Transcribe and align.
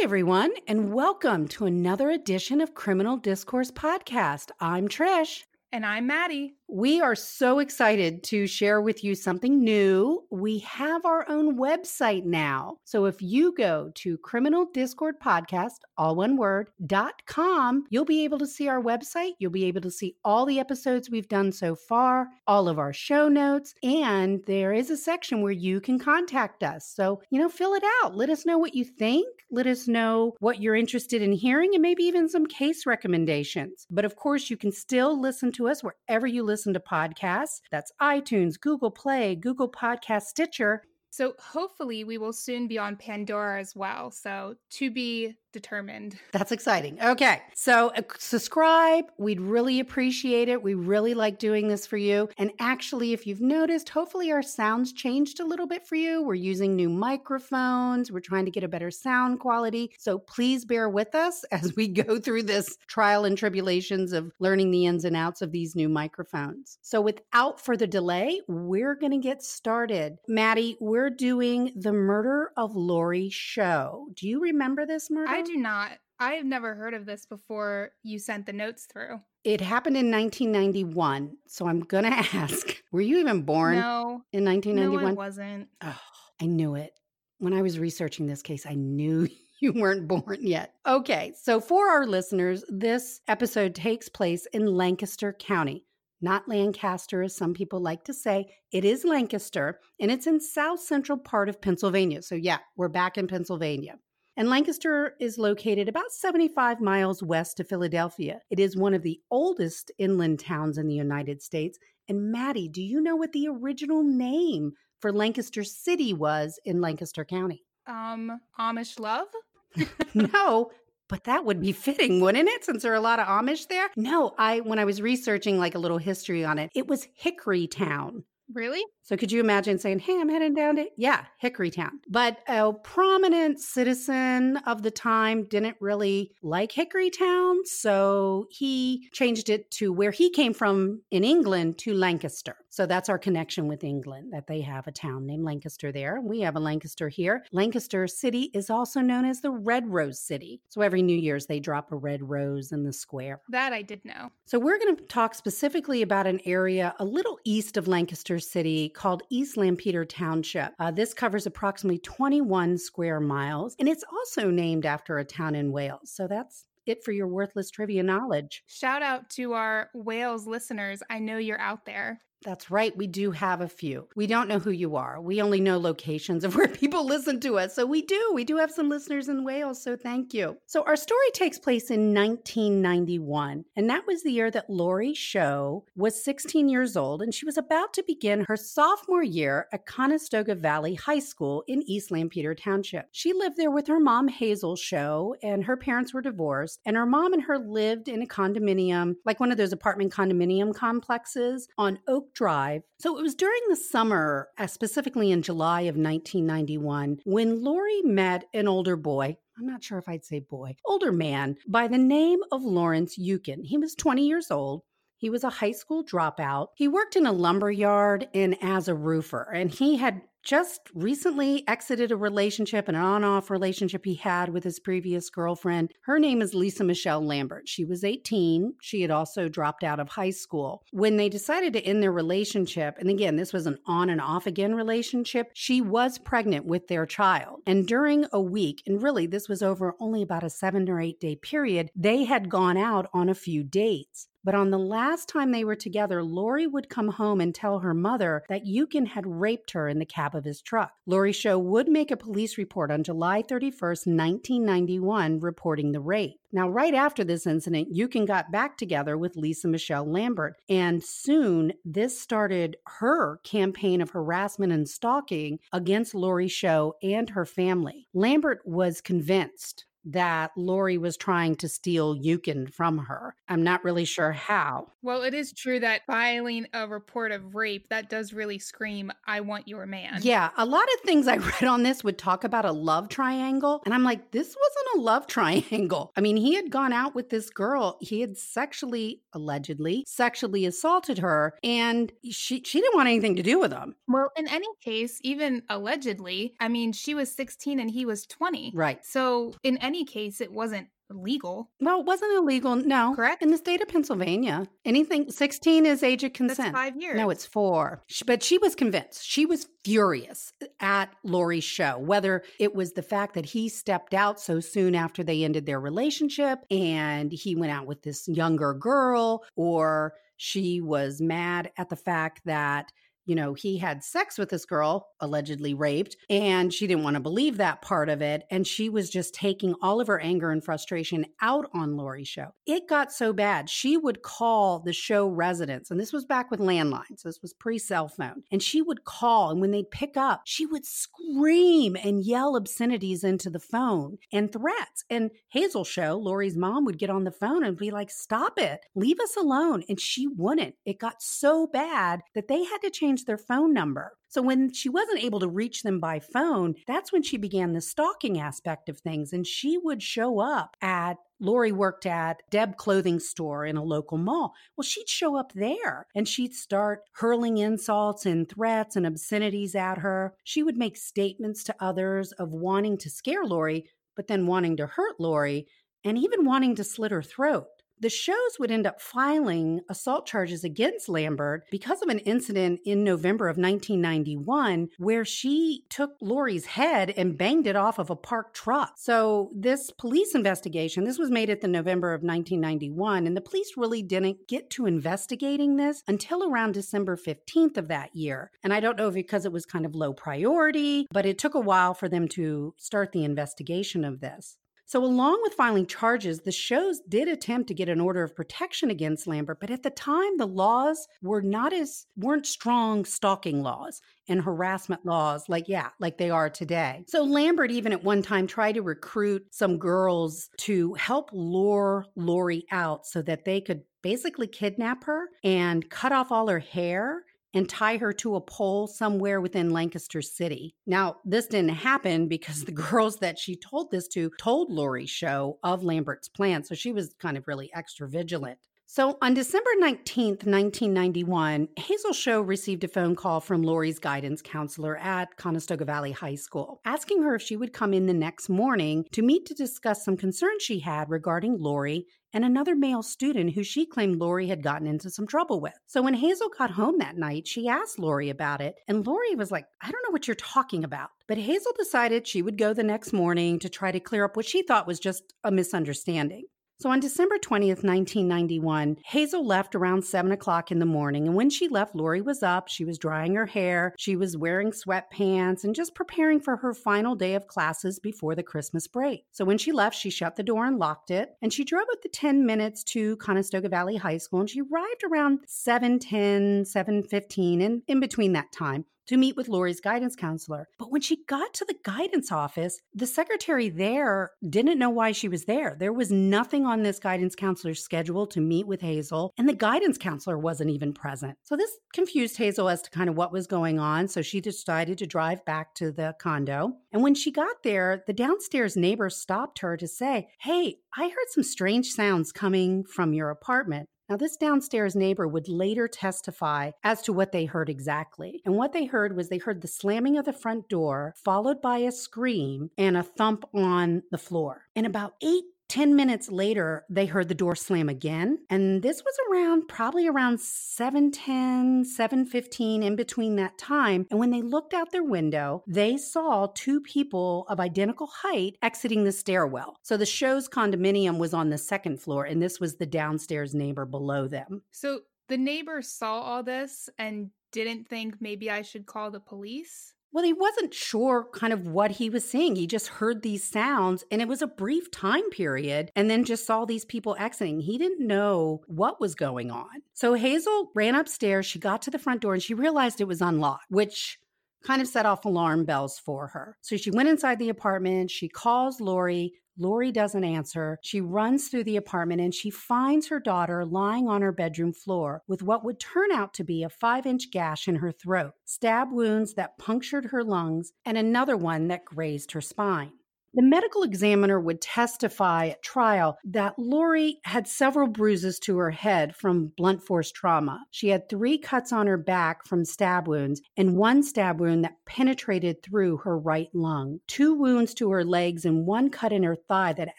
Everyone, 0.00 0.52
and 0.68 0.92
welcome 0.94 1.48
to 1.48 1.66
another 1.66 2.08
edition 2.10 2.60
of 2.60 2.72
Criminal 2.72 3.16
Discourse 3.16 3.72
Podcast. 3.72 4.50
I'm 4.60 4.86
Trish. 4.86 5.42
And 5.72 5.84
I'm 5.84 6.06
Maddie. 6.06 6.57
We 6.70 7.00
are 7.00 7.14
so 7.14 7.60
excited 7.60 8.22
to 8.24 8.46
share 8.46 8.82
with 8.82 9.02
you 9.02 9.14
something 9.14 9.64
new. 9.64 10.24
We 10.30 10.58
have 10.58 11.06
our 11.06 11.26
own 11.26 11.56
website 11.56 12.24
now. 12.24 12.76
So 12.84 13.06
if 13.06 13.22
you 13.22 13.54
go 13.56 13.90
to 13.94 14.18
Criminal 14.18 14.66
Discourse 14.74 15.14
Podcast, 15.24 15.78
all 15.96 16.14
one 16.14 16.36
word, 16.36 16.68
dot 16.86 17.22
com, 17.24 17.86
you'll 17.88 18.04
be 18.04 18.24
able 18.24 18.38
to 18.40 18.46
see 18.46 18.68
our 18.68 18.82
website. 18.82 19.32
You'll 19.38 19.50
be 19.50 19.64
able 19.64 19.80
to 19.80 19.90
see 19.90 20.16
all 20.26 20.44
the 20.44 20.60
episodes 20.60 21.08
we've 21.08 21.26
done 21.26 21.52
so 21.52 21.74
far, 21.74 22.28
all 22.46 22.68
of 22.68 22.78
our 22.78 22.92
show 22.92 23.30
notes, 23.30 23.74
and 23.82 24.44
there 24.46 24.74
is 24.74 24.90
a 24.90 24.96
section 24.98 25.40
where 25.40 25.52
you 25.52 25.80
can 25.80 25.98
contact 25.98 26.62
us. 26.62 26.86
So, 26.86 27.22
you 27.30 27.40
know, 27.40 27.48
fill 27.48 27.72
it 27.72 27.84
out. 28.02 28.14
Let 28.14 28.28
us 28.28 28.44
know 28.44 28.58
what 28.58 28.74
you 28.74 28.84
think. 28.84 29.26
Let 29.50 29.66
us 29.66 29.88
know 29.88 30.34
what 30.40 30.60
you're 30.60 30.76
interested 30.76 31.22
in 31.22 31.32
hearing 31.32 31.70
and 31.72 31.80
maybe 31.80 32.02
even 32.02 32.28
some 32.28 32.44
case 32.44 32.84
recommendations. 32.84 33.86
But 33.90 34.04
of 34.04 34.16
course, 34.16 34.50
you 34.50 34.58
can 34.58 34.70
still 34.70 35.18
listen 35.18 35.50
to 35.52 35.68
us 35.68 35.82
wherever 35.82 36.26
you 36.26 36.42
listen 36.42 36.57
listen 36.58 36.74
to 36.74 36.80
podcasts. 36.80 37.60
That's 37.70 37.92
iTunes, 38.02 38.60
Google 38.60 38.90
Play, 38.90 39.36
Google 39.36 39.70
Podcast, 39.70 40.22
Stitcher. 40.22 40.82
So 41.10 41.34
hopefully 41.38 42.02
we 42.02 42.18
will 42.18 42.32
soon 42.32 42.66
be 42.66 42.78
on 42.78 42.96
Pandora 42.96 43.60
as 43.60 43.76
well. 43.76 44.10
So 44.10 44.56
to 44.70 44.90
be 44.90 45.36
determined. 45.52 46.16
That's 46.32 46.52
exciting. 46.52 46.98
Okay. 47.02 47.42
So 47.54 47.90
uh, 47.96 48.02
subscribe. 48.18 49.06
We'd 49.18 49.40
really 49.40 49.80
appreciate 49.80 50.48
it. 50.48 50.62
We 50.62 50.74
really 50.74 51.14
like 51.14 51.38
doing 51.38 51.68
this 51.68 51.86
for 51.86 51.96
you. 51.96 52.28
And 52.38 52.52
actually, 52.60 53.12
if 53.12 53.26
you've 53.26 53.40
noticed, 53.40 53.88
hopefully 53.88 54.30
our 54.32 54.42
sounds 54.42 54.92
changed 54.92 55.40
a 55.40 55.44
little 55.44 55.66
bit 55.66 55.86
for 55.86 55.96
you. 55.96 56.22
We're 56.22 56.34
using 56.34 56.76
new 56.76 56.88
microphones. 56.88 58.12
We're 58.12 58.20
trying 58.20 58.44
to 58.44 58.50
get 58.50 58.64
a 58.64 58.68
better 58.68 58.90
sound 58.90 59.40
quality. 59.40 59.92
So 59.98 60.18
please 60.18 60.64
bear 60.64 60.88
with 60.88 61.14
us 61.14 61.44
as 61.52 61.74
we 61.76 61.88
go 61.88 62.18
through 62.18 62.44
this 62.44 62.76
trial 62.86 63.24
and 63.24 63.36
tribulations 63.36 64.12
of 64.12 64.32
learning 64.38 64.70
the 64.70 64.86
ins 64.86 65.04
and 65.04 65.16
outs 65.16 65.42
of 65.42 65.52
these 65.52 65.74
new 65.74 65.88
microphones. 65.88 66.78
So 66.82 67.00
without 67.00 67.60
further 67.60 67.86
delay, 67.86 68.40
we're 68.48 68.94
going 68.94 69.12
to 69.12 69.18
get 69.18 69.42
started. 69.42 70.18
Maddie, 70.28 70.76
we're 70.80 71.10
doing 71.10 71.72
the 71.76 71.92
murder 71.92 72.52
of 72.56 72.74
Lori 72.74 73.30
show. 73.30 74.08
Do 74.14 74.28
you 74.28 74.40
remember 74.40 74.86
this 74.86 75.10
murder? 75.10 75.30
I 75.30 75.42
do 75.48 75.56
not. 75.56 75.92
I 76.20 76.32
have 76.32 76.44
never 76.44 76.74
heard 76.74 76.94
of 76.94 77.06
this 77.06 77.26
before 77.26 77.92
you 78.02 78.18
sent 78.18 78.46
the 78.46 78.52
notes 78.52 78.86
through. 78.86 79.20
It 79.44 79.60
happened 79.60 79.96
in 79.96 80.10
1991. 80.10 81.36
So 81.46 81.66
I'm 81.66 81.80
going 81.80 82.04
to 82.10 82.10
ask 82.10 82.82
Were 82.92 83.00
you 83.00 83.18
even 83.18 83.42
born 83.42 83.76
no, 83.76 84.22
in 84.32 84.44
1991? 84.44 85.02
No, 85.02 85.08
I 85.08 85.12
wasn't. 85.12 85.68
Oh, 85.82 86.00
I 86.40 86.46
knew 86.46 86.74
it. 86.74 86.92
When 87.38 87.52
I 87.52 87.62
was 87.62 87.78
researching 87.78 88.26
this 88.26 88.42
case, 88.42 88.66
I 88.66 88.74
knew 88.74 89.28
you 89.60 89.72
weren't 89.72 90.08
born 90.08 90.38
yet. 90.40 90.74
Okay, 90.86 91.32
so 91.40 91.60
for 91.60 91.88
our 91.88 92.06
listeners, 92.06 92.64
this 92.68 93.20
episode 93.28 93.74
takes 93.74 94.08
place 94.08 94.46
in 94.46 94.66
Lancaster 94.66 95.32
County. 95.32 95.84
Not 96.20 96.48
Lancaster, 96.48 97.22
as 97.22 97.36
some 97.36 97.54
people 97.54 97.80
like 97.80 98.02
to 98.04 98.12
say. 98.12 98.52
It 98.72 98.84
is 98.84 99.04
Lancaster, 99.04 99.78
and 100.00 100.10
it's 100.10 100.26
in 100.26 100.40
south 100.40 100.80
central 100.80 101.16
part 101.16 101.48
of 101.48 101.60
Pennsylvania. 101.60 102.22
So, 102.22 102.34
yeah, 102.34 102.58
we're 102.76 102.88
back 102.88 103.16
in 103.16 103.28
Pennsylvania. 103.28 103.98
And 104.38 104.48
Lancaster 104.48 105.16
is 105.18 105.36
located 105.36 105.88
about 105.88 106.12
75 106.12 106.80
miles 106.80 107.24
west 107.24 107.58
of 107.58 107.68
Philadelphia. 107.68 108.40
It 108.50 108.60
is 108.60 108.76
one 108.76 108.94
of 108.94 109.02
the 109.02 109.20
oldest 109.32 109.90
inland 109.98 110.38
towns 110.38 110.78
in 110.78 110.86
the 110.86 110.94
United 110.94 111.42
States. 111.42 111.76
And 112.08 112.30
Maddie, 112.30 112.68
do 112.68 112.80
you 112.80 113.00
know 113.00 113.16
what 113.16 113.32
the 113.32 113.48
original 113.48 114.04
name 114.04 114.74
for 115.00 115.12
Lancaster 115.12 115.64
City 115.64 116.12
was 116.12 116.60
in 116.64 116.80
Lancaster 116.80 117.24
County? 117.24 117.64
Um, 117.88 118.40
Amish 118.60 119.00
Love? 119.00 119.26
no, 120.14 120.70
but 121.08 121.24
that 121.24 121.44
would 121.44 121.60
be 121.60 121.72
fitting, 121.72 122.20
wouldn't 122.20 122.48
it? 122.48 122.64
Since 122.64 122.84
there 122.84 122.92
are 122.92 122.94
a 122.94 123.00
lot 123.00 123.18
of 123.18 123.26
Amish 123.26 123.66
there. 123.66 123.88
No, 123.96 124.36
I 124.38 124.60
when 124.60 124.78
I 124.78 124.84
was 124.84 125.02
researching 125.02 125.58
like 125.58 125.74
a 125.74 125.80
little 125.80 125.98
history 125.98 126.44
on 126.44 126.58
it, 126.58 126.70
it 126.76 126.86
was 126.86 127.08
Hickory 127.12 127.66
Town. 127.66 128.22
Really? 128.52 128.82
So 129.02 129.16
could 129.16 129.32
you 129.32 129.40
imagine 129.40 129.78
saying, 129.78 130.00
"Hey, 130.00 130.18
I'm 130.20 130.28
heading 130.28 130.54
down 130.54 130.76
to 130.76 130.86
yeah, 130.96 131.24
Hickorytown." 131.42 131.90
But 132.08 132.38
a 132.46 132.72
prominent 132.72 133.60
citizen 133.60 134.58
of 134.58 134.82
the 134.82 134.90
time 134.90 135.44
didn't 135.44 135.76
really 135.80 136.32
like 136.42 136.72
Hickorytown, 136.72 137.64
so 137.64 138.46
he 138.50 139.08
changed 139.12 139.48
it 139.48 139.70
to 139.72 139.92
where 139.92 140.10
he 140.10 140.30
came 140.30 140.52
from 140.52 141.02
in 141.10 141.24
England 141.24 141.78
to 141.78 141.94
Lancaster. 141.94 142.56
So 142.70 142.86
that's 142.86 143.08
our 143.08 143.18
connection 143.18 143.66
with 143.66 143.82
England 143.82 144.32
that 144.32 144.46
they 144.46 144.60
have 144.60 144.86
a 144.86 144.92
town 144.92 145.26
named 145.26 145.44
Lancaster 145.44 145.90
there. 145.90 146.20
We 146.20 146.40
have 146.40 146.54
a 146.54 146.60
Lancaster 146.60 147.08
here. 147.08 147.44
Lancaster 147.50 148.06
City 148.06 148.50
is 148.54 148.70
also 148.70 149.00
known 149.00 149.24
as 149.24 149.40
the 149.40 149.50
Red 149.50 149.88
Rose 149.88 150.20
City. 150.20 150.60
So 150.68 150.82
every 150.82 151.02
New 151.02 151.16
Year's 151.16 151.46
they 151.46 151.60
drop 151.60 151.90
a 151.90 151.96
red 151.96 152.22
rose 152.22 152.70
in 152.70 152.84
the 152.84 152.92
square. 152.92 153.40
That 153.48 153.72
I 153.72 153.82
did 153.82 154.04
know. 154.04 154.30
So 154.44 154.58
we're 154.58 154.78
going 154.78 154.96
to 154.96 155.02
talk 155.04 155.34
specifically 155.34 156.02
about 156.02 156.26
an 156.26 156.40
area 156.44 156.94
a 156.98 157.04
little 157.04 157.38
east 157.44 157.76
of 157.76 157.88
Lancaster 157.88 158.37
City 158.38 158.88
called 158.88 159.22
East 159.30 159.56
Lampeter 159.56 160.04
Township. 160.04 160.72
Uh, 160.78 160.90
this 160.90 161.14
covers 161.14 161.46
approximately 161.46 161.98
21 161.98 162.78
square 162.78 163.20
miles, 163.20 163.76
and 163.78 163.88
it's 163.88 164.04
also 164.12 164.50
named 164.50 164.86
after 164.86 165.18
a 165.18 165.24
town 165.24 165.54
in 165.54 165.72
Wales. 165.72 166.10
So 166.10 166.26
that's 166.26 166.66
it 166.86 167.04
for 167.04 167.12
your 167.12 167.28
worthless 167.28 167.70
trivia 167.70 168.02
knowledge. 168.02 168.64
Shout 168.66 169.02
out 169.02 169.28
to 169.30 169.52
our 169.52 169.90
Wales 169.94 170.46
listeners. 170.46 171.02
I 171.10 171.18
know 171.18 171.36
you're 171.36 171.60
out 171.60 171.84
there. 171.84 172.20
That's 172.44 172.70
right. 172.70 172.96
We 172.96 173.06
do 173.06 173.32
have 173.32 173.60
a 173.60 173.68
few. 173.68 174.08
We 174.14 174.26
don't 174.26 174.48
know 174.48 174.60
who 174.60 174.70
you 174.70 174.96
are. 174.96 175.20
We 175.20 175.42
only 175.42 175.60
know 175.60 175.78
locations 175.78 176.44
of 176.44 176.54
where 176.56 176.68
people 176.68 177.04
listen 177.04 177.40
to 177.40 177.58
us. 177.58 177.74
So 177.74 177.84
we 177.84 178.02
do. 178.02 178.32
We 178.32 178.44
do 178.44 178.56
have 178.58 178.70
some 178.70 178.88
listeners 178.88 179.28
in 179.28 179.44
Wales. 179.44 179.82
So 179.82 179.96
thank 179.96 180.32
you. 180.32 180.56
So 180.66 180.82
our 180.84 180.96
story 180.96 181.30
takes 181.32 181.58
place 181.58 181.90
in 181.90 182.14
1991. 182.14 183.64
And 183.76 183.90
that 183.90 184.06
was 184.06 184.22
the 184.22 184.32
year 184.32 184.50
that 184.50 184.70
Lori 184.70 185.14
Show 185.14 185.84
was 185.96 186.22
16 186.22 186.68
years 186.68 186.96
old 186.96 187.22
and 187.22 187.34
she 187.34 187.44
was 187.44 187.58
about 187.58 187.92
to 187.94 188.04
begin 188.06 188.44
her 188.46 188.56
sophomore 188.56 189.22
year 189.22 189.66
at 189.72 189.86
Conestoga 189.86 190.54
Valley 190.54 190.94
High 190.94 191.18
School 191.18 191.64
in 191.66 191.82
East 191.82 192.10
Lampeter 192.10 192.54
Township. 192.54 193.08
She 193.12 193.32
lived 193.32 193.56
there 193.56 193.70
with 193.70 193.88
her 193.88 194.00
mom, 194.00 194.28
Hazel 194.28 194.76
Show, 194.76 195.34
and 195.42 195.64
her 195.64 195.76
parents 195.76 196.14
were 196.14 196.22
divorced. 196.22 196.80
And 196.86 196.96
her 196.96 197.06
mom 197.06 197.32
and 197.32 197.42
her 197.42 197.58
lived 197.58 198.08
in 198.08 198.22
a 198.22 198.26
condominium, 198.26 199.16
like 199.24 199.40
one 199.40 199.50
of 199.50 199.58
those 199.58 199.72
apartment 199.72 200.12
condominium 200.12 200.74
complexes 200.74 201.68
on 201.76 201.98
Oak 202.06 202.27
Drive. 202.38 202.82
So 203.00 203.18
it 203.18 203.22
was 203.22 203.34
during 203.34 203.60
the 203.68 203.74
summer, 203.74 204.46
uh, 204.58 204.68
specifically 204.68 205.32
in 205.32 205.42
July 205.42 205.82
of 205.82 205.96
1991, 205.96 207.18
when 207.24 207.64
Lori 207.64 208.00
met 208.02 208.44
an 208.54 208.68
older 208.68 208.94
boy. 208.94 209.36
I'm 209.58 209.66
not 209.66 209.82
sure 209.82 209.98
if 209.98 210.08
I'd 210.08 210.24
say 210.24 210.38
boy, 210.38 210.76
older 210.86 211.10
man 211.10 211.56
by 211.66 211.88
the 211.88 211.98
name 211.98 212.38
of 212.52 212.62
Lawrence 212.62 213.18
Yunkin. 213.18 213.64
He 213.64 213.76
was 213.76 213.96
20 213.96 214.24
years 214.24 214.52
old. 214.52 214.82
He 215.16 215.30
was 215.30 215.42
a 215.42 215.50
high 215.50 215.72
school 215.72 216.04
dropout. 216.04 216.68
He 216.76 216.86
worked 216.86 217.16
in 217.16 217.26
a 217.26 217.32
lumber 217.32 217.72
yard 217.72 218.28
and 218.32 218.56
as 218.62 218.86
a 218.86 218.94
roofer, 218.94 219.50
and 219.52 219.72
he 219.72 219.96
had 219.96 220.22
just 220.48 220.80
recently 220.94 221.62
exited 221.68 222.10
a 222.10 222.16
relationship, 222.16 222.88
an 222.88 222.94
on 222.94 223.22
off 223.22 223.50
relationship 223.50 224.06
he 224.06 224.14
had 224.14 224.48
with 224.48 224.64
his 224.64 224.80
previous 224.80 225.28
girlfriend. 225.28 225.92
Her 226.04 226.18
name 226.18 226.40
is 226.40 226.54
Lisa 226.54 226.84
Michelle 226.84 227.20
Lambert. 227.20 227.68
She 227.68 227.84
was 227.84 228.02
18. 228.02 228.72
She 228.80 229.02
had 229.02 229.10
also 229.10 229.50
dropped 229.50 229.84
out 229.84 230.00
of 230.00 230.08
high 230.08 230.30
school. 230.30 230.84
When 230.90 231.18
they 231.18 231.28
decided 231.28 231.74
to 231.74 231.82
end 231.82 232.02
their 232.02 232.12
relationship, 232.12 232.96
and 232.98 233.10
again, 233.10 233.36
this 233.36 233.52
was 233.52 233.66
an 233.66 233.76
on 233.84 234.08
and 234.08 234.22
off 234.22 234.46
again 234.46 234.74
relationship, 234.74 235.50
she 235.52 235.82
was 235.82 236.16
pregnant 236.16 236.64
with 236.64 236.88
their 236.88 237.04
child. 237.04 237.60
And 237.66 237.86
during 237.86 238.24
a 238.32 238.40
week, 238.40 238.82
and 238.86 239.02
really 239.02 239.26
this 239.26 239.50
was 239.50 239.62
over 239.62 239.96
only 240.00 240.22
about 240.22 240.44
a 240.44 240.50
seven 240.50 240.88
or 240.88 240.98
eight 240.98 241.20
day 241.20 241.36
period, 241.36 241.90
they 241.94 242.24
had 242.24 242.48
gone 242.48 242.78
out 242.78 243.06
on 243.12 243.28
a 243.28 243.34
few 243.34 243.62
dates. 243.62 244.28
But 244.48 244.54
on 244.54 244.70
the 244.70 244.78
last 244.78 245.28
time 245.28 245.52
they 245.52 245.62
were 245.62 245.76
together, 245.76 246.24
Lori 246.24 246.66
would 246.66 246.88
come 246.88 247.08
home 247.08 247.38
and 247.38 247.54
tell 247.54 247.80
her 247.80 247.92
mother 247.92 248.44
that 248.48 248.64
Yunkin 248.64 249.08
had 249.08 249.26
raped 249.26 249.72
her 249.72 249.90
in 249.90 249.98
the 249.98 250.06
cab 250.06 250.34
of 250.34 250.46
his 250.46 250.62
truck. 250.62 250.92
Lori 251.04 251.32
Show 251.32 251.58
would 251.58 251.86
make 251.86 252.10
a 252.10 252.16
police 252.16 252.56
report 252.56 252.90
on 252.90 253.02
July 253.02 253.42
31st, 253.42 254.06
1991, 254.06 255.40
reporting 255.40 255.92
the 255.92 256.00
rape. 256.00 256.40
Now, 256.50 256.66
right 256.66 256.94
after 256.94 257.24
this 257.24 257.46
incident, 257.46 257.94
Yunkin 257.94 258.26
got 258.26 258.50
back 258.50 258.78
together 258.78 259.18
with 259.18 259.36
Lisa 259.36 259.68
Michelle 259.68 260.10
Lambert, 260.10 260.54
and 260.66 261.04
soon 261.04 261.74
this 261.84 262.18
started 262.18 262.78
her 262.86 263.40
campaign 263.44 264.00
of 264.00 264.08
harassment 264.08 264.72
and 264.72 264.88
stalking 264.88 265.58
against 265.74 266.14
Lori 266.14 266.48
Show 266.48 266.94
and 267.02 267.28
her 267.28 267.44
family. 267.44 268.08
Lambert 268.14 268.62
was 268.64 269.02
convinced 269.02 269.84
that 270.12 270.52
Lori 270.56 270.98
was 270.98 271.16
trying 271.16 271.56
to 271.56 271.68
steal 271.68 272.16
Yunkin 272.16 272.72
from 272.72 272.98
her. 272.98 273.34
I'm 273.48 273.62
not 273.62 273.84
really 273.84 274.04
sure 274.04 274.32
how. 274.32 274.92
Well, 275.02 275.22
it 275.22 275.34
is 275.34 275.52
true 275.52 275.80
that 275.80 276.02
filing 276.06 276.66
a 276.72 276.88
report 276.88 277.32
of 277.32 277.54
rape, 277.54 277.88
that 277.90 278.08
does 278.08 278.32
really 278.32 278.58
scream, 278.58 279.12
I 279.26 279.40
want 279.40 279.68
your 279.68 279.86
man. 279.86 280.20
Yeah, 280.22 280.50
a 280.56 280.64
lot 280.64 280.88
of 280.94 281.00
things 281.00 281.28
I 281.28 281.36
read 281.36 281.64
on 281.64 281.82
this 281.82 282.02
would 282.02 282.18
talk 282.18 282.44
about 282.44 282.64
a 282.64 282.72
love 282.72 283.08
triangle. 283.08 283.82
And 283.84 283.94
I'm 283.94 284.04
like, 284.04 284.30
this 284.30 284.56
wasn't 284.56 284.96
a 284.96 285.04
love 285.04 285.26
triangle. 285.28 286.12
I 286.16 286.20
mean, 286.20 286.36
he 286.36 286.54
had 286.54 286.70
gone 286.70 286.92
out 286.92 287.14
with 287.14 287.30
this 287.30 287.50
girl. 287.50 287.98
He 288.00 288.20
had 288.20 288.36
sexually, 288.36 289.22
allegedly, 289.32 290.04
sexually 290.06 290.64
assaulted 290.64 291.18
her, 291.18 291.54
and 291.62 292.10
she, 292.30 292.62
she 292.64 292.80
didn't 292.80 292.96
want 292.96 293.08
anything 293.08 293.36
to 293.36 293.42
do 293.42 293.58
with 293.58 293.72
him. 293.72 293.94
Well, 294.06 294.30
in 294.36 294.48
any 294.48 294.66
case, 294.82 295.18
even 295.22 295.62
allegedly, 295.68 296.54
I 296.60 296.68
mean, 296.68 296.92
she 296.92 297.14
was 297.14 297.34
16 297.34 297.78
and 297.78 297.90
he 297.90 298.04
was 298.04 298.26
20. 298.26 298.72
Right. 298.74 299.04
So 299.04 299.54
in 299.62 299.76
any 299.78 299.97
case, 300.04 300.40
it 300.40 300.52
wasn't 300.52 300.88
legal. 301.10 301.70
Well, 301.80 302.00
it 302.00 302.06
wasn't 302.06 302.36
illegal. 302.36 302.76
No. 302.76 303.14
Correct? 303.14 303.42
In 303.42 303.50
the 303.50 303.56
state 303.56 303.80
of 303.80 303.88
Pennsylvania, 303.88 304.66
anything 304.84 305.30
16 305.30 305.86
is 305.86 306.02
age 306.02 306.24
of 306.24 306.32
consent. 306.32 306.74
That's 306.74 306.92
five 306.92 307.00
years. 307.00 307.16
No, 307.16 307.30
it's 307.30 307.46
four. 307.46 308.02
But 308.26 308.42
she 308.42 308.58
was 308.58 308.74
convinced. 308.74 309.24
She 309.24 309.46
was 309.46 309.68
furious 309.84 310.52
at 310.80 311.10
Lori's 311.24 311.64
show, 311.64 311.98
whether 311.98 312.42
it 312.58 312.74
was 312.74 312.92
the 312.92 313.02
fact 313.02 313.34
that 313.34 313.46
he 313.46 313.68
stepped 313.68 314.14
out 314.14 314.40
so 314.40 314.60
soon 314.60 314.94
after 314.94 315.22
they 315.22 315.44
ended 315.44 315.66
their 315.66 315.80
relationship 315.80 316.60
and 316.70 317.32
he 317.32 317.56
went 317.56 317.72
out 317.72 317.86
with 317.86 318.02
this 318.02 318.28
younger 318.28 318.74
girl, 318.74 319.44
or 319.56 320.14
she 320.36 320.80
was 320.80 321.20
mad 321.20 321.72
at 321.76 321.88
the 321.88 321.96
fact 321.96 322.42
that 322.44 322.92
you 323.28 323.34
know, 323.34 323.52
he 323.52 323.76
had 323.76 324.02
sex 324.02 324.38
with 324.38 324.48
this 324.48 324.64
girl, 324.64 325.08
allegedly 325.20 325.74
raped, 325.74 326.16
and 326.30 326.72
she 326.72 326.86
didn't 326.86 327.04
want 327.04 327.14
to 327.14 327.20
believe 327.20 327.58
that 327.58 327.82
part 327.82 328.08
of 328.08 328.22
it. 328.22 328.44
And 328.50 328.66
she 328.66 328.88
was 328.88 329.10
just 329.10 329.34
taking 329.34 329.74
all 329.82 330.00
of 330.00 330.06
her 330.06 330.18
anger 330.18 330.50
and 330.50 330.64
frustration 330.64 331.26
out 331.42 331.66
on 331.74 331.94
Lori's 331.94 332.26
show. 332.26 332.54
It 332.66 332.88
got 332.88 333.12
so 333.12 333.34
bad, 333.34 333.68
she 333.68 333.98
would 333.98 334.22
call 334.22 334.80
the 334.80 334.94
show 334.94 335.28
residents, 335.28 335.90
and 335.90 336.00
this 336.00 336.12
was 336.12 336.24
back 336.24 336.50
with 336.50 336.58
landlines, 336.58 337.22
this 337.22 337.40
was 337.42 337.52
pre 337.52 337.78
cell 337.78 338.08
phone, 338.08 338.44
and 338.50 338.62
she 338.62 338.80
would 338.80 339.04
call, 339.04 339.50
and 339.50 339.60
when 339.60 339.72
they'd 339.72 339.90
pick 339.90 340.16
up, 340.16 340.42
she 340.46 340.64
would 340.64 340.86
scream 340.86 341.96
and 342.02 342.24
yell 342.24 342.56
obscenities 342.56 343.22
into 343.22 343.50
the 343.50 343.60
phone 343.60 344.16
and 344.32 344.50
threats. 344.50 345.04
And 345.10 345.30
Hazel 345.48 345.84
Show, 345.84 346.16
Lori's 346.16 346.56
mom, 346.56 346.86
would 346.86 346.98
get 346.98 347.10
on 347.10 347.24
the 347.24 347.30
phone 347.30 347.62
and 347.62 347.76
be 347.76 347.90
like, 347.90 348.10
Stop 348.10 348.58
it, 348.58 348.80
leave 348.94 349.20
us 349.20 349.36
alone. 349.36 349.84
And 349.86 350.00
she 350.00 350.26
wouldn't. 350.26 350.76
It 350.86 350.98
got 350.98 351.20
so 351.22 351.66
bad 351.66 352.22
that 352.34 352.48
they 352.48 352.64
had 352.64 352.78
to 352.78 352.90
change 352.90 353.17
their 353.24 353.38
phone 353.38 353.72
number. 353.72 354.12
So 354.28 354.42
when 354.42 354.72
she 354.72 354.88
wasn't 354.88 355.22
able 355.22 355.40
to 355.40 355.48
reach 355.48 355.82
them 355.82 356.00
by 356.00 356.20
phone, 356.20 356.74
that's 356.86 357.12
when 357.12 357.22
she 357.22 357.38
began 357.38 357.72
the 357.72 357.80
stalking 357.80 358.38
aspect 358.38 358.88
of 358.88 358.98
things. 358.98 359.32
And 359.32 359.46
she 359.46 359.78
would 359.78 360.02
show 360.02 360.38
up 360.40 360.76
at 360.82 361.16
Lori 361.40 361.72
worked 361.72 362.04
at 362.04 362.42
Deb 362.50 362.76
clothing 362.76 363.20
store 363.20 363.64
in 363.64 363.76
a 363.76 363.82
local 363.82 364.18
mall. 364.18 364.54
Well, 364.76 364.82
she'd 364.82 365.08
show 365.08 365.36
up 365.36 365.52
there 365.54 366.06
and 366.14 366.26
she'd 366.26 366.54
start 366.54 367.02
hurling 367.12 367.58
insults 367.58 368.26
and 368.26 368.48
threats 368.48 368.96
and 368.96 369.06
obscenities 369.06 369.74
at 369.74 369.98
her. 369.98 370.34
She 370.44 370.62
would 370.62 370.76
make 370.76 370.96
statements 370.96 371.62
to 371.64 371.76
others 371.80 372.32
of 372.32 372.52
wanting 372.52 372.98
to 372.98 373.10
scare 373.10 373.44
Lori, 373.44 373.88
but 374.16 374.26
then 374.26 374.46
wanting 374.46 374.76
to 374.78 374.86
hurt 374.86 375.20
Lori 375.20 375.68
and 376.04 376.18
even 376.18 376.44
wanting 376.44 376.74
to 376.76 376.84
slit 376.84 377.12
her 377.12 377.22
throat. 377.22 377.66
The 378.00 378.08
shows 378.08 378.58
would 378.58 378.70
end 378.70 378.86
up 378.86 379.00
filing 379.00 379.80
assault 379.90 380.26
charges 380.26 380.64
against 380.64 381.08
Lambert 381.08 381.64
because 381.70 382.00
of 382.00 382.08
an 382.08 382.20
incident 382.20 382.80
in 382.84 383.04
November 383.04 383.48
of 383.48 383.56
1991 383.56 384.88
where 384.98 385.24
she 385.24 385.84
took 385.90 386.12
Lori's 386.20 386.66
head 386.66 387.10
and 387.10 387.36
banged 387.36 387.66
it 387.66 387.76
off 387.76 387.98
of 387.98 388.10
a 388.10 388.16
parked 388.16 388.56
truck. 388.56 388.94
So, 388.96 389.50
this 389.54 389.90
police 389.90 390.34
investigation, 390.34 391.04
this 391.04 391.18
was 391.18 391.30
made 391.30 391.50
at 391.50 391.60
the 391.60 391.68
November 391.68 392.14
of 392.14 392.22
1991, 392.22 393.26
and 393.26 393.36
the 393.36 393.40
police 393.40 393.72
really 393.76 394.02
didn't 394.02 394.48
get 394.48 394.70
to 394.70 394.86
investigating 394.86 395.76
this 395.76 396.02
until 396.08 396.44
around 396.44 396.72
December 396.72 397.16
15th 397.16 397.76
of 397.76 397.88
that 397.88 398.14
year. 398.14 398.50
And 398.62 398.72
I 398.72 398.80
don't 398.80 398.96
know 398.96 399.08
if 399.08 399.18
because 399.18 399.44
it 399.44 399.52
was 399.52 399.66
kind 399.66 399.84
of 399.84 399.96
low 399.96 400.12
priority, 400.12 401.08
but 401.10 401.26
it 401.26 401.38
took 401.38 401.54
a 401.54 401.60
while 401.60 401.92
for 401.92 402.08
them 402.08 402.28
to 402.28 402.72
start 402.78 403.10
the 403.10 403.24
investigation 403.24 404.04
of 404.04 404.20
this. 404.20 404.56
So, 404.88 405.04
along 405.04 405.40
with 405.42 405.52
filing 405.52 405.84
charges, 405.84 406.40
the 406.40 406.50
shows 406.50 407.00
did 407.06 407.28
attempt 407.28 407.68
to 407.68 407.74
get 407.74 407.90
an 407.90 408.00
order 408.00 408.22
of 408.22 408.34
protection 408.34 408.88
against 408.88 409.26
Lambert, 409.26 409.60
but 409.60 409.70
at 409.70 409.82
the 409.82 409.90
time, 409.90 410.38
the 410.38 410.46
laws 410.46 411.06
were 411.20 411.42
not 411.42 411.74
as 411.74 412.06
weren't 412.16 412.46
strong 412.46 413.04
stalking 413.04 413.62
laws 413.62 414.00
and 414.28 414.40
harassment 414.40 415.04
laws 415.04 415.48
like 415.48 415.68
yeah 415.68 415.88
like 416.00 416.16
they 416.16 416.30
are 416.30 416.48
today. 416.48 417.04
So 417.06 417.22
lambert 417.22 417.70
even 417.70 417.92
at 417.92 418.04
one 418.04 418.22
time 418.22 418.46
tried 418.46 418.76
to 418.76 418.82
recruit 418.82 419.46
some 419.50 419.78
girls 419.78 420.48
to 420.58 420.94
help 420.94 421.30
lure 421.32 422.06
lori 422.16 422.64
out 422.70 423.06
so 423.06 423.20
that 423.22 423.44
they 423.44 423.60
could 423.60 423.82
basically 424.02 424.46
kidnap 424.46 425.04
her 425.04 425.28
and 425.42 425.88
cut 425.90 426.12
off 426.12 426.30
all 426.30 426.48
her 426.48 426.60
hair 426.60 427.24
and 427.54 427.68
tie 427.68 427.96
her 427.96 428.12
to 428.12 428.36
a 428.36 428.40
pole 428.40 428.86
somewhere 428.86 429.40
within 429.40 429.70
Lancaster 429.70 430.22
City. 430.22 430.74
Now, 430.86 431.16
this 431.24 431.46
didn't 431.46 431.70
happen 431.70 432.28
because 432.28 432.64
the 432.64 432.72
girls 432.72 433.18
that 433.18 433.38
she 433.38 433.56
told 433.56 433.90
this 433.90 434.08
to 434.08 434.30
told 434.38 434.72
Lori 434.72 435.06
Show 435.06 435.58
of 435.62 435.82
Lambert's 435.82 436.28
plan. 436.28 436.64
So 436.64 436.74
she 436.74 436.92
was 436.92 437.14
kind 437.18 437.36
of 437.36 437.48
really 437.48 437.70
extra 437.74 438.08
vigilant. 438.08 438.58
So 438.90 439.18
on 439.20 439.34
December 439.34 439.68
19th, 439.82 440.46
1991, 440.46 441.68
Hazel 441.76 442.14
Show 442.14 442.40
received 442.40 442.84
a 442.84 442.88
phone 442.88 443.14
call 443.14 443.38
from 443.38 443.62
Lori's 443.62 443.98
guidance 443.98 444.40
counselor 444.40 444.96
at 444.96 445.36
Conestoga 445.36 445.84
Valley 445.84 446.12
High 446.12 446.36
School, 446.36 446.80
asking 446.86 447.22
her 447.22 447.34
if 447.34 447.42
she 447.42 447.54
would 447.54 447.74
come 447.74 447.92
in 447.92 448.06
the 448.06 448.14
next 448.14 448.48
morning 448.48 449.04
to 449.12 449.20
meet 449.20 449.44
to 449.44 449.52
discuss 449.52 450.06
some 450.06 450.16
concerns 450.16 450.62
she 450.62 450.78
had 450.78 451.10
regarding 451.10 451.58
Lori 451.58 452.06
and 452.32 452.44
another 452.44 452.74
male 452.74 453.02
student 453.02 453.54
who 453.54 453.62
she 453.62 453.86
claimed 453.86 454.16
Lori 454.16 454.48
had 454.48 454.62
gotten 454.62 454.86
into 454.86 455.10
some 455.10 455.26
trouble 455.26 455.60
with. 455.60 455.78
So 455.86 456.02
when 456.02 456.14
Hazel 456.14 456.50
got 456.56 456.70
home 456.70 456.98
that 456.98 457.16
night, 457.16 457.46
she 457.46 457.68
asked 457.68 457.98
Lori 457.98 458.30
about 458.30 458.60
it, 458.60 458.76
and 458.86 459.06
Lori 459.06 459.34
was 459.34 459.50
like, 459.50 459.66
I 459.80 459.90
don't 459.90 460.02
know 460.06 460.12
what 460.12 460.26
you're 460.26 460.34
talking 460.34 460.84
about. 460.84 461.10
But 461.26 461.38
Hazel 461.38 461.72
decided 461.76 462.26
she 462.26 462.42
would 462.42 462.58
go 462.58 462.72
the 462.72 462.82
next 462.82 463.12
morning 463.12 463.58
to 463.60 463.68
try 463.68 463.92
to 463.92 464.00
clear 464.00 464.24
up 464.24 464.36
what 464.36 464.46
she 464.46 464.62
thought 464.62 464.86
was 464.86 465.00
just 465.00 465.34
a 465.44 465.50
misunderstanding. 465.50 466.44
So 466.80 466.90
on 466.90 467.00
December 467.00 467.38
20th, 467.38 467.82
1991, 467.82 468.98
Hazel 469.04 469.44
left 469.44 469.74
around 469.74 470.04
7 470.04 470.30
o'clock 470.30 470.70
in 470.70 470.78
the 470.78 470.86
morning. 470.86 471.26
And 471.26 471.34
when 471.34 471.50
she 471.50 471.66
left, 471.66 471.96
Lori 471.96 472.20
was 472.20 472.40
up. 472.40 472.68
She 472.68 472.84
was 472.84 472.98
drying 472.98 473.34
her 473.34 473.46
hair. 473.46 473.94
She 473.98 474.14
was 474.14 474.36
wearing 474.36 474.70
sweatpants 474.70 475.64
and 475.64 475.74
just 475.74 475.96
preparing 475.96 476.38
for 476.38 476.56
her 476.58 476.72
final 476.72 477.16
day 477.16 477.34
of 477.34 477.48
classes 477.48 477.98
before 477.98 478.36
the 478.36 478.44
Christmas 478.44 478.86
break. 478.86 479.24
So 479.32 479.44
when 479.44 479.58
she 479.58 479.72
left, 479.72 479.96
she 479.96 480.08
shut 480.08 480.36
the 480.36 480.44
door 480.44 480.66
and 480.66 480.78
locked 480.78 481.10
it. 481.10 481.30
And 481.42 481.52
she 481.52 481.64
drove 481.64 481.88
up 481.90 482.00
the 482.00 482.08
10 482.08 482.46
minutes 482.46 482.84
to 482.84 483.16
Conestoga 483.16 483.68
Valley 483.68 483.96
High 483.96 484.18
School. 484.18 484.38
And 484.38 484.48
she 484.48 484.60
arrived 484.60 485.02
around 485.02 485.40
710, 485.48 486.64
715, 486.64 487.60
and 487.60 487.82
in 487.88 487.98
between 487.98 488.34
that 488.34 488.52
time 488.52 488.84
to 489.08 489.16
meet 489.16 489.36
with 489.36 489.48
Lori's 489.48 489.80
guidance 489.80 490.14
counselor. 490.14 490.68
But 490.78 490.90
when 490.90 491.00
she 491.00 491.24
got 491.26 491.54
to 491.54 491.64
the 491.64 491.76
guidance 491.84 492.30
office, 492.30 492.80
the 492.94 493.06
secretary 493.06 493.68
there 493.68 494.30
didn't 494.48 494.78
know 494.78 494.90
why 494.90 495.12
she 495.12 495.28
was 495.28 495.44
there. 495.44 495.76
There 495.78 495.92
was 495.92 496.10
nothing 496.10 496.64
on 496.64 496.82
this 496.82 496.98
guidance 496.98 497.34
counselor's 497.34 497.82
schedule 497.82 498.26
to 498.28 498.40
meet 498.40 498.66
with 498.66 498.80
Hazel, 498.80 499.32
and 499.36 499.48
the 499.48 499.54
guidance 499.54 499.98
counselor 499.98 500.38
wasn't 500.38 500.70
even 500.70 500.92
present. 500.92 501.36
So 501.42 501.56
this 501.56 501.76
confused 501.92 502.36
Hazel 502.36 502.68
as 502.68 502.82
to 502.82 502.90
kind 502.90 503.08
of 503.08 503.16
what 503.16 503.32
was 503.32 503.46
going 503.46 503.78
on. 503.78 504.08
So 504.08 504.22
she 504.22 504.40
decided 504.40 504.98
to 504.98 505.06
drive 505.06 505.44
back 505.44 505.74
to 505.76 505.90
the 505.90 506.14
condo. 506.20 506.72
And 506.92 507.02
when 507.02 507.14
she 507.14 507.32
got 507.32 507.62
there, 507.64 508.02
the 508.06 508.12
downstairs 508.12 508.76
neighbor 508.76 509.10
stopped 509.10 509.60
her 509.60 509.76
to 509.76 509.88
say, 509.88 510.28
Hey, 510.40 510.76
I 510.96 511.04
heard 511.08 511.28
some 511.30 511.44
strange 511.44 511.88
sounds 511.88 512.32
coming 512.32 512.84
from 512.84 513.12
your 513.12 513.30
apartment. 513.30 513.88
Now, 514.08 514.16
this 514.16 514.38
downstairs 514.38 514.96
neighbor 514.96 515.28
would 515.28 515.48
later 515.48 515.86
testify 515.86 516.70
as 516.82 517.02
to 517.02 517.12
what 517.12 517.30
they 517.30 517.44
heard 517.44 517.68
exactly. 517.68 518.40
And 518.46 518.56
what 518.56 518.72
they 518.72 518.86
heard 518.86 519.14
was 519.14 519.28
they 519.28 519.36
heard 519.36 519.60
the 519.60 519.68
slamming 519.68 520.16
of 520.16 520.24
the 520.24 520.32
front 520.32 520.68
door, 520.68 521.14
followed 521.22 521.60
by 521.60 521.78
a 521.78 521.92
scream 521.92 522.70
and 522.78 522.96
a 522.96 523.02
thump 523.02 523.44
on 523.52 524.02
the 524.10 524.16
floor. 524.16 524.62
And 524.74 524.86
about 524.86 525.14
eight 525.22 525.44
10 525.68 525.94
minutes 525.94 526.30
later, 526.30 526.84
they 526.88 527.06
heard 527.06 527.28
the 527.28 527.34
door 527.34 527.54
slam 527.54 527.88
again. 527.88 528.38
And 528.48 528.82
this 528.82 529.02
was 529.04 529.14
around 529.30 529.68
probably 529.68 530.06
around 530.06 530.40
710, 530.40 531.84
715 531.84 532.82
in 532.82 532.96
between 532.96 533.36
that 533.36 533.58
time. 533.58 534.06
And 534.10 534.18
when 534.18 534.30
they 534.30 534.42
looked 534.42 534.74
out 534.74 534.92
their 534.92 535.04
window, 535.04 535.62
they 535.66 535.96
saw 535.96 536.48
two 536.54 536.80
people 536.80 537.46
of 537.48 537.60
identical 537.60 538.06
height 538.06 538.56
exiting 538.62 539.04
the 539.04 539.12
stairwell. 539.12 539.76
So 539.82 539.96
the 539.96 540.06
show's 540.06 540.48
condominium 540.48 541.18
was 541.18 541.34
on 541.34 541.50
the 541.50 541.58
second 541.58 542.00
floor, 542.00 542.24
and 542.24 542.42
this 542.42 542.58
was 542.60 542.76
the 542.76 542.86
downstairs 542.86 543.54
neighbor 543.54 543.84
below 543.84 544.26
them. 544.26 544.62
So 544.70 545.00
the 545.28 545.36
neighbor 545.36 545.82
saw 545.82 546.20
all 546.20 546.42
this 546.42 546.88
and 546.98 547.30
didn't 547.52 547.88
think 547.88 548.16
maybe 548.20 548.50
I 548.50 548.62
should 548.62 548.86
call 548.86 549.10
the 549.10 549.20
police? 549.20 549.94
Well, 550.10 550.24
he 550.24 550.32
wasn't 550.32 550.72
sure 550.72 551.28
kind 551.32 551.52
of 551.52 551.66
what 551.66 551.92
he 551.92 552.08
was 552.08 552.28
seeing. 552.28 552.56
He 552.56 552.66
just 552.66 552.88
heard 552.88 553.22
these 553.22 553.44
sounds 553.44 554.04
and 554.10 554.22
it 554.22 554.28
was 554.28 554.40
a 554.40 554.46
brief 554.46 554.90
time 554.90 555.28
period 555.30 555.92
and 555.94 556.08
then 556.08 556.24
just 556.24 556.46
saw 556.46 556.64
these 556.64 556.84
people 556.84 557.14
exiting. 557.18 557.60
He 557.60 557.76
didn't 557.76 558.06
know 558.06 558.62
what 558.66 559.00
was 559.00 559.14
going 559.14 559.50
on. 559.50 559.82
So 559.92 560.14
Hazel 560.14 560.70
ran 560.74 560.94
upstairs. 560.94 561.46
She 561.46 561.58
got 561.58 561.82
to 561.82 561.90
the 561.90 561.98
front 561.98 562.22
door 562.22 562.32
and 562.32 562.42
she 562.42 562.54
realized 562.54 563.00
it 563.00 563.08
was 563.08 563.20
unlocked, 563.20 563.66
which 563.68 564.18
kind 564.64 564.80
of 564.80 564.88
set 564.88 565.06
off 565.06 565.24
alarm 565.24 565.64
bells 565.64 565.98
for 565.98 566.28
her. 566.28 566.56
So 566.62 566.76
she 566.76 566.90
went 566.90 567.08
inside 567.08 567.38
the 567.38 567.50
apartment. 567.50 568.10
She 568.10 568.28
calls 568.28 568.80
Lori. 568.80 569.34
Lori 569.58 569.90
doesn't 569.90 570.22
answer. 570.22 570.78
She 570.82 571.00
runs 571.00 571.48
through 571.48 571.64
the 571.64 571.76
apartment 571.76 572.20
and 572.20 572.32
she 572.32 572.48
finds 572.48 573.08
her 573.08 573.18
daughter 573.18 573.64
lying 573.64 574.08
on 574.08 574.22
her 574.22 574.30
bedroom 574.30 574.72
floor 574.72 575.22
with 575.26 575.42
what 575.42 575.64
would 575.64 575.80
turn 575.80 576.12
out 576.12 576.32
to 576.34 576.44
be 576.44 576.62
a 576.62 576.68
five 576.68 577.06
inch 577.06 577.30
gash 577.32 577.66
in 577.66 577.74
her 577.76 577.90
throat, 577.90 578.34
stab 578.44 578.92
wounds 578.92 579.34
that 579.34 579.58
punctured 579.58 580.06
her 580.06 580.22
lungs, 580.22 580.72
and 580.84 580.96
another 580.96 581.36
one 581.36 581.68
that 581.68 581.84
grazed 581.84 582.32
her 582.32 582.40
spine. 582.40 582.92
The 583.34 583.42
medical 583.42 583.82
examiner 583.82 584.40
would 584.40 584.60
testify 584.60 585.48
at 585.48 585.62
trial 585.62 586.18
that 586.24 586.58
Lori 586.58 587.20
had 587.24 587.46
several 587.46 587.86
bruises 587.86 588.38
to 588.40 588.56
her 588.56 588.70
head 588.70 589.14
from 589.14 589.52
blunt 589.56 589.82
force 589.82 590.10
trauma. 590.10 590.64
She 590.70 590.88
had 590.88 591.08
three 591.08 591.36
cuts 591.36 591.72
on 591.72 591.86
her 591.86 591.98
back 591.98 592.46
from 592.46 592.64
stab 592.64 593.06
wounds 593.06 593.42
and 593.56 593.76
one 593.76 594.02
stab 594.02 594.40
wound 594.40 594.64
that 594.64 594.76
penetrated 594.86 595.62
through 595.62 595.98
her 595.98 596.18
right 596.18 596.48
lung, 596.54 597.00
two 597.06 597.34
wounds 597.34 597.74
to 597.74 597.90
her 597.90 598.04
legs, 598.04 598.44
and 598.44 598.66
one 598.66 598.88
cut 598.90 599.12
in 599.12 599.22
her 599.22 599.36
thigh 599.36 599.74
that 599.74 599.94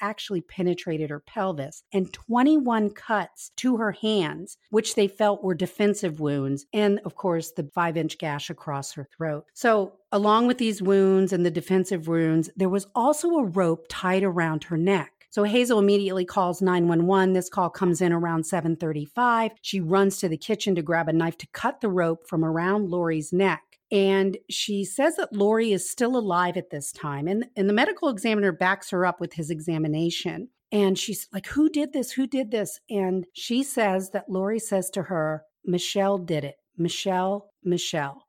actually 0.01 0.41
penetrated 0.41 1.09
her 1.09 1.19
pelvis, 1.19 1.83
and 1.93 2.11
21 2.11 2.89
cuts 2.89 3.51
to 3.57 3.77
her 3.77 3.91
hands, 3.91 4.57
which 4.71 4.95
they 4.95 5.07
felt 5.07 5.43
were 5.43 5.55
defensive 5.55 6.19
wounds, 6.19 6.65
and 6.73 6.99
of 7.05 7.15
course, 7.15 7.51
the 7.51 7.69
five 7.73 7.95
inch 7.95 8.17
gash 8.17 8.49
across 8.49 8.93
her 8.93 9.07
throat. 9.15 9.45
So, 9.53 9.93
Along 10.11 10.47
with 10.47 10.57
these 10.57 10.81
wounds 10.81 11.31
and 11.31 11.45
the 11.45 11.51
defensive 11.51 12.07
wounds, 12.07 12.49
there 12.55 12.69
was 12.69 12.87
also 12.95 13.29
a 13.37 13.45
rope 13.45 13.85
tied 13.89 14.23
around 14.23 14.63
her 14.65 14.77
neck. 14.77 15.11
So 15.29 15.43
Hazel 15.43 15.77
immediately 15.77 16.25
calls 16.25 16.61
911. 16.61 17.33
This 17.33 17.49
call 17.49 17.69
comes 17.69 18.01
in 18.01 18.11
around 18.11 18.45
7:35. 18.45 19.51
She 19.61 19.79
runs 19.79 20.17
to 20.17 20.27
the 20.27 20.37
kitchen 20.37 20.73
to 20.73 20.81
grab 20.81 21.07
a 21.07 21.13
knife 21.13 21.37
to 21.37 21.47
cut 21.53 21.81
the 21.81 21.89
rope 21.89 22.27
from 22.27 22.43
around 22.43 22.89
Lori's 22.89 23.31
neck. 23.31 23.61
And 23.91 24.37
she 24.49 24.83
says 24.83 25.15
that 25.17 25.33
Lori 25.33 25.71
is 25.71 25.89
still 25.89 26.17
alive 26.17 26.57
at 26.57 26.71
this 26.71 26.91
time. 26.91 27.27
And, 27.27 27.45
and 27.55 27.69
the 27.69 27.73
medical 27.73 28.09
examiner 28.09 28.51
backs 28.51 28.89
her 28.89 29.05
up 29.05 29.19
with 29.19 29.33
his 29.33 29.51
examination. 29.51 30.49
And 30.71 30.97
she's 30.97 31.27
like, 31.31 31.47
Who 31.47 31.69
did 31.69 31.93
this? 31.93 32.11
Who 32.11 32.25
did 32.25 32.49
this? 32.49 32.79
And 32.89 33.25
she 33.33 33.61
says 33.61 34.09
that 34.11 34.29
Lori 34.29 34.59
says 34.59 34.89
to 34.91 35.03
her, 35.03 35.43
Michelle 35.63 36.17
did 36.17 36.43
it. 36.43 36.55
Michelle, 36.77 37.51
Michelle. 37.63 38.25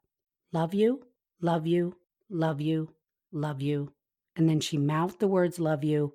Love 0.52 0.75
you, 0.75 1.02
love 1.40 1.66
you, 1.66 1.97
love 2.28 2.61
you, 2.61 2.90
love 3.32 3.62
you. 3.62 3.92
And 4.37 4.49
then 4.49 4.61
she 4.61 4.78
mouthed 4.78 5.18
the 5.18 5.28
words, 5.28 5.59
love 5.59 5.85
you, 5.85 6.14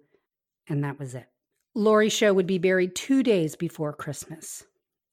and 0.67 0.83
that 0.83 0.99
was 0.99 1.15
it. 1.15 1.27
Lori 1.73 2.09
Show 2.09 2.33
would 2.33 2.47
be 2.47 2.57
buried 2.57 2.95
two 2.95 3.21
days 3.21 3.55
before 3.55 3.91
Christmas, 3.91 4.63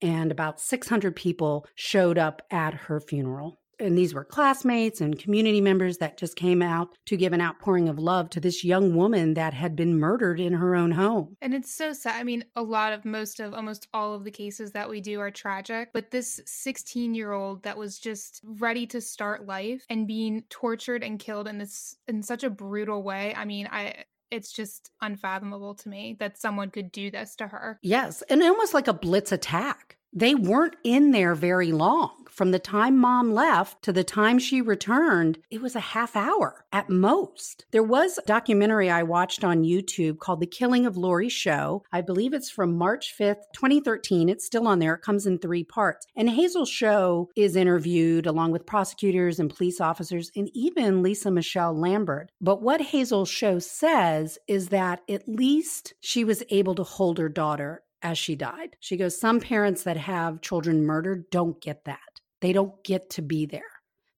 and 0.01 0.31
about 0.31 0.61
600 0.61 1.17
people 1.17 1.67
showed 1.75 2.19
up 2.19 2.43
at 2.51 2.75
her 2.75 3.01
funeral 3.01 3.62
and 3.83 3.99
these 3.99 4.15
were 4.15 4.25
classmates 4.25 5.01
and 5.01 5.19
community 5.19 5.61
members 5.61 5.99
that 5.99 6.17
just 6.17 6.37
came 6.37 6.63
out 6.63 6.97
to 7.07 7.17
give 7.17 7.33
an 7.33 7.41
outpouring 7.41 7.89
of 7.89 7.99
love 7.99 8.31
to 8.31 8.41
this 8.41 8.65
young 8.65 8.95
woman 8.95 9.35
that 9.35 9.55
had 9.55 9.77
been 9.77 9.99
murdered 9.99 10.41
in 10.41 10.55
her 10.55 10.75
own 10.75 10.93
home. 10.93 11.37
And 11.43 11.55
it's 11.55 11.75
so 11.75 11.93
sad. 11.93 12.17
I 12.17 12.23
mean, 12.23 12.45
a 12.57 12.63
lot 12.63 12.93
of 12.93 13.05
most 13.05 13.41
of 13.41 13.55
almost 13.55 13.89
all 13.93 14.15
of 14.15 14.25
the 14.25 14.31
cases 14.31 14.73
that 14.73 14.89
we 14.89 15.01
do 15.01 15.21
are 15.21 15.31
tragic, 15.31 15.91
but 15.93 16.11
this 16.11 16.41
16 16.47 17.15
year 17.15 17.33
old 17.33 17.63
that 17.65 17.77
was 17.77 17.99
just 17.99 18.41
ready 18.45 18.87
to 18.87 19.01
start 19.01 19.47
life 19.47 19.85
and 19.91 20.07
being 20.07 20.45
tortured 20.49 21.03
and 21.03 21.19
killed 21.19 21.49
in 21.49 21.59
this 21.59 21.97
in 22.09 22.23
such 22.23 22.45
a 22.45 22.51
brutal 22.51 23.03
way. 23.03 23.35
I 23.37 23.45
mean, 23.45 23.69
I 23.71 24.05
it's 24.31 24.51
just 24.51 24.91
unfathomable 25.03 25.75
to 25.75 25.89
me 25.91 26.17
that 26.19 26.39
someone 26.39 26.71
could 26.71 26.91
do 26.91 27.11
this 27.11 27.37
to 27.37 27.47
her. 27.47 27.79
Yes, 27.83 28.23
and 28.31 28.43
almost 28.43 28.73
like 28.73 28.89
a 28.89 28.95
blitz 28.95 29.31
attack. 29.31 29.99
They 30.15 30.35
weren't 30.35 30.77
in 30.85 31.13
there 31.13 31.35
very 31.35 31.73
long. 31.73 32.23
From 32.29 32.51
the 32.51 32.59
time 32.59 32.99
mom 32.99 33.33
left 33.33 33.83
to 33.83 33.93
the 33.93 34.05
time 34.05 34.39
she 34.39 34.61
returned, 34.61 35.39
it 35.51 35.61
was 35.63 35.75
a 35.75 35.81
half 35.81 36.17
hour 36.17 36.65
at 36.73 36.91
most. 36.91 37.67
There 37.73 37.83
was 37.83 38.19
a 38.19 38.27
documentary 38.27 38.91
I 38.91 39.03
watched 39.03 39.43
on 39.45 39.65
YouTube 39.65 40.19
called 40.19 40.41
The 40.41 40.47
Killing 40.47 40.85
of 40.85 40.97
Lori 40.97 41.29
Show. 41.29 41.83
I 41.93 42.01
believe 42.01 42.33
it's 42.35 42.51
from 42.51 42.77
March 42.77 43.15
5th, 43.19 43.43
2013. 43.55 44.29
It's 44.29 44.45
still 44.45 44.67
on 44.67 44.79
there. 44.79 44.95
It 44.95 45.03
comes 45.03 45.27
in 45.27 45.39
three 45.39 45.65
parts. 45.65 46.07
And 46.17 46.29
Hazel 46.29 46.65
Show 46.67 47.31
is 47.37 47.57
interviewed 47.57 48.27
along 48.27 48.53
with 48.53 48.67
prosecutors 48.67 49.39
and 49.39 49.55
police 49.55 49.81
officers 49.81 50.31
and 50.35 50.51
even 50.55 51.03
Lisa 51.03 51.31
Michelle 51.31 51.79
Lambert. 51.79 52.31
But 52.41 52.63
what 52.63 52.81
Hazel 52.81 53.27
Show 53.27 53.59
says 53.59 54.39
is 54.49 54.69
that 54.69 55.01
at 55.09 55.29
least 55.29 55.95
she 56.01 56.25
was 56.25 56.43
able 56.51 56.75
to 56.75 56.83
hold 56.83 57.19
her 57.19 57.29
daughter 57.29 57.83
as 58.03 58.19
she 58.19 58.37
died. 58.37 58.77
She 58.81 58.97
goes, 58.97 59.19
Some 59.19 59.41
parents 59.41 59.85
that 59.85 59.97
have 59.97 60.41
children 60.41 60.85
murdered 60.85 61.31
don't 61.31 61.61
get 61.61 61.85
that. 61.85 61.99
They 62.41 62.53
don't 62.53 62.83
get 62.85 63.11
to 63.11 63.23
be 63.23 63.47
there 63.47 63.63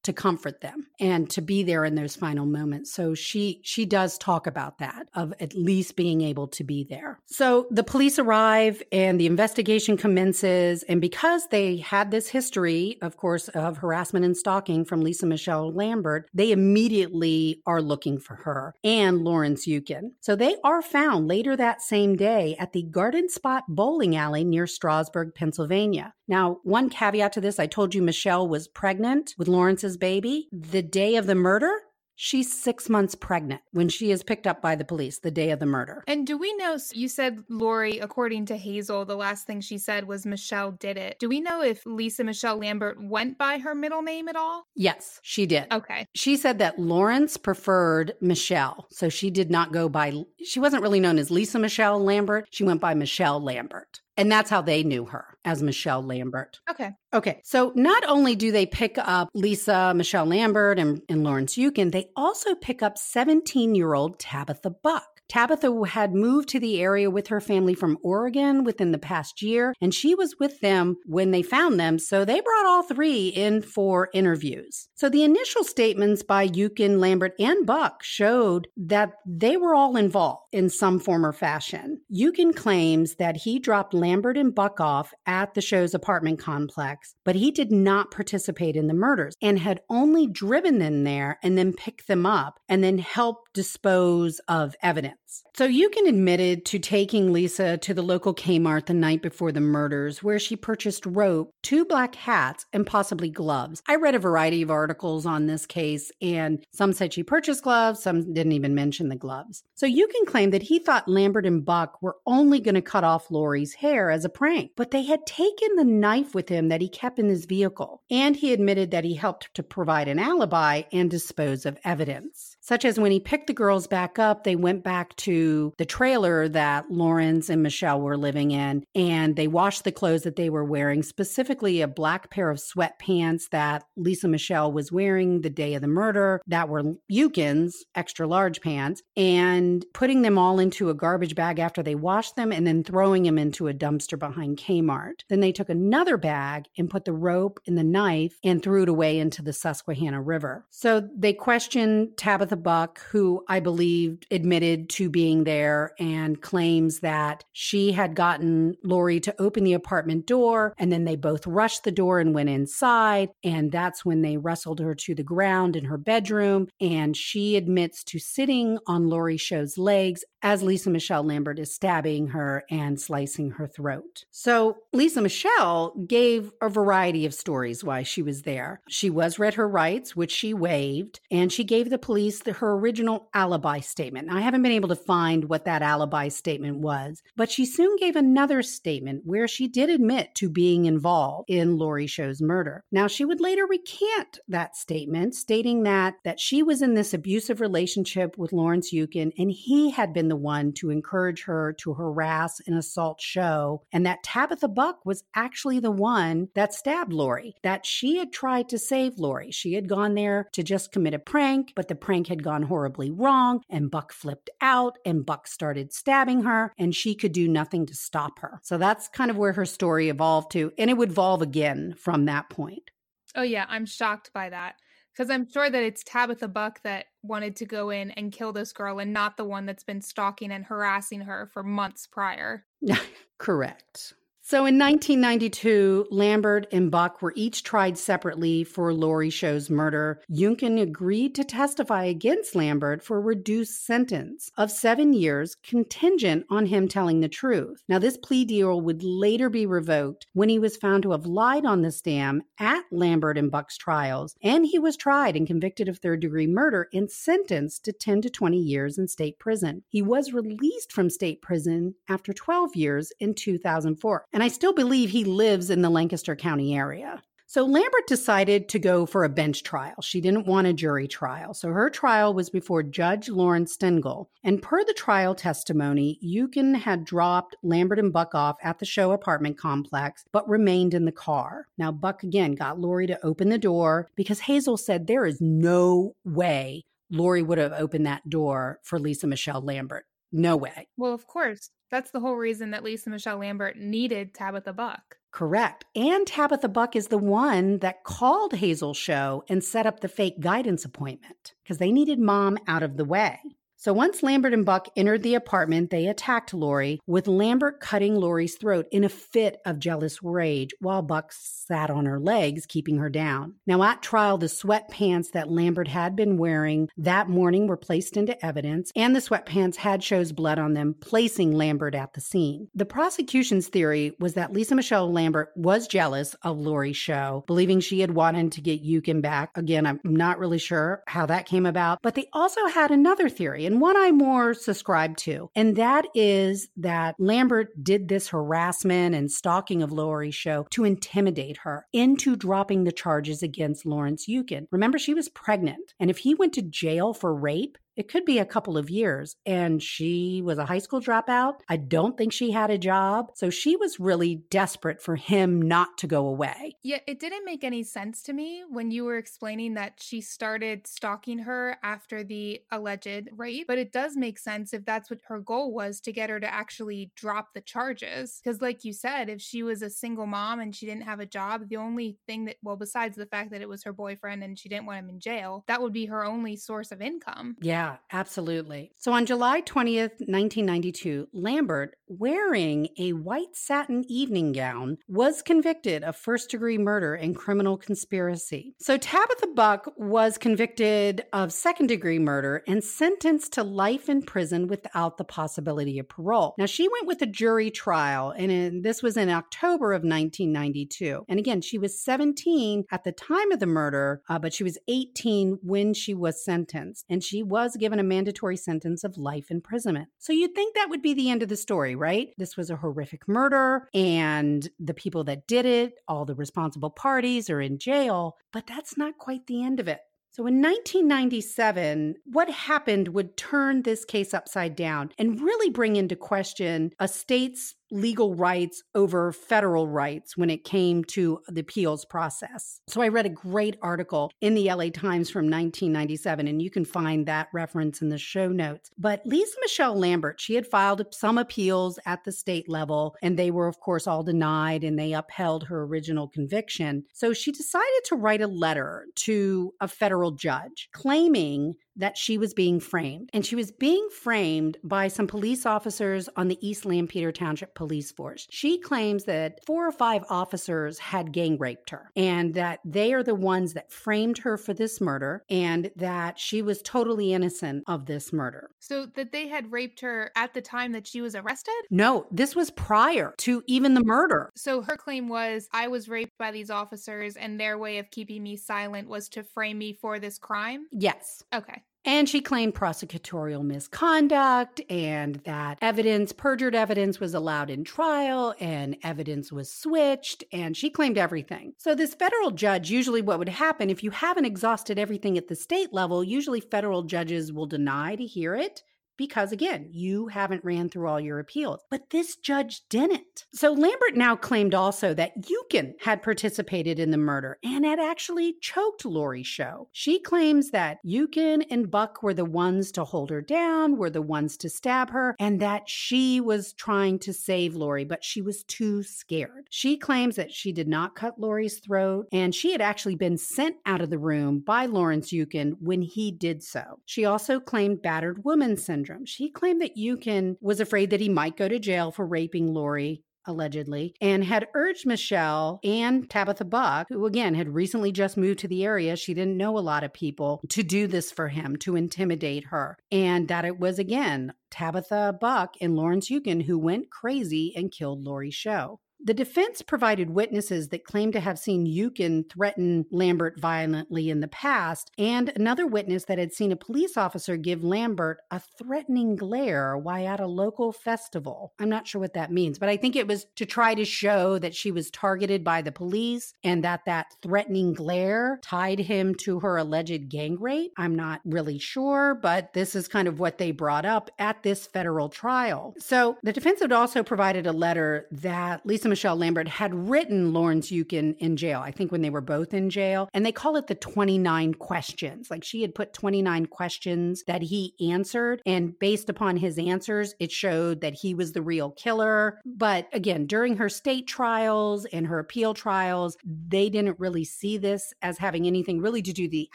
to 0.05 0.13
comfort 0.13 0.61
them 0.61 0.87
and 1.01 1.29
to 1.31 1.41
be 1.41 1.63
there 1.63 1.85
in 1.85 1.95
those 1.95 2.15
final 2.17 2.47
moments. 2.47 2.93
So 2.93 3.15
she 3.15 3.61
she 3.65 3.85
does 3.85 4.17
talk 4.19 4.47
about 4.47 4.79
that 4.79 5.09
of 5.15 5.35
at 5.41 5.55
least 5.55 5.97
being 5.97 6.21
able 6.21 6.47
to 6.49 6.65
be 6.65 6.87
there. 6.89 7.21
So 7.27 7.67
the 7.71 7.85
police 7.85 8.19
arrive 8.19 8.83
and 8.93 9.19
the 9.19 9.27
investigation 9.27 9.97
commences 9.97 10.83
and 10.85 11.01
because 11.01 11.49
they 11.49 11.79
had 11.79 12.11
this 12.11 12.29
history 12.29 12.99
of 13.03 13.17
course 13.17 13.49
of 13.49 13.79
harassment 13.79 14.25
and 14.25 14.37
stalking 14.37 14.85
from 14.85 15.03
Lisa 15.03 15.27
Michelle 15.27 15.73
Lambert, 15.73 16.29
they 16.33 16.53
immediately 16.53 17.63
are 17.67 17.83
looking 17.83 18.19
for 18.19 18.37
her 18.37 18.75
and 18.85 19.25
Lawrence 19.25 19.67
Yunkin. 19.67 20.13
So 20.21 20.37
they 20.37 20.57
are 20.63 20.83
found 20.83 21.29
later 21.29 21.57
that 21.57 21.83
same 21.83 22.17
day 22.17 22.57
at 22.59 22.73
the 22.73 22.83
Garden 22.83 23.29
Spot 23.29 23.65
bowling 23.69 24.17
alley 24.17 24.45
near 24.45 24.67
Strasburg, 24.67 25.35
Pennsylvania. 25.35 26.15
Now, 26.27 26.59
one 26.63 26.89
caveat 26.89 27.33
to 27.35 27.41
this, 27.41 27.59
I 27.59 27.67
told 27.67 27.95
you 27.95 28.03
Michelle 28.03 28.49
was 28.49 28.69
pregnant 28.69 29.35
with 29.37 29.49
Lawrence's 29.49 29.94
baby, 29.97 30.49
the 30.53 30.83
day 30.83 31.17
of 31.17 31.27
the 31.27 31.35
murder, 31.35 31.73
She's 32.17 32.53
six 32.53 32.89
months 32.89 33.15
pregnant 33.15 33.63
when 33.73 33.89
she 33.89 34.11
is 34.11 34.23
picked 34.23 34.47
up 34.47 34.63
by 34.63 34.77
the 34.77 34.85
police 34.85 35.19
the 35.19 35.31
day 35.31 35.51
of 35.51 35.59
the 35.59 35.67
murder. 35.67 36.05
And 36.07 36.27
do 36.27 36.39
we 36.39 36.55
know? 36.55 36.79
You 36.93 37.09
said 37.09 37.43
Lori, 37.49 37.99
according 37.99 38.47
to 38.47 38.57
Hazel, 38.57 39.05
the 39.05 39.17
last 39.17 39.47
thing 39.47 39.61
she 39.61 39.79
said 39.79 40.07
was 40.07 40.25
Michelle 40.25 40.73
did 40.73 40.97
it. 40.97 41.19
Do 41.19 41.29
we 41.29 41.41
know 41.41 41.63
if 41.63 41.85
Lisa 41.85 42.23
Michelle 42.23 42.59
Lambert 42.59 42.99
went 43.01 43.37
by 43.37 43.59
her 43.59 43.75
middle 43.75 44.03
name 44.03 44.29
at 44.29 44.37
all? 44.37 44.65
Yes, 44.77 45.19
she 45.23 45.47
did. 45.47 45.67
Okay. 45.73 46.07
She 46.15 46.37
said 46.37 46.59
that 46.59 46.79
Lawrence 46.79 47.37
preferred 47.37 48.15
Michelle. 48.21 48.87
So 48.91 49.09
she 49.09 49.31
did 49.31 49.51
not 49.51 49.73
go 49.73 49.89
by, 49.89 50.13
she 50.45 50.61
wasn't 50.61 50.83
really 50.83 51.01
known 51.01 51.19
as 51.19 51.31
Lisa 51.31 51.59
Michelle 51.59 52.03
Lambert. 52.03 52.47
She 52.51 52.65
went 52.65 52.81
by 52.81 52.95
Michelle 52.95 53.43
Lambert. 53.43 54.01
And 54.17 54.31
that's 54.31 54.51
how 54.51 54.63
they 54.63 54.83
knew 54.83 55.07
her 55.07 55.39
as 55.45 55.63
Michelle 55.63 56.03
Lambert. 56.03 56.61
Okay. 56.71 56.91
Okay. 57.13 57.41
So 57.45 57.73
not 57.75 58.05
only 58.09 58.37
do 58.37 58.53
they 58.53 58.67
pick 58.67 58.97
up 58.99 59.29
Lisa, 59.35 59.93
Michelle 59.95 60.27
Lambert, 60.27 60.79
and, 60.79 61.03
and 61.09 61.25
Lawrence 61.25 61.57
Yunkin, 61.57 61.93
they 61.93 62.11
also 62.17 62.55
pick 62.55 62.83
up 62.83 62.97
17 62.99 63.75
year 63.75 63.95
old 63.95 64.19
Tabitha 64.19 64.71
Buck. 64.71 65.15
Tabitha 65.29 65.73
had 65.87 66.15
moved 66.15 66.51
to 66.51 66.61
the 66.61 66.81
area 66.81 67.11
with 67.11 67.29
her 67.29 67.41
family 67.41 67.75
from 67.75 67.99
Oregon 68.03 68.63
within 68.63 68.93
the 68.93 68.99
past 68.99 69.43
year, 69.43 69.75
and 69.81 69.95
she 69.95 70.15
was 70.15 70.37
with 70.39 70.61
them 70.61 70.97
when 71.07 71.31
they 71.31 71.43
found 71.43 71.81
them. 71.81 71.99
So 71.99 72.25
they 72.25 72.41
brought 72.41 72.67
all 72.67 72.83
three 72.83 73.29
in 73.29 73.63
for 73.63 74.11
interviews. 74.13 74.89
So 75.05 75.11
the 75.11 75.23
initial 75.23 75.65
statements 75.65 76.23
by 76.23 76.49
Yunkin, 76.49 76.99
Lambert, 76.99 77.35
and 77.39 77.67
Buck 77.67 78.03
showed 78.03 78.69
that 78.75 79.13
they 79.27 79.59
were 79.59 79.75
all 79.75 79.99
involved 79.99 80.49
in 80.51 80.71
some 80.71 80.99
form 80.99 81.27
or 81.27 81.33
fashion. 81.35 82.01
Yunkin 82.11 82.57
claims 82.57 83.17
that 83.17 83.37
he 83.37 83.59
dropped 83.59 83.93
Lambert 83.93 84.39
and 84.39 84.55
Buck 84.55 84.81
off 84.81 85.13
at 85.27 85.53
the 85.53 85.61
show's 85.61 85.93
apartment 85.93 86.39
complex, 86.39 87.17
but 87.23 87.37
he 87.37 87.51
did 87.51 87.71
not 87.71 88.13
participate 88.13 88.77
in 88.77 88.87
the 88.87 88.95
murders 88.95 89.35
and 89.43 89.59
had 89.59 89.83
only 89.91 90.27
driven 90.27 90.79
them 90.79 91.05
there 91.05 91.39
and 91.43 91.59
then 91.59 91.75
picked 91.75 92.07
them 92.07 92.25
up 92.25 92.59
and 92.67 92.83
then 92.83 92.97
helped 92.97 93.53
dispose 93.53 94.41
of 94.49 94.75
evidence. 94.83 95.24
So 95.57 95.69
Yunkin 95.69 96.09
admitted 96.09 96.65
to 96.67 96.79
taking 96.79 97.33
Lisa 97.33 97.77
to 97.79 97.95
the 97.95 98.03
local 98.03 98.35
Kmart 98.35 98.87
the 98.87 98.95
night 98.95 99.23
before 99.23 99.53
the 99.53 99.61
murders, 99.61 100.23
where 100.23 100.39
she 100.39 100.57
purchased 100.57 101.07
rope, 101.07 101.55
two 101.63 101.85
black 101.85 102.15
hats, 102.15 102.67
and 102.73 102.87
possibly 102.87 103.31
gloves. 103.31 103.83
I 103.89 103.97
read 103.97 104.15
a 104.15 104.19
variety 104.19 104.63
of 104.63 104.71
articles 104.71 105.27
on 105.27 105.47
this 105.47 105.67
case, 105.67 106.11
and 106.21 106.65
some 106.73 106.93
said 106.93 107.13
she 107.13 107.23
purchased 107.23 107.63
gloves, 107.63 108.03
some 108.03 108.33
didn't 108.33 108.53
even 108.53 108.75
mention 108.75 109.09
the 109.09 109.17
gloves. 109.17 109.63
So 109.75 109.87
Yunkin 109.87 110.27
claimed 110.27 110.53
that 110.53 110.63
he 110.63 110.79
thought 110.79 111.09
Lambert 111.09 111.47
and 111.47 111.65
Buck 111.65 112.03
were 112.03 112.17
only 112.27 112.61
going 112.61 112.75
to 112.75 112.83
cut 112.83 113.05
off 113.05 113.31
Lori's 113.31 113.75
hair 113.75 114.11
as 114.11 114.25
a 114.25 114.29
prank, 114.29 114.73
but 114.77 114.91
they 114.91 115.03
had 115.03 115.27
taken 115.27 115.77
the 115.77 115.85
knife 115.85 116.35
with 116.35 116.49
him 116.49 116.69
that 116.69 116.81
he 116.81 116.89
kept 116.89 117.19
in 117.19 117.29
his 117.29 117.45
vehicle, 117.45 118.03
and 118.11 118.37
he 118.37 118.53
admitted 118.53 118.91
that 118.91 119.05
he 119.05 119.15
helped 119.15 119.55
to 119.55 119.63
provide 119.63 120.09
an 120.09 120.19
alibi 120.19 120.83
and 120.93 121.11
dispose 121.11 121.65
of 121.67 121.79
evidence. 121.85 122.57
Such 122.67 122.87
as 122.87 122.99
when 122.99 123.11
he 123.11 123.21
picked 123.21 123.47
the 123.47 123.53
girls 123.53 123.87
back 123.87 124.19
up, 124.19 124.45
they 124.45 124.57
went 124.57 124.83
back 124.83 125.15
to 125.17 125.75
the 125.77 125.85
trailer 125.85 126.49
that 126.49 126.91
Lawrence 126.91 127.51
and 127.51 127.63
Michelle 127.63 128.01
were 128.01 128.17
living 128.17 128.53
in, 128.53 128.85
and 128.95 129.37
they 129.37 129.47
washed 129.47 129.85
the 129.85 129.93
clothes 129.93 130.23
that 130.23 130.37
they 130.37 130.49
were 130.49 130.65
wearing, 130.65 131.03
specifically 131.03 131.83
a 131.83 131.87
black 131.87 132.31
pair 132.31 132.49
of 132.49 132.59
sweatpants 132.59 133.51
that 133.51 133.85
Lisa 133.97 134.29
Michelle 134.29 134.73
was 134.73 134.91
wearing 134.91 135.43
the 135.43 135.51
day 135.51 135.75
of 135.75 135.83
the 135.83 135.89
murder, 135.89 136.41
that 136.47 136.71
were 136.71 136.95
Yunkin's 137.07 137.85
extra 137.95 138.27
large 138.27 138.63
pants, 138.63 139.03
and 139.15 139.85
putting 139.93 140.23
them 140.23 140.39
all 140.39 140.59
into 140.59 140.89
a 140.89 140.95
garbage 140.95 141.35
bag 141.35 141.59
after 141.59 141.83
they 141.83 141.95
washed 141.95 142.35
them, 142.35 142.51
and 142.51 142.67
then 142.67 142.83
throwing 142.83 143.25
them 143.25 143.37
into 143.37 143.69
a 143.69 143.75
dumpster 143.75 144.19
behind 144.19 144.57
Kmart. 144.57 145.21
Then 145.29 145.41
they 145.41 145.53
took 145.53 145.69
another 145.69 146.17
bag 146.17 146.65
and 146.79 146.89
put 146.89 147.05
the 147.05 147.13
rope 147.13 147.61
and 147.67 147.77
the 147.77 147.85
knife 147.85 148.39
and 148.43 148.63
threw 148.63 148.85
it 148.85 148.89
away 148.89 149.19
into 149.19 149.43
the 149.43 149.53
Susquehanna 149.53 150.23
River. 150.23 150.65
So 150.71 151.07
they 151.15 151.35
questioned 151.35 152.17
Tabitha 152.17 152.54
Buck, 152.57 153.01
who 153.11 153.45
I 153.49 153.61
believe 153.61 154.19
admitted 154.31 154.89
to 154.91 155.09
being 155.09 155.45
there 155.45 155.93
and 155.99 156.41
claims 156.41 157.01
that 157.01 157.45
she 157.53 157.93
had 157.93 158.15
gotten 158.15 158.77
Lori 158.83 159.21
to 159.21 159.35
open 159.41 159.65
the 159.65 159.73
apartment 159.73 160.27
door 160.27 160.75
and 160.79 160.93
then 160.93 161.05
they 161.05 161.17
both 161.17 161.47
rushed 161.47 161.85
the 161.85 161.93
door 161.93 162.21
and 162.21 162.35
went 162.35 162.49
inside. 162.49 163.31
And 163.43 163.73
that's 163.73 164.05
when 164.05 164.23
they 164.23 164.37
wrestled 164.37 164.81
her 164.81 164.95
to 164.95 165.15
the 165.15 165.23
ground 165.23 165.77
in 165.77 165.85
her 165.85 165.99
bedroom. 165.99 166.69
And 166.81 167.17
she 167.17 167.57
admits 167.57 168.05
to 168.05 168.19
sitting 168.19 168.79
on 168.87 169.09
Lori 169.09 169.37
Show's 169.37 169.79
legs 169.79 170.25
as 170.45 170.63
Lisa 170.63 170.91
Michelle 170.91 171.25
Lambert 171.25 171.59
is 171.59 171.75
stabbing 171.75 172.29
her 172.29 172.65
and 172.71 173.01
slicing 173.01 173.53
her 173.53 173.67
throat. 173.67 174.27
So 174.31 174.77
Lisa 174.93 175.23
Michelle 175.23 175.95
gave 176.07 176.53
a 176.61 176.69
variety 176.69 177.25
of 177.25 177.33
stories 177.33 177.83
why 177.83 178.03
she 178.03 178.23
was 178.23 178.43
there. 178.43 178.83
She 178.89 179.09
was 179.09 179.39
read 179.39 179.55
her 179.55 179.67
rights, 179.67 180.15
which 180.15 180.31
she 180.31 180.53
waived, 180.53 181.21
and 181.31 181.51
she 181.51 181.65
gave 181.65 181.89
the 181.89 181.99
police 181.99 182.41
the, 182.41 182.53
her 182.53 182.75
original 182.75 183.31
alibi 183.33 183.81
statement. 183.81 184.29
Now, 184.29 184.37
I 184.37 184.43
haven't 184.43 184.63
been 184.63 184.71
able 184.71 184.91
to 184.91 184.97
find 184.97 185.47
what 185.47 185.65
that 185.65 185.81
alibi 185.81 186.29
statement 186.29 186.79
was, 186.79 187.23
but 187.37 187.51
she 187.51 187.65
soon 187.65 187.97
gave 187.97 188.15
another 188.15 188.63
statement 188.63 189.23
where 189.25 189.49
she 189.49 189.67
did 189.67 189.89
admit 189.89 190.35
to 190.35 190.51
being 190.51 190.85
involved 190.85 191.49
in 191.49 191.79
Lori 191.79 192.07
Show's 192.07 192.43
murder. 192.43 192.85
Now, 192.93 193.07
she 193.07 193.25
would 193.25 193.41
later 193.41 193.67
recant 193.67 194.41
that 194.49 194.77
statement, 194.77 195.35
stating 195.35 195.85
that 195.85 196.17
that 196.25 196.39
she 196.39 196.63
was 196.63 196.83
in 196.83 196.93
this 196.93 197.15
abusive 197.15 197.63
relationship 197.63 198.37
with 198.37 198.53
Lawrence 198.53 198.93
Yunkin 198.93 199.33
and 199.39 199.51
he 199.51 199.91
had 199.91 200.13
been 200.13 200.29
the 200.29 200.34
the 200.35 200.39
one 200.39 200.73
to 200.73 200.91
encourage 200.91 201.45
her 201.45 201.73
to 201.75 201.95
harass 201.95 202.61
and 202.67 202.77
assault 202.77 203.21
Show, 203.21 203.83
and 203.93 204.05
that 204.05 204.25
Tabitha 204.25 204.67
Buck 204.67 205.07
was 205.07 205.23
actually 205.37 205.79
the 205.79 205.93
one 205.93 206.49
that 206.57 206.75
stabbed 206.75 207.13
Lori, 207.13 207.55
that 207.63 207.87
she 207.87 208.17
had 208.17 208.33
tried 208.33 208.69
to 208.71 208.79
save 208.81 209.17
Lori. 209.17 209.53
She 209.53 209.75
had 209.75 209.89
gone 209.89 210.17
there 210.17 210.49
to 210.55 210.65
just 210.65 210.91
commit 210.91 211.15
a 211.15 211.21
prank, 211.21 211.73
but 211.77 211.87
the 211.87 211.95
prank 211.95 212.27
had 212.27 212.43
gone 212.43 212.65
horribly 212.65 213.13
wrong, 213.13 213.63
and 213.71 213.93
Buck 213.93 214.13
flipped 214.13 214.51
out, 214.61 214.99
and 215.07 215.25
Buck 215.25 215.47
started 215.47 215.93
stabbing 215.93 216.43
her, 216.43 216.73
and 216.77 216.97
she 216.97 217.15
could 217.15 217.33
do 217.33 217.47
nothing 217.47 217.87
to 217.87 217.95
stop 217.95 218.41
her. 218.41 218.59
So 218.65 218.77
that's 218.77 219.07
kind 219.07 219.31
of 219.31 219.37
where 219.37 219.53
her 219.53 219.67
story 219.67 220.09
evolved 220.09 220.51
to, 220.53 220.73
and 220.77 220.91
it 220.91 220.97
would 220.97 221.11
evolve 221.11 221.43
again 221.43 221.95
from 221.97 222.25
that 222.25 222.51
point. 222.51 222.91
Oh, 223.37 223.43
yeah, 223.43 223.67
I'm 223.69 223.87
shocked 223.87 224.33
by 224.33 224.49
that. 224.49 224.75
Because 225.15 225.31
I'm 225.31 225.49
sure 225.49 225.71
that 225.71 225.83
it's 225.83 226.03
Tabitha 226.05 226.49
Buck 226.49 226.83
that 226.83 227.07
wanted 227.23 227.55
to 227.57 227.67
go 227.67 227.91
in 227.91 228.11
and 228.13 228.33
kill 228.33 228.53
this 228.53 228.73
girl 228.73 228.99
and 228.99 229.13
not 229.13 229.37
the 229.37 229.45
one 229.45 229.65
that's 229.65 229.85
been 229.85 230.03
stalking 230.03 230.51
and 230.51 230.65
harassing 230.65 231.21
her 231.21 231.49
for 231.53 231.63
months 231.63 232.07
prior. 232.07 232.65
Correct. 233.39 234.15
So 234.47 234.67
in 234.67 234.79
1992, 234.79 236.09
Lambert 236.11 236.67
and 236.71 236.91
Buck 236.91 237.23
were 237.23 237.33
each 237.35 237.63
tried 237.63 237.97
separately 237.97 238.63
for 238.63 238.93
Lori 238.93 239.31
Show's 239.31 239.71
murder. 239.71 240.21
Yunkin 240.31 240.79
agreed 240.79 241.35
to 241.37 241.45
testify 241.45 242.05
against 242.05 242.55
Lambert 242.55 243.03
for 243.03 243.17
a 243.17 243.23
reduced 243.23 243.87
sentence 243.87 244.51
of 244.59 244.71
seven 244.71 245.15
years, 245.15 245.55
contingent 245.55 246.45
on 246.51 246.67
him 246.67 246.89
telling 246.89 247.21
the 247.21 247.29
truth. 247.31 247.83
Now, 247.89 247.99
this 247.99 248.19
plea 248.19 248.45
deal 248.45 248.83
would 248.83 249.03
later 249.03 249.49
be 249.49 249.65
revoked 249.65 250.27
when 250.35 250.51
he 250.51 250.59
was 250.59 250.77
found 250.77 251.05
to 251.05 251.13
have 251.13 251.25
lied 251.25 251.65
on 251.65 251.81
the 251.81 251.91
stand 251.91 252.43
at 252.59 252.85
Lambert 252.93 253.39
and 253.39 253.51
Buck's 253.51 253.79
trials, 253.79 254.37
and 254.43 254.67
he 254.67 254.79
was 254.79 254.99
tried 254.99 255.37
and 255.37 255.47
convicted 255.47 255.89
of 255.89 255.97
third 255.97 256.21
degree 256.21 256.47
murder 256.47 256.91
and 256.93 257.11
sentenced 257.11 257.87
to 257.87 257.95
10 257.95 258.21
to 258.21 258.29
20 258.29 258.59
years 258.59 258.99
in 258.99 259.09
state 259.09 259.39
prison. 259.39 259.85
He 259.89 260.03
was 260.03 260.35
released 260.35 260.93
from 260.93 261.09
state 261.09 261.41
prison 261.41 261.95
after 262.11 262.35
12 262.35 262.77
years 262.77 263.11
in 263.19 263.33
2004 263.33 264.27
and 264.35 264.43
I 264.43 264.49
still 264.49 264.75
believe 264.75 265.11
he 265.11 265.25
lives 265.25 265.71
in 265.71 265.81
the 265.81 265.89
Lancaster 265.89 266.37
County 266.37 266.77
area. 266.77 267.23
So 267.47 267.65
Lambert 267.65 268.09
decided 268.09 268.69
to 268.71 268.81
go 268.81 269.07
for 269.07 269.23
a 269.23 269.29
bench 269.29 269.63
trial. 269.63 270.03
She 270.03 270.21
didn't 270.21 270.49
want 270.49 270.67
a 270.67 270.73
jury 270.73 271.07
trial. 271.07 271.55
So 271.55 271.69
her 271.69 271.89
trial 271.89 272.35
was 272.35 272.51
before 272.51 272.83
Judge 272.83 273.29
Lauren 273.29 273.69
Stengel. 273.69 274.29
And 274.43 274.61
per 274.61 274.83
the 274.85 274.93
trial 274.93 275.37
testimony, 275.37 276.19
Yunkin 276.21 276.75
had 276.75 277.05
dropped 277.05 277.55
Lambert 277.63 278.01
and 278.01 278.13
Buck 278.13 278.35
off 278.35 278.57
at 278.65 278.81
the 278.81 278.85
show 278.85 279.13
apartment 279.13 279.57
complex, 279.57 280.25
but 280.33 280.49
remained 280.49 280.95
in 280.95 281.05
the 281.05 281.13
car. 281.13 281.69
Now, 281.79 281.93
Buck 281.93 282.25
again 282.25 282.57
got 282.57 282.81
Lori 282.81 283.07
to 283.07 283.25
open 283.25 283.51
the 283.51 283.59
door 283.59 284.09
because 284.17 284.41
Hazel 284.41 284.77
said 284.77 285.07
there 285.07 285.25
is 285.25 285.41
no 285.41 286.17
way 286.25 286.83
Lori 287.09 287.43
would 287.43 287.59
have 287.59 287.73
opened 287.73 288.07
that 288.07 288.29
door 288.29 288.81
for 288.83 288.99
Lisa 288.99 289.29
Michelle 289.29 289.63
Lambert. 289.63 290.07
No 290.35 290.57
way. 290.57 290.89
Well, 290.97 291.15
of 291.15 291.29
course. 291.29 291.71
That's 291.93 292.11
the 292.11 292.19
whole 292.19 292.35
reason 292.35 292.73
that 292.73 292.83
Lisa 292.83 293.09
Michelle 293.09 293.39
Lambert 293.39 293.79
needed 293.79 294.35
Tabitha 294.35 294.73
Buck. 294.73 295.19
Correct. 295.31 295.85
And 295.95 296.27
Tabitha 296.27 296.69
Buck 296.69 296.97
is 296.97 297.07
the 297.07 297.19
one 297.19 297.79
that 297.79 298.03
called 298.03 298.55
Hazel 298.55 298.95
Show 298.95 299.45
and 299.49 299.63
set 299.63 299.87
up 299.87 300.01
the 300.01 300.09
fake 300.09 300.41
guidance 300.41 300.85
appointment 300.85 301.55
because 301.63 301.79
they 301.79 301.93
needed 301.93 302.19
mom 302.19 302.59
out 302.67 302.83
of 302.83 302.97
the 302.97 303.05
way. 303.05 303.39
So 303.85 303.93
once 303.93 304.23
Lambert 304.23 304.55
and 304.55 304.65
Buck 304.65 304.89
entered 304.97 305.23
the 305.23 305.35
apartment, 305.35 305.91
they 305.91 306.07
attacked 306.07 306.55
Lori, 306.55 307.03
with 307.07 307.29
Lambert 307.29 307.81
cutting 307.81 308.15
Lori's 308.15 308.57
throat 308.57 308.87
in 308.91 309.05
a 309.05 309.11
fit 309.11 309.61
of 309.67 309.79
jealous 309.79 310.23
rage 310.23 310.71
while 310.81 311.03
Buck 311.03 311.35
sat 311.35 311.91
on 311.91 312.07
her 312.07 312.19
legs, 312.19 312.65
keeping 312.65 312.97
her 312.97 313.11
down. 313.11 313.57
Now, 313.67 313.83
at 313.83 314.01
trial, 314.01 314.39
the 314.39 314.47
sweatpants 314.47 315.33
that 315.33 315.51
Lambert 315.51 315.89
had 315.89 316.17
been 316.17 316.39
wearing 316.39 316.89
that 316.97 317.29
morning 317.29 317.67
were 317.67 317.77
placed 317.77 318.17
into 318.17 318.43
evidence, 318.43 318.91
and 318.97 319.15
the 319.15 319.21
sweatpants 319.21 319.77
had 319.77 320.03
Show's 320.03 320.33
blood 320.33 320.59
on 320.59 320.73
them, 320.73 320.95
placing 320.99 321.53
Lambert 321.53 321.95
at 321.95 322.15
the 322.15 322.23
scene. 322.23 322.69
The 322.75 322.87
prosecution's 322.87 323.69
theory 323.69 324.17
was 324.19 324.33
that 324.33 324.55
Lisa 324.55 324.75
Michelle 324.75 325.13
Lambert 325.13 325.51
was 325.57 325.89
jealous 325.89 326.33
of 326.43 326.57
Lori's 326.57 326.97
show, 326.97 327.45
believing 327.47 327.81
she 327.81 328.01
had 328.01 328.13
wanted 328.13 328.53
to 328.53 328.63
get 328.63 328.83
Yunkin 328.83 329.21
back. 329.21 329.51
Again, 329.57 329.85
I'm 329.85 330.01
not 330.05 330.39
really 330.39 330.59
sure 330.59 331.03
how 331.07 331.27
that 331.27 331.45
came 331.45 331.67
about, 331.67 331.99
but 332.01 332.15
they 332.15 332.31
also 332.33 332.65
had 332.69 332.91
another 332.91 333.29
theory, 333.29 333.67
and 333.75 333.81
one 333.81 333.97
I 333.97 334.13
more 334.13 334.55
subscribe 334.55 335.17
to. 335.17 335.51
And 335.57 335.75
that 335.75 336.07
is 336.15 336.69
that 336.77 337.17
Lambert 337.19 337.83
did 337.83 338.07
this 338.07 338.29
harassment 338.29 339.17
and 339.17 339.29
stalking 339.29 339.83
of 339.83 339.91
Lori 339.91 340.31
Show 340.31 340.69
to 340.71 340.85
intimidate 340.85 341.57
her 341.65 341.85
into 341.93 342.37
dropping 342.37 342.85
the 342.85 342.93
charges 342.93 343.43
against 343.43 343.85
Lawrence 343.85 344.29
Yunkin. 344.29 344.69
Remember, 344.71 344.97
she 344.97 345.13
was 345.13 345.29
pregnant. 345.29 345.93
And 345.99 346.09
if 346.09 346.19
he 346.19 346.37
went 346.37 346.53
to 346.53 346.63
jail 346.63 347.13
for 347.15 347.35
rape, 347.35 347.77
it 347.97 348.09
could 348.09 348.25
be 348.25 348.39
a 348.39 348.45
couple 348.45 348.77
of 348.77 348.91
years. 348.91 349.37
And 349.47 349.83
she 349.83 350.43
was 350.45 350.59
a 350.59 350.67
high 350.67 350.79
school 350.79 351.01
dropout. 351.01 351.61
I 351.69 351.77
don't 351.77 352.17
think 352.17 352.33
she 352.33 352.51
had 352.51 352.71
a 352.71 352.79
job. 352.79 353.33
So 353.35 353.51
she 353.51 353.77
was 353.77 354.01
really 354.01 354.37
desperate 354.51 355.01
for 355.01 355.17
him 355.17 355.61
not 355.61 355.99
to 355.99 356.07
go 356.07 356.27
away. 356.27 356.77
Yeah, 356.83 357.01
it 357.07 357.21
didn't 357.21 357.45
make 357.45 357.65
any 357.65 357.83
sense 357.83 358.23
to 358.25 358.33
me 358.33 358.65
when 358.69 358.91
you 358.91 359.05
were 359.05 359.17
explaining 359.17 359.75
that 359.75 359.95
she 360.01 360.21
started 360.21 360.87
stalking 360.87 361.41
her 361.41 361.77
after 361.83 362.25
the 362.25 362.61
alleged 362.71 363.31
rape. 363.33 363.67
But 363.67 363.79
it 363.79 363.93
does 363.93 364.17
make 364.17 364.39
sense 364.39 364.73
if 364.73 364.85
that's 364.85 365.11
what 365.11 365.21
her 365.27 365.41
goal 365.41 365.73
was 365.73 366.01
to 366.01 366.13
get 366.13 366.31
her 366.31 366.41
to 366.41 366.53
actually 366.53 367.13
drop 367.15 367.55
the 367.55 367.61
charges. 367.61 368.41
Because, 368.43 368.61
like 368.61 368.85
you 368.85 368.93
said, 368.93 369.29
if 369.29 369.41
she 369.41 369.63
was 369.63 369.83
a 369.83 369.91
single 369.91 370.27
mom 370.27 370.61
and 370.61 370.75
she 370.75 370.87
didn't 370.87 371.03
have 371.03 371.21
a 371.21 371.27
job, 371.27 371.69
the 371.69 371.77
only 371.77 372.19
thing 372.27 372.47
that, 372.47 372.57
well, 372.63 372.77
besides 372.77 373.17
the 373.17 373.27
fact 373.27 373.51
that 373.51 373.61
it 373.61 373.69
was 373.69 373.85
her 373.85 373.93
boyfriend 373.93 374.43
and 374.43 374.59
she 374.59 374.69
didn't 374.69 374.87
want 374.87 374.99
him 374.99 375.09
in 375.09 375.21
jail, 375.21 375.65
that 375.69 375.81
would 375.81 375.93
be 375.93 376.07
her 376.07 376.25
only 376.25 376.57
source 376.57 376.91
of 376.91 377.01
income. 377.01 377.57
Yeah. 377.61 377.84
Yeah, 377.85 377.97
absolutely. 378.13 378.93
So 378.97 379.13
on 379.13 379.27
July 379.27 379.61
20th, 379.61 380.21
1992, 380.27 381.29
Lambert, 381.35 381.97
wearing 382.09 382.89
a 382.99 383.13
white 383.13 383.55
satin 383.55 384.05
evening 384.09 384.53
gown, 384.53 384.97
was 385.09 385.43
convicted 385.43 386.03
of 386.03 386.17
first 386.17 386.51
degree 386.51 386.79
murder 386.79 387.15
and 387.15 387.37
criminal 387.37 387.77
conspiracy. 387.77 388.75
So 388.79 388.97
Tabitha 388.97 389.49
Buck 389.55 389.93
was 389.97 390.39
convicted 390.39 391.25
of 391.33 391.53
second 391.53 391.89
degree 391.89 392.19
murder 392.19 392.63
and 392.67 392.83
sentenced 392.83 393.53
to 393.55 393.63
life 393.63 394.09
in 394.09 394.23
prison 394.23 394.67
without 394.67 395.19
the 395.19 395.25
possibility 395.25 395.99
of 395.99 396.09
parole. 396.09 396.55
Now, 396.57 396.67
she 396.67 396.89
went 396.89 397.07
with 397.07 397.21
a 397.23 397.27
jury 397.27 397.71
trial, 397.71 398.31
and 398.31 398.51
in, 398.51 398.83
this 398.83 399.03
was 399.03 399.17
in 399.17 399.29
October 399.29 399.93
of 399.93 400.03
1992. 400.03 401.25
And 401.29 401.39
again, 401.39 401.61
she 401.61 401.79
was 401.79 402.01
17 402.03 402.85
at 402.91 403.05
the 403.05 403.13
time 403.13 403.53
of 403.53 403.61
the 403.61 403.67
murder, 403.67 404.23
uh, 404.29 404.39
but 404.39 404.55
she 404.55 404.65
was 404.65 404.79
18 404.89 405.59
when 405.63 405.93
she 405.93 406.15
was 406.15 406.43
sentenced. 406.43 407.05
And 407.09 407.23
she 407.23 407.43
was 407.43 407.74
given 407.77 407.99
a 407.99 408.05
mandatory 408.05 408.57
sentence 408.57 409.05
of 409.05 409.17
life 409.17 409.51
imprisonment. 409.51 410.09
So 410.19 410.33
you'd 410.33 410.55
think 410.55 410.75
that 410.75 410.91
would 410.91 411.03
be 411.03 411.15
the 411.15 411.31
end 411.31 411.43
of 411.43 411.49
the 411.49 411.57
story, 411.57 411.95
right? 411.95 412.29
This 412.39 412.57
was 412.57 412.71
a 412.71 412.77
horrific 412.77 413.29
murder, 413.29 413.89
and 413.95 414.69
the 414.79 414.95
people 414.95 415.25
that 415.25 415.47
did 415.47 415.67
it, 415.67 415.95
all 416.09 416.25
the 416.25 416.35
responsible 416.35 416.91
parties, 416.91 417.51
are 417.51 417.61
in 417.61 417.79
jail, 417.79 418.37
but 418.53 418.67
that's 418.67 418.97
not 418.97 419.19
quite 419.19 419.47
the 419.47 419.63
end 419.63 419.81
of 419.81 419.89
it. 419.89 420.01
So 420.31 420.49
in 420.49 420.61
1997, 420.61 422.17
what 422.25 422.51
happened 422.51 423.07
would 423.07 423.37
turn 423.37 423.83
this 423.83 424.05
case 424.05 424.35
upside 424.35 424.75
down 424.75 425.11
and 425.17 425.41
really 425.41 425.71
bring 425.71 425.95
into 425.95 426.17
question 426.17 426.91
a 426.99 427.07
state's 427.07 427.77
legal 427.91 428.35
rights 428.35 428.83
over 428.95 429.33
federal 429.33 429.89
rights 429.89 430.37
when 430.37 430.51
it 430.51 430.65
came 430.65 431.05
to 431.05 431.41
the 431.49 431.61
appeals 431.61 432.05
process. 432.05 432.81
So 432.89 433.03
I 433.03 433.09
read 433.09 433.27
a 433.27 433.31
great 433.31 433.77
article 433.83 434.33
in 434.41 434.55
the 434.55 434.69
LA 434.71 434.91
Times 434.91 435.31
from 435.31 435.45
1997, 435.45 436.49
and 436.49 436.61
you 436.61 436.71
can 436.71 436.85
find 436.85 437.27
that 437.27 437.49
reference 437.53 438.03
in 438.03 438.09
the 438.09 438.19
show 438.19 438.49
notes. 438.49 438.91
But 438.99 439.23
Lisa 439.25 439.57
Michelle 439.61 439.99
Lambert, 439.99 440.41
she 440.41 440.55
had 440.55 440.67
filed 440.67 441.07
some 441.13 441.39
appeals 441.39 441.99
at 442.07 442.25
the 442.25 442.33
state 442.33 442.69
level, 442.69 443.17
and 443.23 443.39
they 443.39 443.51
were, 443.51 443.69
of 443.69 443.81
course, 443.81 444.07
all 444.07 444.23
denied, 444.23 444.85
and 444.85 444.99
they 444.99 445.13
upheld 445.13 445.65
her 445.65 445.85
original 445.85 446.29
conviction. 446.29 447.05
So 447.13 447.33
she 447.33 447.53
decided 447.53 448.05
to 448.07 448.17
write 448.17 448.43
a 448.43 448.47
letter 448.47 449.07
to 449.17 449.73
a 449.81 449.89
federal 449.89 450.33
judge 450.33 450.89
claiming 450.93 451.75
that 451.97 452.17
she 452.17 452.39
was 452.39 452.55
being 452.55 452.81
framed. 452.81 453.31
And 453.33 453.45
she 453.45 453.57
was 453.57 453.71
being 453.71 454.09
framed 454.11 454.79
by 454.83 455.09
some 455.09 455.27
police 455.27 455.67
officers 455.67 456.29
on 456.37 456.49
the 456.49 456.59
East 456.67 456.85
Lampeter 456.85 457.33
Township 457.33 457.75
Police 457.75 458.13
Force. 458.13 458.47
She 458.51 458.79
claims 458.79 459.25
that 459.25 459.65
four 459.65 459.87
or 459.87 459.93
five 459.93 460.25
officers 460.29 460.99
had 460.99 461.33
gang 461.33 461.59
raped 461.59 461.91
her 461.91 462.11
and 462.17 462.55
that 462.55 462.81
they 462.85 463.13
are 463.13 463.23
the 463.23 463.35
ones 463.35 463.75
that 463.75 463.93
framed 463.93 464.39
her 464.39 464.57
for 464.57 464.75
this 464.75 465.01
murder 465.01 465.45
and 465.49 465.91
that 465.97 466.39
she 466.39 466.63
was 466.63 466.83
totally 466.83 467.33
innocent 467.33 467.85
of 467.87 468.07
this 468.07 468.33
murder. 468.33 468.71
So 468.81 469.07
that 469.07 469.33
they 469.33 469.49
had 469.49 469.73
raped 469.73 470.01
her 470.01 470.31
at 470.37 470.55
the 470.55 470.61
time 470.61 470.93
that 470.93 471.07
she 471.07 471.21
was 471.21 471.35
arrested? 471.35 471.75
No, 471.91 472.27
this 472.31 472.57
was 472.57 472.71
prior 472.71 473.35
to 473.39 473.63
even 473.67 473.95
the 473.95 474.05
murder. 474.05 474.51
So 474.57 474.83
her 474.83 474.97
claim 474.97 475.29
was 475.29 475.69
I 475.73 475.89
was 475.89 476.09
raped 476.09 476.37
by 476.39 476.51
these 476.51 476.71
officers 476.71 477.37
and 477.37 477.59
their 477.59 477.79
way 477.79 477.99
of 477.99 478.11
keeping 478.11 478.43
me 478.43 478.57
silent 478.57 479.09
was 479.09 479.29
to 479.31 479.43
frame 479.43 479.79
me 479.79 479.93
for 479.93 480.19
this 480.19 480.39
crime? 480.39 480.87
Yes. 480.93 481.43
Okay. 481.53 481.84
And 482.05 482.29
she 482.29 482.41
claimed 482.41 482.75
prosecutorial 482.75 483.65
misconduct 483.65 484.81
and 484.91 485.37
that 485.45 485.79
evidence, 485.81 486.33
perjured 486.33 486.75
evidence, 486.75 487.19
was 487.19 487.33
allowed 487.33 487.71
in 487.71 487.83
trial 487.83 488.55
and 488.61 488.97
evidence 489.03 489.51
was 489.51 489.73
switched. 489.73 490.45
And 490.53 490.77
she 490.77 490.91
claimed 490.91 491.17
everything. 491.17 491.73
So, 491.79 491.95
this 491.95 492.15
federal 492.15 492.51
judge, 492.51 492.91
usually 492.91 493.23
what 493.23 493.39
would 493.39 493.49
happen 493.49 493.89
if 493.89 494.05
you 494.05 494.11
haven't 494.11 494.45
exhausted 494.45 494.99
everything 494.99 495.39
at 495.39 495.49
the 495.49 495.57
state 495.57 495.93
level, 495.93 496.23
usually 496.23 496.61
federal 496.61 497.05
judges 497.05 497.53
will 497.53 497.67
deny 497.67 498.17
to 498.17 498.27
hear 498.27 498.55
it 498.55 498.83
because 499.17 499.53
again, 499.53 499.89
you 499.91 500.29
haven't 500.29 500.65
ran 500.65 500.89
through 500.89 501.09
all 501.09 501.21
your 501.21 501.39
appeals. 501.39 501.81
But 501.91 502.11
this 502.11 502.37
judge 502.37 502.83
didn't. 502.89 503.45
So 503.53 503.73
Lambert 503.73 504.17
now 504.17 504.37
claimed 504.37 504.75
also 504.75 505.15
that 505.15 505.33
Yunkin 505.43 505.95
had 506.01 506.23
participated 506.23 506.99
in 506.99 507.11
the 507.11 507.17
murder 507.17 507.59
and 507.63 507.85
had 507.85 508.01
actually 508.01 508.57
choked 508.61 509.05
Lori 509.05 509.43
Show. 509.43 509.89
She 509.93 510.19
claims 510.19 510.71
that 510.71 510.99
Yunkin 511.05 511.65
and 511.71 511.91
Buck 511.91 512.23
were 512.23 512.35
the 512.35 512.45
ones 512.45 512.91
to 512.93 513.05
hold 513.05 513.31
her 513.31 513.41
down, 513.41 513.97
were 513.97 514.11
the 514.11 514.23
ones 514.23 514.57
to 514.59 514.69
stab 514.69 515.11
her, 515.11 515.37
and 515.39 515.61
that 515.61 515.89
she 515.89 516.41
was 516.41 516.73
trying 516.73 517.19
to 517.21 517.33
save 517.33 517.75
Lori, 517.75 518.05
but 518.05 518.25
she 518.25 518.43
was 518.43 518.65
too 518.65 519.03
scared. 519.03 519.67
She 519.71 519.97
claims 519.97 520.37
that 520.37 520.53
she 520.53 520.73
did 520.73 520.89
not 520.89 521.15
cut 521.15 521.39
Lori's 521.39 521.79
throat, 521.79 522.27
and 522.33 522.55
she 522.55 522.73
had 522.73 522.81
actually 522.81 523.17
been 523.17 523.39
sent 523.39 523.77
out 523.87 524.01
of 524.01 524.11
the 524.11 524.19
room 524.19 524.61
by 524.61 524.87
Lawrence 524.87 525.33
Yunkin 525.33 525.75
when 525.81 526.03
he 526.03 526.31
did 526.31 526.63
so. 526.63 527.01
She 527.05 527.25
also 527.25 527.61
claimed 527.61 528.03
battered 528.03 528.45
woman 528.45 528.77
syndrome 528.77 529.04
syndrome. 529.05 529.27
She 529.27 529.51
claimed 529.51 529.83
that 529.83 529.97
Yunkin 529.97 530.57
was 530.61 530.81
afraid 530.81 531.11
that 531.11 531.21
he 531.21 531.29
might 531.29 531.57
go 531.57 531.69
to 531.69 531.79
jail 531.79 532.11
for 532.11 532.27
raping 532.27 532.73
Lori 532.73 533.23
allegedly, 533.47 534.15
and 534.23 534.43
had 534.43 534.69
urged 534.75 535.07
Michelle 535.07 535.79
and 535.85 536.31
Tabitha 536.31 536.65
Buck, 536.65 537.09
who 537.11 537.27
again 537.27 537.55
had 537.55 537.75
recently 537.75 538.11
just 538.11 538.39
moved 538.39 538.61
to 538.61 538.69
the 538.69 538.87
area, 538.87 539.17
she 539.17 539.35
didn't 539.35 539.59
know 539.59 539.77
a 539.77 539.81
lot 539.81 540.03
of 540.03 540.15
people, 540.15 540.63
to 540.71 540.83
do 540.83 541.07
this 541.07 541.31
for 541.31 541.49
him, 541.49 541.77
to 541.77 541.95
intimidate 541.95 542.65
her. 542.69 542.97
And 543.13 543.49
that 543.49 543.67
it 543.67 543.79
was 543.79 543.99
again 543.99 544.55
Tabitha 544.71 545.37
Buck 545.39 545.75
and 545.81 545.95
Lawrence 545.95 546.31
Yunkin 546.31 546.63
who 546.63 546.79
went 546.79 547.11
crazy 547.11 547.75
and 547.77 547.93
killed 547.93 548.25
Lori 548.25 548.51
Show. 548.51 549.01
The 549.27 549.33
defense 549.33 549.81
provided 549.81 550.29
witnesses 550.29 550.89
that 550.89 551.05
claimed 551.05 551.33
to 551.33 551.41
have 551.41 551.59
seen 551.59 551.87
Yunkin 551.87 552.45
threaten 552.51 553.07
Lambert 553.11 553.59
violently 553.59 554.29
in 554.29 554.41
the 554.41 554.49
past, 554.49 555.11
and 555.17 555.51
another 555.57 555.87
witness 555.87 556.27
that 556.27 556.39
had 556.39 556.53
seen 556.53 556.71
a 556.71 556.77
police 556.77 557.17
officer 557.17 557.57
give 557.57 557.83
Lambert 557.83 558.41
a 558.51 558.61
threatening 558.61 559.35
glare 559.35 559.97
while 559.97 560.29
at 560.29 560.41
a 560.41 560.47
local 560.47 560.93
festival. 560.93 561.73
I'm 561.81 561.89
not 561.89 562.07
sure 562.07 562.21
what 562.21 562.35
that 562.35 562.53
means, 562.53 562.79
but 562.79 562.91
I 562.91 562.99
think 562.99 563.17
it 563.17 563.27
was 563.27 563.47
to 563.57 563.65
try 563.65 563.95
to 563.95 564.05
show 564.05 564.59
that 564.59 564.75
she 564.75 564.91
was 564.91 565.11
targeted 565.11 565.65
by 565.65 565.81
the 565.81 565.91
police 565.91 566.53
and 566.63 566.85
that 566.85 567.07
that 567.07 567.29
threatening 567.43 567.95
glare 567.95 568.59
tied 568.63 568.99
him 568.99 569.35
to 569.37 569.61
her 569.61 569.79
alleged 569.79 570.29
gang 570.29 570.61
rape. 570.61 570.93
I'm 570.99 571.17
not 571.17 571.41
really 571.47 571.79
sure, 571.79 572.39
but 572.43 572.75
this 572.75 572.95
is 572.95 573.09
kind 573.09 573.27
of 573.27 573.41
what 573.41 573.57
they 573.57 573.71
brought 573.71 574.05
up 574.05 574.31
at 574.39 574.63
this 574.63 574.87
federal 574.87 575.31
trial. 575.31 575.95
So 575.99 576.37
the 576.43 576.53
defense 576.53 576.81
had 576.81 576.93
also 576.93 577.23
provided 577.23 577.67
a 577.67 577.73
letter 577.73 578.27
that 578.31 578.85
Lisa 578.85 579.14
Michelle 579.15 579.37
Lambert 579.37 579.69
had 579.69 579.95
written 579.95 580.53
Lawrence 580.53 580.91
Yunkin 580.91 581.37
in 581.39 581.57
jail, 581.57 581.79
I 581.79 581.93
think 581.93 582.11
when 582.11 582.21
they 582.21 582.31
were 582.31 582.41
both 582.41 582.75
in 582.75 582.91
jail. 582.91 583.29
And 583.33 583.47
they 583.47 583.53
call 583.53 583.77
it 583.77 583.87
the 583.87 583.95
29 583.95 584.75
questions. 584.75 585.53
Like 585.53 585.63
she 585.63 585.83
had 585.83 585.95
put 585.95 586.13
29 586.13 586.67
questions 586.67 587.45
that 587.47 587.63
he 587.63 587.95
answered. 588.11 588.61
And 588.67 588.99
based 588.99 589.31
upon 589.31 589.57
his 589.57 589.79
answers, 589.79 590.35
it 590.41 590.51
showed 590.51 591.01
that 591.03 591.15
he 591.15 591.33
was 591.33 591.53
the 591.53 591.63
real 591.63 591.93
killer. 591.93 592.59
But 592.67 593.07
again, 593.13 593.47
during 593.47 593.77
her 593.77 593.89
state 593.89 594.27
trials 594.27 595.05
and 595.05 595.29
her 595.29 595.39
appeal 595.39 595.75
trials, 595.75 596.37
they 596.45 596.91
didn't 596.91 597.21
really 597.21 597.45
see 597.45 597.79
this 597.79 598.13
as 598.21 598.39
having 598.39 598.67
anything 598.67 599.01
really 599.01 599.23
to 599.23 599.33
do 599.33 599.49
the 599.49 599.69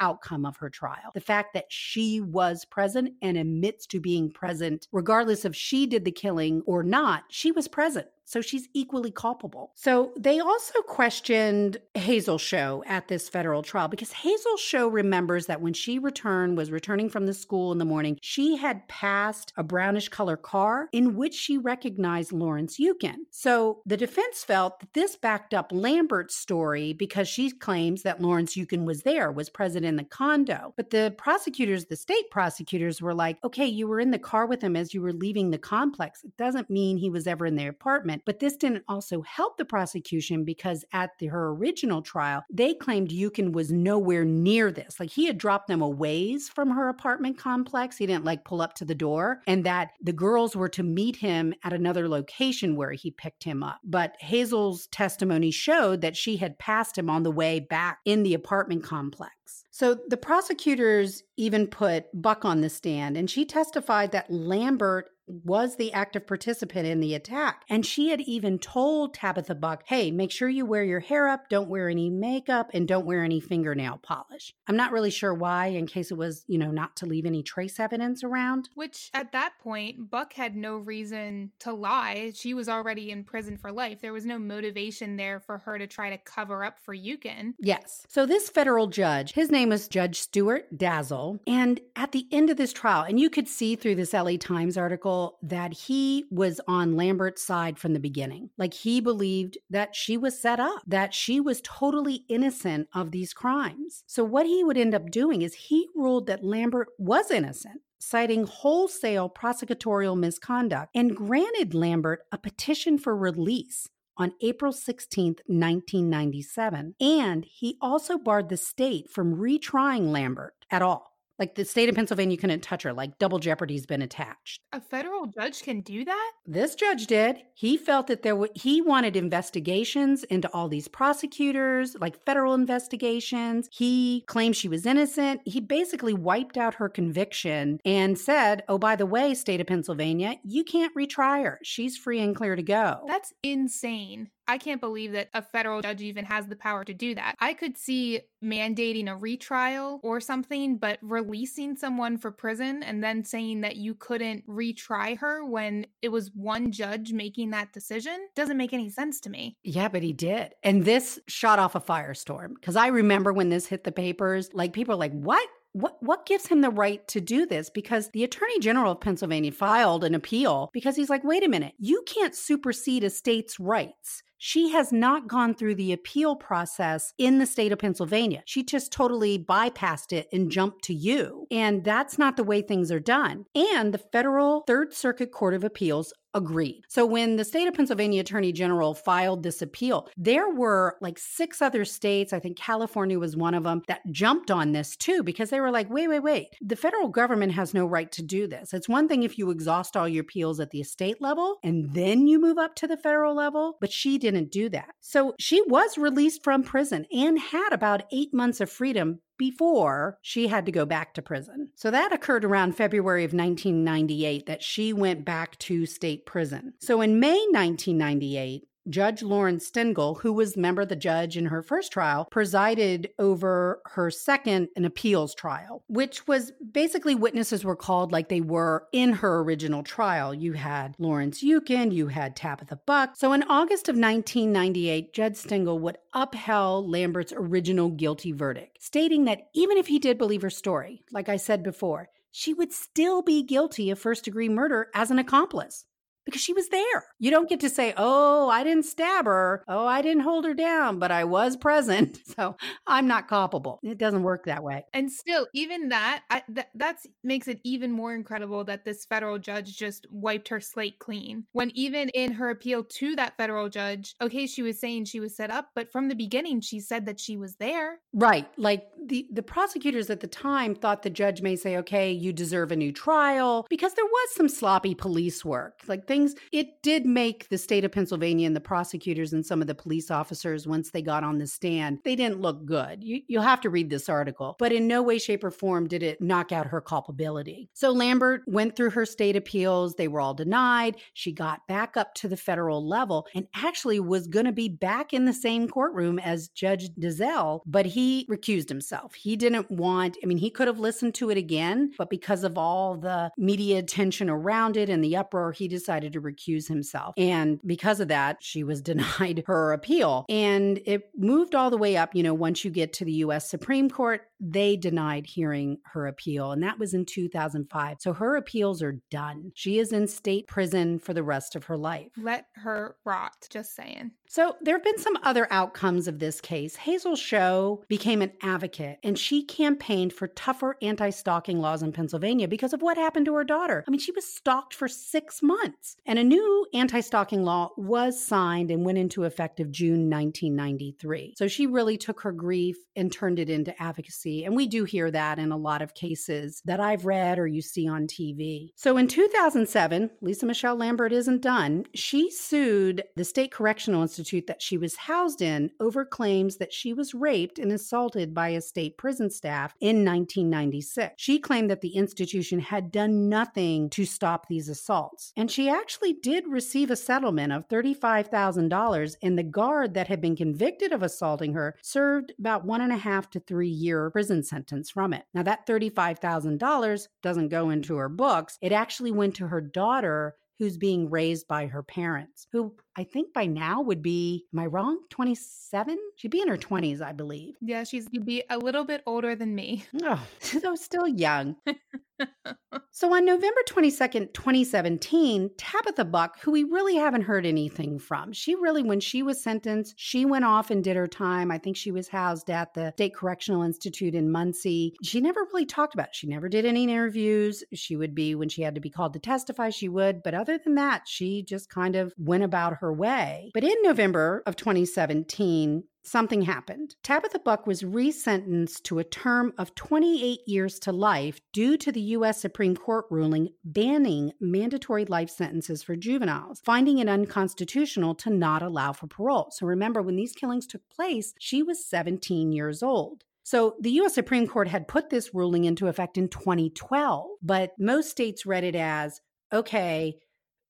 outcome 0.02 0.46
of 0.46 0.58
her 0.58 0.70
trial. 0.70 1.12
The 1.14 1.22
fact 1.22 1.54
that 1.54 1.68
she 1.70 2.20
was 2.20 2.66
present 2.66 3.14
and 3.22 3.38
admits 3.38 3.86
to 3.88 4.02
being 4.02 4.32
present, 4.32 4.90
regardless 4.92 5.46
if 5.46 5.56
she 5.56 5.88
did 5.88 6.04
the 6.04 6.12
killing 6.12 6.62
or 6.66 6.84
not, 6.84 7.24
she 7.30 7.54
was 7.54 7.70
present. 7.70 8.08
So 8.30 8.42
she's 8.42 8.70
equally 8.76 9.10
culpable. 9.10 9.72
So 9.74 10.12
they 10.16 10.40
also 10.40 10.82
questioned 10.84 11.78
Hazel 11.96 12.38
Show 12.38 12.84
at 12.86 13.08
this 13.08 13.28
federal 13.28 13.64
trial 13.64 13.88
because 13.88 14.12
Hazel 14.12 14.56
Show 14.58 14.88
remembers 14.88 15.48
that 15.48 15.62
when 15.62 15.74
she 15.74 15.98
returned, 15.98 16.56
was 16.56 16.70
returning 16.70 17.10
from 17.10 17.26
the 17.26 17.34
school 17.34 17.72
in 17.72 17.80
the 17.80 17.86
morning, 17.86 18.20
she 18.22 18.56
had 18.58 18.88
passed 18.88 19.52
a 19.58 19.64
brownish 19.64 20.10
color 20.10 20.38
car 20.38 20.90
in 20.92 21.16
which 21.16 21.34
she 21.34 21.58
recognized 21.58 22.32
Lawrence 22.32 22.78
Yunkin. 22.78 23.16
So 23.32 23.82
the 23.88 23.98
defense 23.98 24.44
felt 24.44 24.80
that 24.80 24.94
this 24.94 25.16
backed 25.16 25.56
up 25.56 25.72
Lambert's 25.72 26.36
story 26.36 26.94
because 26.94 27.28
she 27.28 27.50
claims 27.50 28.04
that 28.04 28.22
Lawrence 28.22 28.56
Yunkin 28.56 28.86
was 28.86 29.02
there, 29.02 29.32
was 29.32 29.50
present 29.50 29.86
in 29.86 29.96
the 29.96 30.04
condo. 30.04 30.76
But 30.78 30.92
the 30.92 31.16
prosecutors, 31.18 31.86
the 31.86 31.96
state 31.96 32.30
prosecutors, 32.30 33.02
were 33.02 33.16
like, 33.16 33.44
okay, 33.44 33.66
you 33.66 33.88
were 33.88 34.00
in 34.00 34.12
the 34.12 34.20
car 34.20 34.46
with 34.46 34.62
him 34.62 34.76
as 34.76 34.94
you 34.94 35.02
were 35.02 35.14
leaving 35.14 35.50
the 35.50 35.58
complex. 35.58 36.24
It 36.24 36.38
doesn't 36.38 36.70
mean 36.70 36.98
he 36.98 37.10
was 37.10 37.26
ever 37.26 37.48
in 37.48 37.56
the 37.56 37.66
apartment. 37.66 38.19
But 38.26 38.40
this 38.40 38.56
didn't 38.56 38.84
also 38.88 39.22
help 39.22 39.58
the 39.58 39.66
prosecution 39.66 40.44
because 40.46 40.86
at 40.94 41.12
the, 41.20 41.28
her 41.28 41.50
original 41.50 42.02
trial, 42.02 42.44
they 42.52 42.74
claimed 42.74 43.10
Yunkin 43.10 43.52
was 43.52 43.72
nowhere 43.72 44.26
near 44.26 44.72
this. 44.72 45.00
Like 45.00 45.12
he 45.12 45.26
had 45.26 45.38
dropped 45.38 45.68
them 45.68 45.82
a 45.82 45.90
ways 45.90 46.50
from 46.50 46.70
her 46.72 46.90
apartment 46.90 47.38
complex. 47.38 47.98
He 47.98 48.06
didn't 48.06 48.26
like 48.26 48.46
pull 48.46 48.62
up 48.62 48.74
to 48.76 48.86
the 48.86 48.96
door, 48.96 49.42
and 49.48 49.66
that 49.66 49.92
the 50.02 50.14
girls 50.14 50.56
were 50.56 50.70
to 50.70 50.84
meet 50.84 51.18
him 51.18 51.54
at 51.64 51.74
another 51.74 52.08
location 52.08 52.76
where 52.76 52.92
he 52.92 53.12
picked 53.12 53.44
him 53.44 53.64
up. 53.64 53.80
But 53.84 54.16
Hazel's 54.20 54.88
testimony 54.88 55.52
showed 55.52 56.02
that 56.02 56.18
she 56.18 56.38
had 56.38 56.60
passed 56.60 56.98
him 56.98 57.10
on 57.10 57.24
the 57.24 57.32
way 57.32 57.60
back 57.60 58.00
in 58.06 58.24
the 58.24 58.34
apartment 58.34 58.84
complex. 58.84 59.34
So 59.72 59.98
the 60.08 60.18
prosecutors 60.18 61.24
even 61.38 61.68
put 61.68 62.06
Buck 62.14 62.44
on 62.44 62.62
the 62.62 62.70
stand, 62.70 63.16
and 63.16 63.30
she 63.30 63.46
testified 63.46 64.12
that 64.12 64.30
Lambert 64.30 65.10
was 65.30 65.76
the 65.76 65.94
active 65.94 66.26
participant 66.28 66.88
in 66.88 67.00
the 67.00 67.14
attack. 67.14 67.64
And 67.70 67.86
she 67.86 68.10
had 68.10 68.22
even 68.22 68.60
told 68.60 69.14
Tabitha 69.14 69.56
Buck, 69.56 69.84
hey, 69.86 70.12
make 70.12 70.32
sure 70.32 70.50
you 70.50 70.66
wear 70.66 70.84
your 70.84 71.00
hair 71.00 71.28
up, 71.28 71.50
don't 71.50 71.70
wear 71.70 71.90
any 71.90 72.10
makeup, 72.10 72.72
and 72.74 72.88
don't 72.88 73.06
wear 73.06 73.24
any 73.24 73.40
fingernail 73.40 74.00
polish. 74.02 74.54
I'm 74.68 74.76
not 74.76 74.92
really 74.92 75.12
sure 75.12 75.34
why, 75.34 75.68
in 75.68 75.88
case 75.88 76.12
it 76.12 76.18
was, 76.18 76.44
you 76.48 76.58
know, 76.58 76.72
not 76.72 76.96
to 76.98 77.06
leave 77.06 77.26
any 77.26 77.44
trace 77.44 77.80
evidence 77.80 78.24
around. 78.24 78.70
Which 78.76 79.10
at 79.14 79.32
that 79.32 79.54
point, 79.62 80.10
Buck 80.10 80.34
had 80.34 80.56
no 80.56 80.78
reason 80.78 81.52
to 81.60 81.74
lie. 81.74 82.32
She 82.36 82.54
was 82.54 82.68
already 82.68 83.12
in 83.12 83.24
prison 83.24 83.58
for 83.58 83.72
life. 83.72 84.02
There 84.02 84.14
was 84.14 84.26
no 84.26 84.40
motivation 84.40 85.16
there 85.16 85.40
for 85.40 85.60
her 85.60 85.78
to 85.78 85.88
try 85.88 86.10
to 86.10 86.18
cover 86.18 86.64
up 86.64 86.80
for 86.80 86.96
Yunkin. 86.96 87.54
Yes. 87.60 88.06
So 88.08 88.26
this 88.26 88.50
federal 88.50 88.88
judge, 88.88 89.34
his 89.34 89.52
name 89.52 89.70
was 89.70 89.88
Judge 89.88 90.20
Stewart 90.20 90.76
Dalzell. 90.76 91.40
And 91.48 91.80
at 91.96 92.12
the 92.12 92.28
end 92.32 92.50
of 92.50 92.58
this 92.58 92.74
trial, 92.74 93.04
and 93.04 93.20
you 93.20 93.30
could 93.30 93.48
see 93.48 93.76
through 93.76 93.96
this 93.96 94.14
LA 94.14 94.38
Times 94.38 94.78
article, 94.78 95.19
that 95.42 95.74
he 95.74 96.26
was 96.30 96.60
on 96.68 96.96
Lambert's 96.96 97.42
side 97.42 97.78
from 97.78 97.94
the 97.94 98.00
beginning. 98.00 98.50
Like 98.58 98.74
he 98.74 99.00
believed 99.02 99.58
that 99.70 99.96
she 99.96 100.18
was 100.18 100.40
set 100.40 100.60
up, 100.60 100.82
that 100.88 101.14
she 101.14 101.40
was 101.40 101.62
totally 101.64 102.26
innocent 102.30 102.88
of 102.94 103.12
these 103.12 103.34
crimes. 103.34 104.04
So 104.08 104.24
what 104.24 104.46
he 104.46 104.64
would 104.64 104.78
end 104.78 104.94
up 104.94 105.12
doing 105.12 105.42
is 105.42 105.54
he 105.54 105.88
ruled 105.96 106.28
that 106.28 106.44
Lambert 106.44 106.90
was 106.98 107.32
innocent 107.32 107.82
citing 108.02 108.46
wholesale 108.46 109.30
prosecutorial 109.30 110.18
misconduct 110.18 110.90
and 110.96 111.16
granted 111.16 111.74
Lambert 111.74 112.22
a 112.32 112.38
petition 112.38 112.98
for 112.98 113.16
release 113.16 113.90
on 114.20 114.34
April 114.42 114.72
16, 114.72 115.38
1997. 115.48 116.96
And 117.00 117.46
he 117.46 117.78
also 117.82 118.18
barred 118.18 118.50
the 118.50 118.58
state 118.58 119.10
from 119.10 119.36
retrying 119.36 120.12
Lambert 120.12 120.54
at 120.70 120.82
all. 120.82 121.09
Like 121.40 121.56
the 121.56 121.66
state 121.66 121.90
of 121.90 121.96
Pennsylvania 121.96 122.38
couldn't 122.38 122.62
touch 122.62 122.84
her. 122.84 122.94
Like 122.94 123.18
double 123.18 123.40
jeopardy's 123.40 123.86
been 123.86 124.02
attached. 124.02 124.60
A 124.74 124.82
federal 124.82 125.26
judge 125.28 125.64
can 125.64 125.82
do 125.82 126.06
that? 126.06 126.32
This 126.46 126.76
judge 126.76 127.08
did. 127.08 127.38
He 127.54 127.78
felt 127.78 128.08
that 128.08 128.22
there 128.22 128.34
w- 128.34 128.52
he 128.54 128.82
wanted 128.82 129.16
investigations 129.16 130.24
into 130.26 130.50
all 130.54 130.68
these 130.68 130.88
prosecutors, 130.88 131.96
like 132.00 132.24
federal 132.26 132.54
investigations. 132.54 133.70
He 133.72 134.24
claimed 134.28 134.56
she 134.56 134.68
was 134.68 134.86
innocent. 134.86 135.42
He 135.46 135.62
basically 135.62 136.14
wiped 136.14 136.58
out 136.58 136.76
her 136.76 136.90
conviction 136.90 137.80
and 137.86 138.18
said, 138.18 138.64
"Oh, 138.68 138.78
by 138.78 138.96
the 138.96 139.06
way, 139.06 139.34
state 139.34 139.62
of 139.62 139.68
Pennsylvania, 139.68 140.36
you 140.44 140.64
can't 140.64 140.96
retry 140.96 141.44
her. 141.44 141.60
She's 141.64 141.98
free 141.98 142.20
and 142.20 142.36
clear 142.36 142.56
to 142.56 142.64
go." 142.64 143.06
That's 143.08 143.34
insane. 143.44 144.30
I 144.50 144.58
can't 144.58 144.82
believe 144.82 145.12
that 145.12 145.30
a 145.36 145.44
federal 145.44 145.84
judge 145.84 146.02
even 146.02 146.26
has 146.26 146.48
the 146.48 146.56
power 146.56 146.84
to 146.84 146.94
do 146.94 147.14
that. 147.14 147.36
I 147.40 147.54
could 147.54 147.78
see 147.78 148.22
mandating 148.44 149.08
a 149.08 149.16
retrial 149.16 150.00
or 150.02 150.20
something, 150.20 150.78
but 150.78 150.98
releasing 151.04 151.76
someone 151.76 152.18
for 152.18 152.32
prison 152.32 152.82
and 152.82 153.04
then 153.04 153.24
saying 153.24 153.62
that 153.62 153.76
you 153.76 153.94
couldn't 153.94 154.48
retry 154.48 155.20
her 155.20 155.46
when 155.46 155.86
it 156.02 156.10
was 156.10 156.32
one 156.34 156.72
judge 156.72 157.14
making 157.14 157.52
that 157.52 157.74
decision 157.74 158.18
doesn't 158.36 158.58
make 158.58 158.74
any 158.74 158.90
sense 158.90 159.20
to 159.20 159.30
me. 159.30 159.56
Yeah, 159.64 159.88
but 159.88 160.02
he 160.02 160.14
did. 160.14 160.56
And 160.64 160.84
this 160.84 161.20
shot 161.28 161.60
off 161.60 161.76
a 161.76 161.80
firestorm 161.80 162.56
because 162.56 162.76
I 162.76 162.88
remember 162.88 163.32
when 163.32 163.50
this 163.50 163.68
hit 163.68 163.84
the 163.84 163.92
papers, 163.92 164.50
like 164.52 164.74
people 164.74 164.96
are 164.96 164.98
like, 164.98 165.14
what? 165.14 165.48
what 165.74 166.02
what 166.02 166.26
gives 166.26 166.48
him 166.48 166.62
the 166.62 166.70
right 166.72 167.08
to 167.08 167.22
do 167.22 167.46
this 167.46 167.70
because 167.70 168.10
the 168.10 168.24
attorney 168.24 168.58
general 168.58 168.94
of 168.94 169.00
Pennsylvania 169.00 169.52
filed 169.52 170.04
an 170.04 170.16
appeal 170.16 170.72
because 170.74 170.96
he's 170.96 171.12
like 171.12 171.24
wait 171.24 171.44
a 171.44 171.48
minute 171.48 171.76
you 171.78 172.04
can't 172.08 172.34
supersede 172.34 173.04
a 173.04 173.10
state's 173.12 173.60
rights 173.60 174.24
she 174.40 174.70
has 174.70 174.92
not 174.92 175.28
gone 175.28 175.54
through 175.54 175.76
the 175.76 175.92
appeal 175.94 176.36
process 176.36 177.14
in 177.18 177.38
the 177.38 177.46
state 177.46 177.74
of 177.74 177.80
Pennsylvania. 177.80 178.42
She 178.46 178.64
just 178.64 178.92
totally 178.92 179.38
bypassed 179.38 180.14
it 180.14 180.30
and 180.32 180.50
jumped 180.50 180.84
to 180.86 180.94
you. 180.94 181.46
And 181.52 181.84
that's 181.84 182.18
not 182.18 182.38
the 182.38 182.44
way 182.44 182.62
things 182.62 182.90
are 182.92 183.02
done. 183.02 183.46
And 183.54 183.94
the 183.94 183.98
federal 183.98 184.64
Third 184.66 184.94
Circuit 184.94 185.32
Court 185.32 185.54
of 185.54 185.66
Appeals 185.66 186.14
agreed. 186.34 186.84
So 186.88 187.06
when 187.06 187.36
the 187.36 187.46
state 187.46 187.68
of 187.68 187.74
Pennsylvania 187.74 188.22
Attorney 188.22 188.52
General 188.52 188.94
filed 188.94 189.44
this 189.44 189.62
appeal, 189.62 190.08
there 190.18 190.50
were 190.50 190.98
like 191.02 191.18
six 191.18 191.62
other 191.62 191.86
states, 191.86 192.34
I 192.34 192.40
think 192.40 192.58
California 192.58 193.20
was 193.20 193.36
one 193.36 193.54
of 193.54 193.64
them, 193.64 193.82
that 193.88 194.02
jumped 194.12 194.52
on 194.52 194.72
this 194.72 194.96
too 194.96 195.24
because 195.24 195.50
they 195.50 195.60
were 195.60 195.72
like, 195.72 195.90
wait, 195.90 196.08
wait, 196.08 196.24
wait. 196.24 196.48
The 196.62 196.76
federal 196.76 197.10
government 197.10 197.54
has 197.54 197.74
no 197.74 197.86
right 197.86 198.12
to 198.14 198.22
do 198.22 198.48
this. 198.48 198.74
It's 198.74 198.90
one 198.90 199.08
thing 199.08 199.24
if 199.24 199.38
you 199.38 199.50
exhaust 199.50 199.98
all 199.98 200.08
your 200.08 200.22
appeals 200.22 200.60
at 200.60 200.72
the 200.72 200.84
state 200.84 201.22
level 201.22 201.58
and 201.64 201.94
then 201.94 202.28
you 202.28 202.40
move 202.40 202.58
up 202.58 202.76
to 202.76 202.88
the 202.88 202.98
federal 202.98 203.36
level, 203.36 203.78
but 203.82 203.92
she 203.92 204.18
didn't 204.18 204.52
do 204.52 204.70
that. 204.70 204.90
So 205.02 205.34
she 205.40 205.62
was 205.68 205.98
released 205.98 206.44
from 206.44 206.64
prison 206.64 207.06
and 207.12 207.40
had 207.40 207.74
about 207.74 208.04
eight 208.12 208.34
months 208.34 208.62
of 208.62 208.70
freedom 208.70 209.20
before 209.40 210.20
she 210.22 210.48
had 210.48 210.68
to 210.68 210.72
go 210.72 210.86
back 210.86 211.16
to 211.16 211.24
prison. 211.24 211.70
So 211.74 211.90
that 211.90 212.14
occurred 212.14 212.46
around 212.46 212.76
February 212.76 213.24
of 213.24 213.34
1998 213.34 214.46
that 214.46 214.62
she 214.62 214.94
went 214.94 215.26
back 215.26 215.58
to 215.60 215.88
state 215.88 216.28
prison. 216.28 216.74
So 216.80 217.02
in 217.02 217.20
May 217.20 217.40
1998, 217.52 218.68
Judge 218.90 219.22
Lauren 219.22 219.60
Stengel, 219.60 220.16
who 220.16 220.34
was 220.34 220.58
member 220.58 220.82
of 220.82 220.90
the 220.90 220.96
judge 220.96 221.38
in 221.38 221.46
her 221.46 221.62
first 221.62 221.92
trial, 221.92 222.26
presided 222.32 223.10
over 223.20 223.82
her 223.86 224.10
second 224.10 224.70
an 224.76 224.86
appeals 224.86 225.36
trial, 225.36 225.84
which 225.88 226.28
was 226.28 226.52
basically 226.72 227.14
witnesses 227.14 227.64
were 227.64 227.76
called 227.76 228.12
like 228.12 228.30
they 228.30 228.42
were 228.42 228.88
in 228.92 229.14
her 229.14 229.40
original 229.42 229.84
trial. 229.84 230.34
You 230.34 230.54
had 230.54 230.96
Lawrence 230.98 231.44
Yunkin, 231.44 231.92
you 231.92 232.08
had 232.08 232.36
Tabitha 232.36 232.80
Buck. 232.86 233.16
So 233.16 233.34
in 233.34 233.44
August 233.44 233.90
of 233.90 233.96
1998, 233.96 235.14
Judge 235.14 235.36
Stengel 235.36 235.80
would 235.80 235.98
upheld 236.14 236.90
Lambert's 236.90 237.34
original 237.36 237.90
guilty 237.90 238.32
verdict, 238.32 238.78
stating 238.82 239.26
that 239.26 239.50
even 239.54 239.78
if 239.78 239.88
he 239.88 240.00
did 240.00 240.18
believe 240.18 240.42
her 240.42 240.50
story, 240.50 241.04
like 241.12 241.30
I 241.30 241.38
said 241.38 241.64
before, 241.64 242.10
she 242.32 242.54
would 242.54 242.72
still 242.72 243.22
be 243.22 243.44
guilty 243.44 243.90
of 243.90 244.00
first 244.00 244.26
degree 244.26 244.50
murder 244.50 244.90
as 244.94 245.12
an 245.12 245.20
accomplice 245.20 245.86
because 246.30 246.42
she 246.42 246.54
was 246.54 246.70
there. 246.70 247.06
You 247.20 247.32
don't 247.32 247.50
get 247.50 247.60
to 247.62 247.70
say, 247.70 247.94
oh, 247.98 248.50
I 248.50 248.64
didn't 248.64 248.86
stab 248.86 249.26
her. 249.26 249.64
Oh, 249.68 249.86
I 249.86 250.02
didn't 250.02 250.24
hold 250.24 250.46
her 250.46 250.54
down, 250.54 251.00
but 251.00 251.12
I 251.12 251.24
was 251.24 251.58
present. 251.58 252.20
So 252.40 252.56
I'm 252.86 253.08
not 253.08 253.28
culpable. 253.28 253.80
It 253.82 253.98
doesn't 253.98 254.24
work 254.24 254.46
that 254.46 254.64
way. 254.64 254.86
And 254.94 255.12
still, 255.12 255.48
even 255.54 255.90
that, 255.90 256.22
I, 256.30 256.44
th- 256.54 256.68
that's 256.76 257.08
makes 257.24 257.48
it 257.48 257.60
even 257.64 257.92
more 257.92 258.14
incredible 258.14 258.64
that 258.66 258.86
this 258.86 259.04
federal 259.04 259.40
judge 259.40 259.76
just 259.76 260.06
wiped 260.12 260.48
her 260.50 260.62
slate 260.62 261.00
clean. 261.00 261.46
When 261.52 261.72
even 261.74 262.10
in 262.10 262.34
her 262.34 262.52
appeal 262.52 262.84
to 262.84 263.16
that 263.16 263.36
federal 263.36 263.68
judge, 263.68 264.16
okay, 264.22 264.46
she 264.46 264.62
was 264.62 264.80
saying 264.80 265.06
she 265.06 265.20
was 265.20 265.36
set 265.36 265.50
up, 265.50 265.70
but 265.74 265.92
from 265.92 266.08
the 266.08 266.16
beginning, 266.16 266.62
she 266.62 266.80
said 266.80 267.08
that 267.08 267.20
she 267.20 267.36
was 267.36 267.56
there. 267.56 268.00
Right. 268.14 268.48
Like 268.58 268.88
the, 269.04 269.28
the 269.32 269.44
prosecutors 269.44 270.10
at 270.10 270.20
the 270.20 270.28
time 270.28 270.76
thought 270.76 271.04
the 271.04 271.10
judge 271.10 271.42
may 271.42 271.56
say, 271.56 271.78
okay, 271.78 272.12
you 272.12 272.32
deserve 272.32 272.72
a 272.72 272.76
new 272.76 272.92
trial 272.92 273.66
because 273.70 273.96
there 273.96 274.06
was 274.06 274.36
some 274.36 274.50
sloppy 274.50 274.94
police 274.94 275.44
work. 275.44 275.82
Like 275.88 276.06
things 276.06 276.19
things. 276.20 276.36
It 276.52 276.82
did 276.82 277.06
make 277.06 277.50
the 277.50 277.58
state 277.58 277.86
of 277.86 277.92
Pennsylvania 277.92 278.48
and 278.48 278.56
the 278.56 278.62
prosecutors 278.62 279.34
and 279.34 279.46
some 279.46 279.62
of 279.62 279.68
the 279.68 279.76
police 279.76 280.12
officers, 280.12 280.68
once 280.68 280.92
they 280.92 281.02
got 281.02 281.24
on 281.24 281.38
the 281.38 281.48
stand, 281.48 282.00
they 282.04 282.16
didn't 282.16 282.42
look 282.42 282.66
good. 282.66 283.04
You, 283.04 283.22
you'll 283.28 283.44
have 283.44 283.62
to 283.62 283.70
read 283.70 283.90
this 283.90 284.10
article, 284.10 284.56
but 284.60 284.72
in 284.72 284.88
no 284.88 285.02
way, 285.02 285.20
shape, 285.20 285.44
or 285.44 285.52
form 285.52 285.88
did 285.88 286.04
it 286.04 286.22
knock 286.22 286.52
out 286.52 286.68
her 286.68 286.82
culpability. 286.82 287.70
So 287.74 287.92
Lambert 287.92 288.42
went 288.48 288.76
through 288.76 288.92
her 288.92 289.06
state 289.06 289.36
appeals. 289.36 289.96
They 289.96 290.08
were 290.08 290.22
all 290.22 290.34
denied. 290.34 290.98
She 291.14 291.32
got 291.32 291.68
back 291.68 291.98
up 291.98 292.14
to 292.16 292.28
the 292.28 292.38
federal 292.38 292.88
level 292.88 293.28
and 293.34 293.48
actually 293.56 294.00
was 294.00 294.28
going 294.28 294.46
to 294.46 294.52
be 294.52 294.70
back 294.70 295.14
in 295.14 295.26
the 295.26 295.34
same 295.34 295.68
courtroom 295.68 296.20
as 296.20 296.50
Judge 296.50 296.90
Dalzell, 297.00 297.62
but 297.66 297.86
he 297.86 298.28
recused 298.30 298.70
himself. 298.70 299.14
He 299.14 299.36
didn't 299.36 299.70
want, 299.72 300.18
I 300.24 300.26
mean, 300.26 300.38
he 300.38 300.50
could 300.50 300.68
have 300.68 300.80
listened 300.80 301.16
to 301.16 301.30
it 301.30 301.38
again, 301.38 301.92
but 301.98 302.10
because 302.10 302.44
of 302.44 302.58
all 302.58 302.96
the 302.96 303.32
media 303.38 303.80
attention 303.80 304.30
around 304.30 304.78
it 304.78 304.90
and 304.90 305.04
the 305.04 305.16
uproar, 305.16 305.52
he 305.52 305.68
decided 305.68 305.99
decided 306.00 306.14
to 306.14 306.22
recuse 306.22 306.68
himself. 306.68 307.14
And 307.18 307.60
because 307.66 308.00
of 308.00 308.08
that, 308.08 308.38
she 308.42 308.64
was 308.64 308.82
denied 308.90 309.44
her 309.48 309.74
appeal. 309.74 310.26
And 310.30 310.80
it 310.86 311.10
moved 311.18 311.56
all 311.56 311.70
the 311.70 311.78
way 311.78 311.98
up. 311.98 312.16
You 312.16 312.24
know, 312.24 312.34
once 312.34 312.64
you 312.64 312.72
get 312.72 312.94
to 312.94 313.06
the 313.06 313.12
US 313.14 313.50
Supreme 313.50 313.90
Court, 313.90 314.22
they 314.40 314.78
denied 314.78 315.26
hearing 315.26 315.78
her 315.86 316.08
appeal. 316.08 316.52
And 316.52 316.64
that 316.64 316.80
was 316.80 316.94
in 316.94 317.06
2005. 317.06 317.98
So 318.00 318.14
her 318.14 318.36
appeals 318.36 318.82
are 318.82 319.00
done. 319.12 319.52
She 319.56 319.80
is 319.80 319.92
in 319.92 320.08
state 320.08 320.48
prison 320.48 321.00
for 321.00 321.14
the 321.14 321.24
rest 321.24 321.56
of 321.56 321.66
her 321.66 321.78
life. 321.78 322.12
Let 322.18 322.46
her 322.56 322.96
rot, 323.06 323.48
just 323.50 323.76
saying. 323.76 324.12
So, 324.32 324.58
there 324.62 324.76
have 324.76 324.84
been 324.84 325.00
some 325.00 325.18
other 325.24 325.48
outcomes 325.50 326.08
of 326.08 326.20
this 326.20 326.40
case. 326.40 326.76
Hazel 326.76 327.16
Show 327.16 327.84
became 327.88 328.22
an 328.22 328.32
advocate 328.44 329.00
and 329.02 329.18
she 329.18 329.44
campaigned 329.44 330.14
for 330.14 330.28
tougher 330.28 330.78
anti 330.84 331.10
stalking 331.10 331.60
laws 331.60 331.82
in 331.82 331.92
Pennsylvania 331.92 332.48
because 332.48 332.72
of 332.72 332.84
what 332.84 332.96
happened 332.96 333.26
to 333.26 333.34
her 333.34 333.44
daughter. 333.44 333.84
I 333.88 333.90
mean, 333.90 334.00
she 334.00 334.12
was 334.12 334.32
stalked 334.32 334.76
for 334.76 334.88
six 334.88 335.42
months. 335.42 335.96
And 336.06 336.20
a 336.20 336.24
new 336.24 336.68
anti 336.76 337.00
stalking 337.00 337.44
law 337.44 337.72
was 337.76 338.24
signed 338.24 338.70
and 338.70 338.86
went 338.86 339.00
into 339.00 339.24
effect 339.24 339.60
of 339.60 339.72
June 339.72 340.12
1993. 340.12 341.34
So, 341.36 341.48
she 341.48 341.66
really 341.66 341.98
took 341.98 342.22
her 342.22 342.32
grief 342.32 342.78
and 342.96 343.12
turned 343.12 343.40
it 343.40 343.50
into 343.50 343.82
advocacy. 343.82 344.46
And 344.46 344.56
we 344.56 344.68
do 344.68 344.84
hear 344.84 345.10
that 345.10 345.40
in 345.40 345.52
a 345.52 345.58
lot 345.58 345.82
of 345.82 345.96
cases 345.96 346.62
that 346.66 346.80
I've 346.80 347.08
read 347.08 347.40
or 347.40 347.48
you 347.48 347.64
see 347.64 347.88
on 347.88 348.06
TV. 348.06 348.74
So, 348.76 348.96
in 348.98 349.08
2007, 349.08 350.12
Lisa 350.22 350.46
Michelle 350.46 350.76
Lambert 350.76 351.14
isn't 351.14 351.42
done. 351.42 351.86
She 351.96 352.30
sued 352.30 353.06
the 353.16 353.26
State 353.26 353.52
Correctional 353.52 354.04
Institute 354.04 354.19
institute 354.20 354.48
that 354.48 354.62
she 354.62 354.78
was 354.78 354.96
housed 354.98 355.42
in 355.42 355.72
over 355.80 356.04
claims 356.04 356.58
that 356.58 356.74
she 356.74 356.94
was 356.94 357.14
raped 357.14 357.58
and 357.58 357.72
assaulted 357.72 358.34
by 358.34 358.50
a 358.50 358.62
state 358.62 358.98
prison 358.98 359.30
staff 359.30 359.74
in 359.80 360.04
1996. 360.06 361.14
She 361.18 361.40
claimed 361.40 361.70
that 361.70 361.82
the 361.82 361.96
institution 361.96 362.60
had 362.60 362.92
done 362.92 363.30
nothing 363.30 363.90
to 363.92 364.06
stop 364.06 364.48
these 364.48 364.68
assaults. 364.68 365.32
And 365.38 365.50
she 365.50 365.70
actually 365.70 366.14
did 366.14 366.48
receive 366.48 366.92
a 366.92 366.96
settlement 366.96 367.54
of 367.54 367.68
$35,000, 367.70 369.16
and 369.24 369.38
the 369.38 369.44
guard 369.44 369.94
that 369.94 370.08
had 370.08 370.20
been 370.20 370.36
convicted 370.36 370.92
of 370.92 371.02
assaulting 371.02 371.54
her 371.54 371.76
served 371.82 372.34
about 372.38 372.66
one 372.66 372.82
and 372.82 372.92
a 372.92 372.98
half 372.98 373.30
to 373.32 373.40
three 373.40 373.70
year 373.70 374.10
prison 374.10 374.44
sentence 374.44 374.90
from 374.90 375.14
it. 375.14 375.24
Now, 375.34 375.44
that 375.44 375.66
$35,000 375.66 377.08
doesn't 377.24 377.48
go 377.48 377.70
into 377.70 377.96
her 377.96 378.10
books, 378.10 378.58
it 378.62 378.74
actually 378.74 379.12
went 379.12 379.36
to 379.36 379.48
her 379.48 379.62
daughter 379.62 380.36
who's 380.60 380.78
being 380.78 381.10
raised 381.10 381.48
by 381.48 381.66
her 381.68 381.82
parents, 381.82 382.46
who 382.52 382.76
I 383.00 383.06
think 383.06 383.34
by 383.34 383.46
now 383.46 383.82
would 383.82 384.02
be, 384.02 384.46
am 384.54 384.60
I 384.60 384.66
wrong? 384.66 385.00
27? 385.10 385.98
She'd 386.16 386.32
be 386.32 386.42
in 386.42 386.50
her 386.50 386.58
20s, 386.58 387.02
I 387.02 387.14
believe. 387.14 387.56
Yeah, 387.62 387.84
she's 387.84 388.08
would 388.12 388.26
be 388.26 388.44
a 388.50 388.58
little 388.58 388.84
bit 388.84 389.02
older 389.06 389.36
than 389.36 389.56
me. 389.56 389.86
Oh, 390.04 390.22
so 390.40 390.76
still 390.76 391.08
young. 391.08 391.56
so 392.92 393.14
on 393.14 393.26
November 393.26 393.62
22nd, 393.68 394.34
2017, 394.34 395.52
Tabitha 395.58 396.06
Buck, 396.06 396.40
who 396.42 396.52
we 396.52 396.64
really 396.64 396.96
haven't 396.96 397.22
heard 397.22 397.46
anything 397.46 398.00
from, 398.00 398.34
she 398.34 398.56
really, 398.56 398.84
when 398.84 399.00
she 399.00 399.24
was 399.24 399.42
sentenced, 399.42 399.94
she 399.98 400.26
went 400.26 400.46
off 400.46 400.70
and 400.70 400.84
did 400.84 400.98
her 400.98 401.08
time. 401.08 401.52
I 401.52 401.58
think 401.58 401.78
she 401.78 401.92
was 401.92 402.08
housed 402.08 402.50
at 402.50 402.74
the 402.74 402.92
State 402.92 403.16
Correctional 403.16 403.64
Institute 403.64 404.16
in 404.16 404.30
Muncy. 404.30 404.92
She 405.04 405.22
never 405.22 405.46
really 405.54 405.66
talked 405.66 405.94
about 405.94 406.10
it. 406.10 406.16
She 406.16 406.28
never 406.28 406.50
did 406.50 406.66
any 406.66 406.84
interviews. 406.84 407.64
She 407.74 407.96
would 407.96 408.14
be, 408.14 408.36
when 408.36 408.50
she 408.50 408.62
had 408.62 408.76
to 408.76 408.82
be 408.82 408.90
called 408.90 409.14
to 409.14 409.20
testify, 409.20 409.70
she 409.70 409.88
would. 409.88 410.22
But 410.24 410.34
other 410.34 410.58
than 410.58 410.76
that, 410.76 411.04
she 411.08 411.44
just 411.44 411.70
kind 411.70 411.96
of 411.96 412.14
went 412.18 412.44
about 412.44 412.78
her 412.82 412.89
way. 412.94 413.52
But 413.54 413.64
in 413.64 413.76
November 413.84 414.44
of 414.46 414.56
2017, 414.56 415.84
something 416.04 416.42
happened. 416.42 416.96
Tabitha 417.04 417.40
Buck 417.40 417.68
was 417.68 417.84
resentenced 417.84 418.84
to 418.84 419.00
a 419.00 419.04
term 419.04 419.54
of 419.58 419.76
28 419.76 420.40
years 420.48 420.80
to 420.80 420.92
life 420.92 421.40
due 421.54 421.78
to 421.78 421.92
the 421.92 422.02
U.S. 422.02 422.42
Supreme 422.42 422.76
Court 422.76 423.06
ruling 423.10 423.50
banning 423.64 424.32
mandatory 424.40 425.06
life 425.06 425.30
sentences 425.30 425.84
for 425.84 425.96
juveniles, 425.96 426.62
finding 426.66 427.00
it 427.00 427.10
unconstitutional 427.10 428.16
to 428.16 428.30
not 428.30 428.64
allow 428.64 428.92
for 428.92 429.08
parole. 429.08 429.50
So 429.52 429.66
remember, 429.66 430.02
when 430.02 430.16
these 430.16 430.34
killings 430.34 430.68
took 430.68 430.82
place, 430.90 431.34
she 431.40 431.64
was 431.64 431.88
17 431.88 432.52
years 432.52 432.82
old. 432.82 433.24
So 433.44 433.76
the 433.80 433.92
US 434.02 434.14
Supreme 434.14 434.48
Court 434.48 434.68
had 434.68 434.88
put 434.88 435.10
this 435.10 435.34
ruling 435.34 435.66
into 435.66 435.88
effect 435.88 436.18
in 436.18 436.28
2012, 436.28 437.30
but 437.42 437.72
most 437.80 438.10
states 438.10 438.46
read 438.46 438.64
it 438.64 438.76
as 438.76 439.22
okay, 439.52 440.20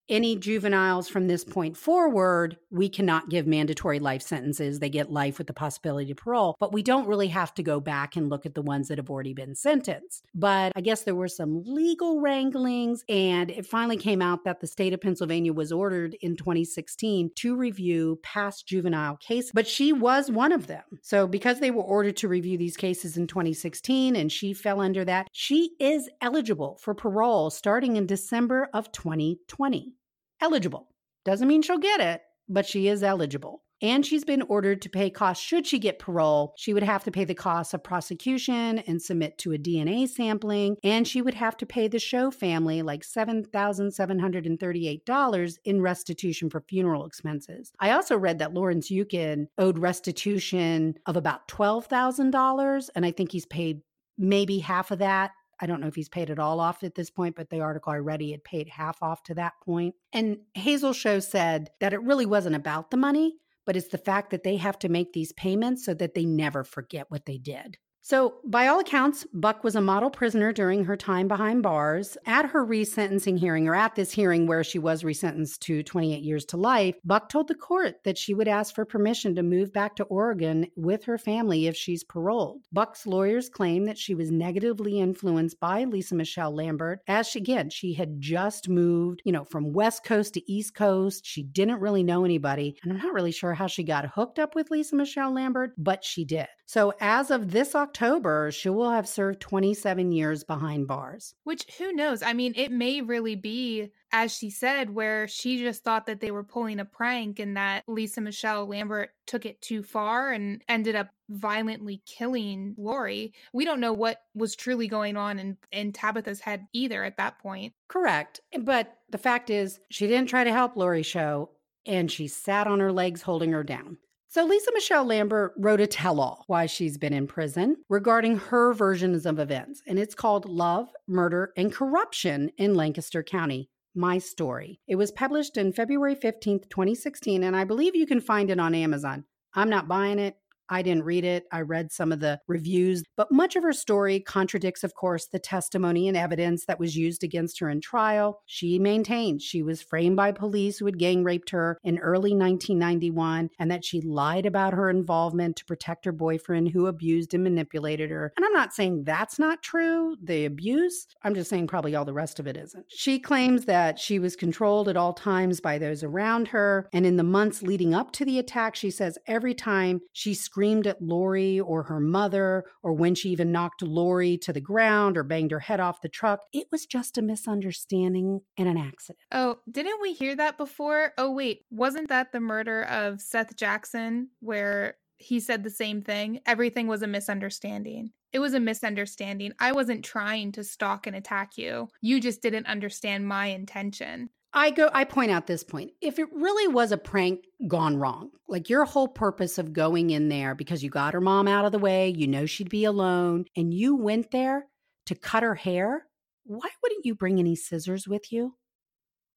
any 0.09 0.35
juveniles 0.35 1.07
from 1.07 1.27
this 1.27 1.43
point 1.43 1.77
forward, 1.77 2.57
we 2.71 2.89
cannot 2.89 3.29
give 3.29 3.47
mandatory 3.47 3.99
life 3.99 4.21
sentences. 4.21 4.79
They 4.79 4.89
get 4.89 5.11
life 5.11 5.37
with 5.37 5.47
the 5.47 5.53
possibility 5.53 6.11
of 6.11 6.17
parole, 6.17 6.55
but 6.59 6.73
we 6.73 6.83
don't 6.83 7.07
really 7.07 7.27
have 7.27 7.53
to 7.55 7.63
go 7.63 7.79
back 7.79 8.15
and 8.15 8.29
look 8.29 8.45
at 8.45 8.55
the 8.55 8.61
ones 8.61 8.87
that 8.87 8.97
have 8.97 9.09
already 9.09 9.33
been 9.33 9.55
sentenced. 9.55 10.25
But 10.33 10.73
I 10.75 10.81
guess 10.81 11.03
there 11.03 11.15
were 11.15 11.27
some 11.27 11.63
legal 11.65 12.21
wranglings, 12.21 13.03
and 13.07 13.51
it 13.51 13.65
finally 13.65 13.97
came 13.97 14.21
out 14.21 14.43
that 14.45 14.59
the 14.59 14.67
state 14.67 14.93
of 14.93 15.01
Pennsylvania 15.01 15.53
was 15.53 15.71
ordered 15.71 16.15
in 16.21 16.35
2016 16.35 17.31
to 17.35 17.55
review 17.55 18.19
past 18.23 18.67
juvenile 18.67 19.17
cases, 19.17 19.51
but 19.53 19.67
she 19.67 19.93
was 19.93 20.31
one 20.31 20.51
of 20.51 20.67
them. 20.67 20.83
So 21.01 21.27
because 21.27 21.59
they 21.59 21.71
were 21.71 21.83
ordered 21.83 22.17
to 22.17 22.27
review 22.27 22.57
these 22.57 22.77
cases 22.77 23.17
in 23.17 23.27
2016 23.27 24.15
and 24.15 24.31
she 24.31 24.53
fell 24.53 24.81
under 24.81 25.05
that, 25.05 25.27
she 25.31 25.71
is 25.79 26.09
eligible 26.21 26.77
for 26.81 26.93
parole 26.93 27.49
starting 27.49 27.95
in 27.95 28.05
December 28.05 28.69
of 28.73 28.91
2020 28.91 29.93
eligible. 30.41 30.87
Doesn't 31.25 31.47
mean 31.47 31.61
she'll 31.61 31.77
get 31.77 31.99
it, 31.99 32.21
but 32.47 32.65
she 32.65 32.87
is 32.87 33.03
eligible. 33.03 33.63
And 33.81 34.05
she's 34.05 34.25
been 34.25 34.41
ordered 34.43 34.81
to 34.81 34.89
pay 34.89 35.09
costs 35.09 35.41
should 35.43 35.65
she 35.65 35.79
get 35.79 35.99
parole. 35.99 36.53
She 36.57 36.73
would 36.73 36.83
have 36.83 37.05
to 37.05 37.11
pay 37.11 37.23
the 37.23 37.33
costs 37.33 37.73
of 37.73 37.81
prosecution 37.81 38.79
and 38.79 39.01
submit 39.01 39.37
to 39.39 39.53
a 39.53 39.57
DNA 39.57 40.09
sampling. 40.09 40.75
And 40.83 41.07
she 41.07 41.21
would 41.21 41.35
have 41.35 41.55
to 41.57 41.65
pay 41.65 41.87
the 41.87 41.99
Show 41.99 42.29
family 42.29 42.81
like 42.81 43.03
$7,738 43.03 45.57
in 45.63 45.81
restitution 45.81 46.49
for 46.49 46.65
funeral 46.67 47.05
expenses. 47.05 47.71
I 47.79 47.91
also 47.91 48.17
read 48.17 48.39
that 48.39 48.53
Lawrence 48.53 48.89
Yunkin 48.89 49.47
owed 49.57 49.79
restitution 49.79 50.95
of 51.05 51.15
about 51.15 51.47
$12,000. 51.47 52.89
And 52.95 53.05
I 53.05 53.11
think 53.11 53.31
he's 53.31 53.45
paid 53.45 53.79
maybe 54.17 54.59
half 54.59 54.91
of 54.91 54.99
that 54.99 55.31
I 55.59 55.65
don't 55.65 55.81
know 55.81 55.87
if 55.87 55.95
he's 55.95 56.09
paid 56.09 56.29
it 56.29 56.39
all 56.39 56.59
off 56.59 56.83
at 56.83 56.95
this 56.95 57.09
point, 57.09 57.35
but 57.35 57.49
the 57.49 57.61
article 57.61 57.91
I 57.91 57.97
read, 57.97 58.21
he 58.21 58.31
had 58.31 58.43
paid 58.43 58.69
half 58.69 59.01
off 59.01 59.23
to 59.23 59.33
that 59.35 59.53
point. 59.63 59.95
And 60.13 60.37
Hazel 60.53 60.93
Show 60.93 61.19
said 61.19 61.69
that 61.79 61.93
it 61.93 62.01
really 62.01 62.25
wasn't 62.25 62.55
about 62.55 62.91
the 62.91 62.97
money, 62.97 63.35
but 63.65 63.75
it's 63.75 63.89
the 63.89 63.97
fact 63.97 64.31
that 64.31 64.43
they 64.43 64.55
have 64.57 64.79
to 64.79 64.89
make 64.89 65.13
these 65.13 65.33
payments 65.33 65.85
so 65.85 65.93
that 65.95 66.13
they 66.13 66.25
never 66.25 66.63
forget 66.63 67.09
what 67.09 67.25
they 67.25 67.37
did. 67.37 67.77
So, 68.09 68.39
by 68.43 68.65
all 68.65 68.79
accounts, 68.79 69.27
Buck 69.35 69.63
was 69.63 69.75
a 69.75 69.81
model 69.81 70.09
prisoner 70.09 70.51
during 70.51 70.83
her 70.85 70.97
time 70.97 71.27
behind 71.27 71.61
bars. 71.61 72.17
At 72.25 72.47
her 72.47 72.65
resentencing 72.65 73.37
hearing, 73.37 73.67
or 73.67 73.75
at 73.75 73.93
this 73.93 74.11
hearing 74.11 74.47
where 74.47 74.63
she 74.63 74.79
was 74.79 75.03
resentenced 75.03 75.59
to 75.59 75.83
28 75.83 76.23
years 76.23 76.43
to 76.45 76.57
life, 76.57 76.95
Buck 77.05 77.29
told 77.29 77.47
the 77.47 77.53
court 77.53 78.03
that 78.05 78.17
she 78.17 78.33
would 78.33 78.47
ask 78.47 78.73
for 78.73 78.83
permission 78.83 79.35
to 79.35 79.43
move 79.43 79.71
back 79.71 79.95
to 79.97 80.05
Oregon 80.05 80.65
with 80.75 81.03
her 81.03 81.19
family 81.19 81.67
if 81.67 81.75
she's 81.75 82.03
paroled. 82.03 82.63
Buck's 82.73 83.05
lawyers 83.05 83.47
claim 83.47 83.85
that 83.85 83.99
she 83.99 84.15
was 84.15 84.31
negatively 84.31 84.99
influenced 84.99 85.59
by 85.59 85.83
Lisa 85.83 86.15
Michelle 86.15 86.55
Lambert, 86.55 87.01
as 87.07 87.27
she, 87.27 87.37
again, 87.37 87.69
she 87.69 87.93
had 87.93 88.19
just 88.19 88.67
moved, 88.67 89.21
you 89.23 89.31
know, 89.31 89.43
from 89.43 89.71
West 89.71 90.03
Coast 90.03 90.33
to 90.33 90.51
East 90.51 90.73
Coast. 90.73 91.27
She 91.27 91.43
didn't 91.43 91.79
really 91.79 92.01
know 92.01 92.25
anybody, 92.25 92.75
and 92.81 92.91
I'm 92.91 92.97
not 92.97 93.13
really 93.13 93.31
sure 93.31 93.53
how 93.53 93.67
she 93.67 93.83
got 93.83 94.07
hooked 94.07 94.39
up 94.39 94.55
with 94.55 94.71
Lisa 94.71 94.95
Michelle 94.95 95.31
Lambert, 95.31 95.73
but 95.77 96.03
she 96.03 96.25
did. 96.25 96.47
So, 96.69 96.93
as 96.99 97.31
of 97.31 97.49
this 97.49 97.73
October, 97.73 98.51
she 98.51 98.69
will 98.69 98.91
have 98.91 99.07
served 99.07 99.39
27 99.39 100.11
years 100.11 100.43
behind 100.43 100.87
bars. 100.87 101.33
Which, 101.43 101.65
who 101.79 101.91
knows? 101.93 102.21
I 102.21 102.33
mean, 102.33 102.53
it 102.55 102.71
may 102.71 103.01
really 103.01 103.33
be, 103.33 103.89
as 104.11 104.31
she 104.31 104.51
said, 104.51 104.91
where 104.91 105.27
she 105.27 105.57
just 105.57 105.83
thought 105.83 106.05
that 106.05 106.19
they 106.19 106.29
were 106.29 106.43
pulling 106.43 106.79
a 106.79 106.85
prank 106.85 107.39
and 107.39 107.57
that 107.57 107.85
Lisa 107.87 108.21
Michelle 108.21 108.67
Lambert 108.67 109.09
took 109.25 109.47
it 109.47 109.63
too 109.63 109.81
far 109.81 110.31
and 110.31 110.61
ended 110.69 110.95
up 110.95 111.09
violently 111.27 112.03
killing 112.05 112.75
Laurie. 112.77 113.33
We 113.51 113.65
don't 113.65 113.79
know 113.79 113.93
what 113.93 114.21
was 114.35 114.55
truly 114.55 114.87
going 114.87 115.17
on 115.17 115.39
in, 115.39 115.57
in 115.71 115.91
Tabitha's 115.91 116.39
head 116.39 116.67
either 116.71 117.03
at 117.03 117.17
that 117.17 117.39
point. 117.39 117.73
Correct. 117.87 118.41
But 118.61 118.95
the 119.09 119.17
fact 119.17 119.49
is, 119.49 119.79
she 119.89 120.05
didn't 120.05 120.29
try 120.29 120.43
to 120.43 120.53
help 120.53 120.75
Laurie 120.75 121.01
Show 121.01 121.49
and 121.87 122.11
she 122.11 122.27
sat 122.27 122.67
on 122.67 122.79
her 122.79 122.91
legs 122.91 123.23
holding 123.23 123.53
her 123.53 123.63
down. 123.63 123.97
So, 124.31 124.45
Lisa 124.45 124.69
Michelle 124.75 125.05
Lambert 125.05 125.53
wrote 125.57 125.81
a 125.81 125.87
tell 125.87 126.19
all 126.19 126.43
why 126.45 126.67
she's 126.67 126.99
been 126.99 127.13
in 127.13 127.25
prison 127.25 127.77
regarding 127.89 128.37
her 128.37 128.73
versions 128.73 129.25
of 129.25 129.39
events, 129.39 129.81
and 129.87 129.97
it's 129.97 130.13
called 130.13 130.47
Love, 130.47 130.89
Murder, 131.07 131.51
and 131.57 131.73
Corruption 131.73 132.51
in 132.55 132.75
Lancaster 132.75 133.23
County. 133.23 133.71
My 133.95 134.19
story. 134.19 134.81
It 134.87 134.97
was 134.97 135.11
published 135.11 135.57
in 135.57 135.73
February 135.73 136.15
15th, 136.15 136.69
2016, 136.69 137.43
and 137.43 137.55
I 137.55 137.63
believe 137.63 137.95
you 137.95 138.05
can 138.05 138.21
find 138.21 138.51
it 138.51 138.59
on 138.59 138.75
Amazon. 138.75 139.25
I'm 139.55 139.67
not 139.67 139.87
buying 139.87 140.19
it. 140.19 140.35
I 140.69 140.81
didn't 140.81 141.03
read 141.03 141.25
it. 141.25 141.45
I 141.51 141.61
read 141.61 141.91
some 141.91 142.11
of 142.11 142.19
the 142.19 142.39
reviews, 142.47 143.03
but 143.17 143.31
much 143.31 143.55
of 143.55 143.63
her 143.63 143.73
story 143.73 144.19
contradicts, 144.19 144.83
of 144.83 144.93
course, 144.93 145.27
the 145.27 145.39
testimony 145.39 146.07
and 146.07 146.15
evidence 146.15 146.65
that 146.65 146.79
was 146.79 146.95
used 146.95 147.23
against 147.23 147.59
her 147.59 147.69
in 147.69 147.81
trial. 147.81 148.41
She 148.45 148.79
maintained 148.79 149.41
she 149.41 149.63
was 149.63 149.81
framed 149.81 150.15
by 150.15 150.31
police 150.31 150.77
who 150.77 150.85
had 150.85 150.99
gang 150.99 151.23
raped 151.23 151.49
her 151.49 151.79
in 151.83 151.99
early 151.99 152.31
1991 152.31 153.49
and 153.59 153.71
that 153.71 153.83
she 153.83 154.01
lied 154.01 154.45
about 154.45 154.73
her 154.73 154.89
involvement 154.89 155.55
to 155.57 155.65
protect 155.65 156.05
her 156.05 156.11
boyfriend 156.11 156.69
who 156.69 156.87
abused 156.87 157.33
and 157.33 157.43
manipulated 157.43 158.11
her. 158.11 158.31
And 158.37 158.45
I'm 158.45 158.53
not 158.53 158.73
saying 158.73 159.03
that's 159.03 159.39
not 159.39 159.63
true, 159.63 160.15
the 160.21 160.45
abuse. 160.45 161.07
I'm 161.23 161.35
just 161.35 161.49
saying 161.49 161.67
probably 161.67 161.95
all 161.95 162.05
the 162.05 162.13
rest 162.13 162.39
of 162.39 162.47
it 162.47 162.57
isn't. 162.57 162.85
She 162.89 163.19
claims 163.19 163.65
that 163.65 163.99
she 163.99 164.19
was 164.19 164.35
controlled 164.35 164.87
at 164.87 164.97
all 164.97 165.13
times 165.13 165.61
by 165.61 165.77
those 165.77 166.03
around 166.03 166.49
her. 166.49 166.87
And 166.93 167.05
in 167.05 167.17
the 167.17 167.23
months 167.23 167.61
leading 167.63 167.93
up 167.93 168.11
to 168.13 168.25
the 168.25 168.39
attack, 168.39 168.75
she 168.75 168.91
says 168.91 169.17
every 169.27 169.53
time 169.53 170.01
she 170.13 170.33
screamed, 170.33 170.58
screamed 170.59 170.87
at 170.87 171.01
Laurie 171.01 171.57
or 171.57 171.83
her 171.83 172.01
mother, 172.01 172.65
or 172.83 172.91
when 172.91 173.15
she 173.15 173.29
even 173.29 173.49
knocked 173.49 173.81
Laurie 173.81 174.37
to 174.37 174.51
the 174.51 174.59
ground 174.59 175.17
or 175.17 175.23
banged 175.23 175.51
her 175.51 175.59
head 175.61 175.79
off 175.79 176.01
the 176.01 176.09
truck. 176.09 176.41
It 176.51 176.67
was 176.69 176.85
just 176.85 177.17
a 177.17 177.21
misunderstanding 177.21 178.41
and 178.57 178.67
an 178.67 178.77
accident. 178.77 179.19
Oh, 179.31 179.59
didn't 179.71 180.01
we 180.01 180.11
hear 180.11 180.35
that 180.35 180.57
before? 180.57 181.13
Oh, 181.17 181.31
wait, 181.31 181.61
wasn't 181.71 182.09
that 182.09 182.33
the 182.33 182.41
murder 182.41 182.83
of 182.83 183.21
Seth 183.21 183.55
Jackson 183.55 184.31
where 184.41 184.95
he 185.17 185.39
said 185.39 185.63
the 185.63 185.69
same 185.69 186.01
thing? 186.01 186.41
Everything 186.45 186.87
was 186.87 187.03
a 187.03 187.07
misunderstanding. 187.07 188.11
It 188.33 188.39
was 188.39 188.53
a 188.53 188.59
misunderstanding. 188.59 189.53
I 189.61 189.71
wasn't 189.71 190.03
trying 190.03 190.51
to 190.51 190.65
stalk 190.65 191.07
and 191.07 191.15
attack 191.15 191.57
you. 191.57 191.87
You 192.01 192.19
just 192.19 192.41
didn't 192.41 192.67
understand 192.67 193.29
my 193.29 193.45
intention. 193.45 194.29
I 194.53 194.71
go 194.71 194.89
I 194.93 195.03
point 195.03 195.31
out 195.31 195.47
this 195.47 195.63
point. 195.63 195.91
If 196.01 196.17
it 196.17 196.27
really 196.33 196.67
was 196.67 196.91
a 196.91 196.97
prank 196.97 197.45
gone 197.67 197.97
wrong, 197.97 198.31
like 198.47 198.69
your 198.69 198.85
whole 198.85 199.07
purpose 199.07 199.57
of 199.57 199.73
going 199.73 200.09
in 200.09 200.29
there 200.29 200.55
because 200.55 200.83
you 200.83 200.89
got 200.89 201.13
her 201.13 201.21
mom 201.21 201.47
out 201.47 201.65
of 201.65 201.71
the 201.71 201.79
way, 201.79 202.09
you 202.09 202.27
know 202.27 202.45
she'd 202.45 202.69
be 202.69 202.85
alone, 202.85 203.45
and 203.55 203.73
you 203.73 203.95
went 203.95 204.31
there 204.31 204.65
to 205.05 205.15
cut 205.15 205.43
her 205.43 205.55
hair, 205.55 206.05
why 206.45 206.69
wouldn't 206.81 207.05
you 207.05 207.13
bring 207.13 207.39
any 207.39 207.55
scissors 207.55 208.07
with 208.07 208.31
you? 208.31 208.55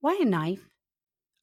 Why 0.00 0.18
a 0.20 0.24
knife? 0.24 0.66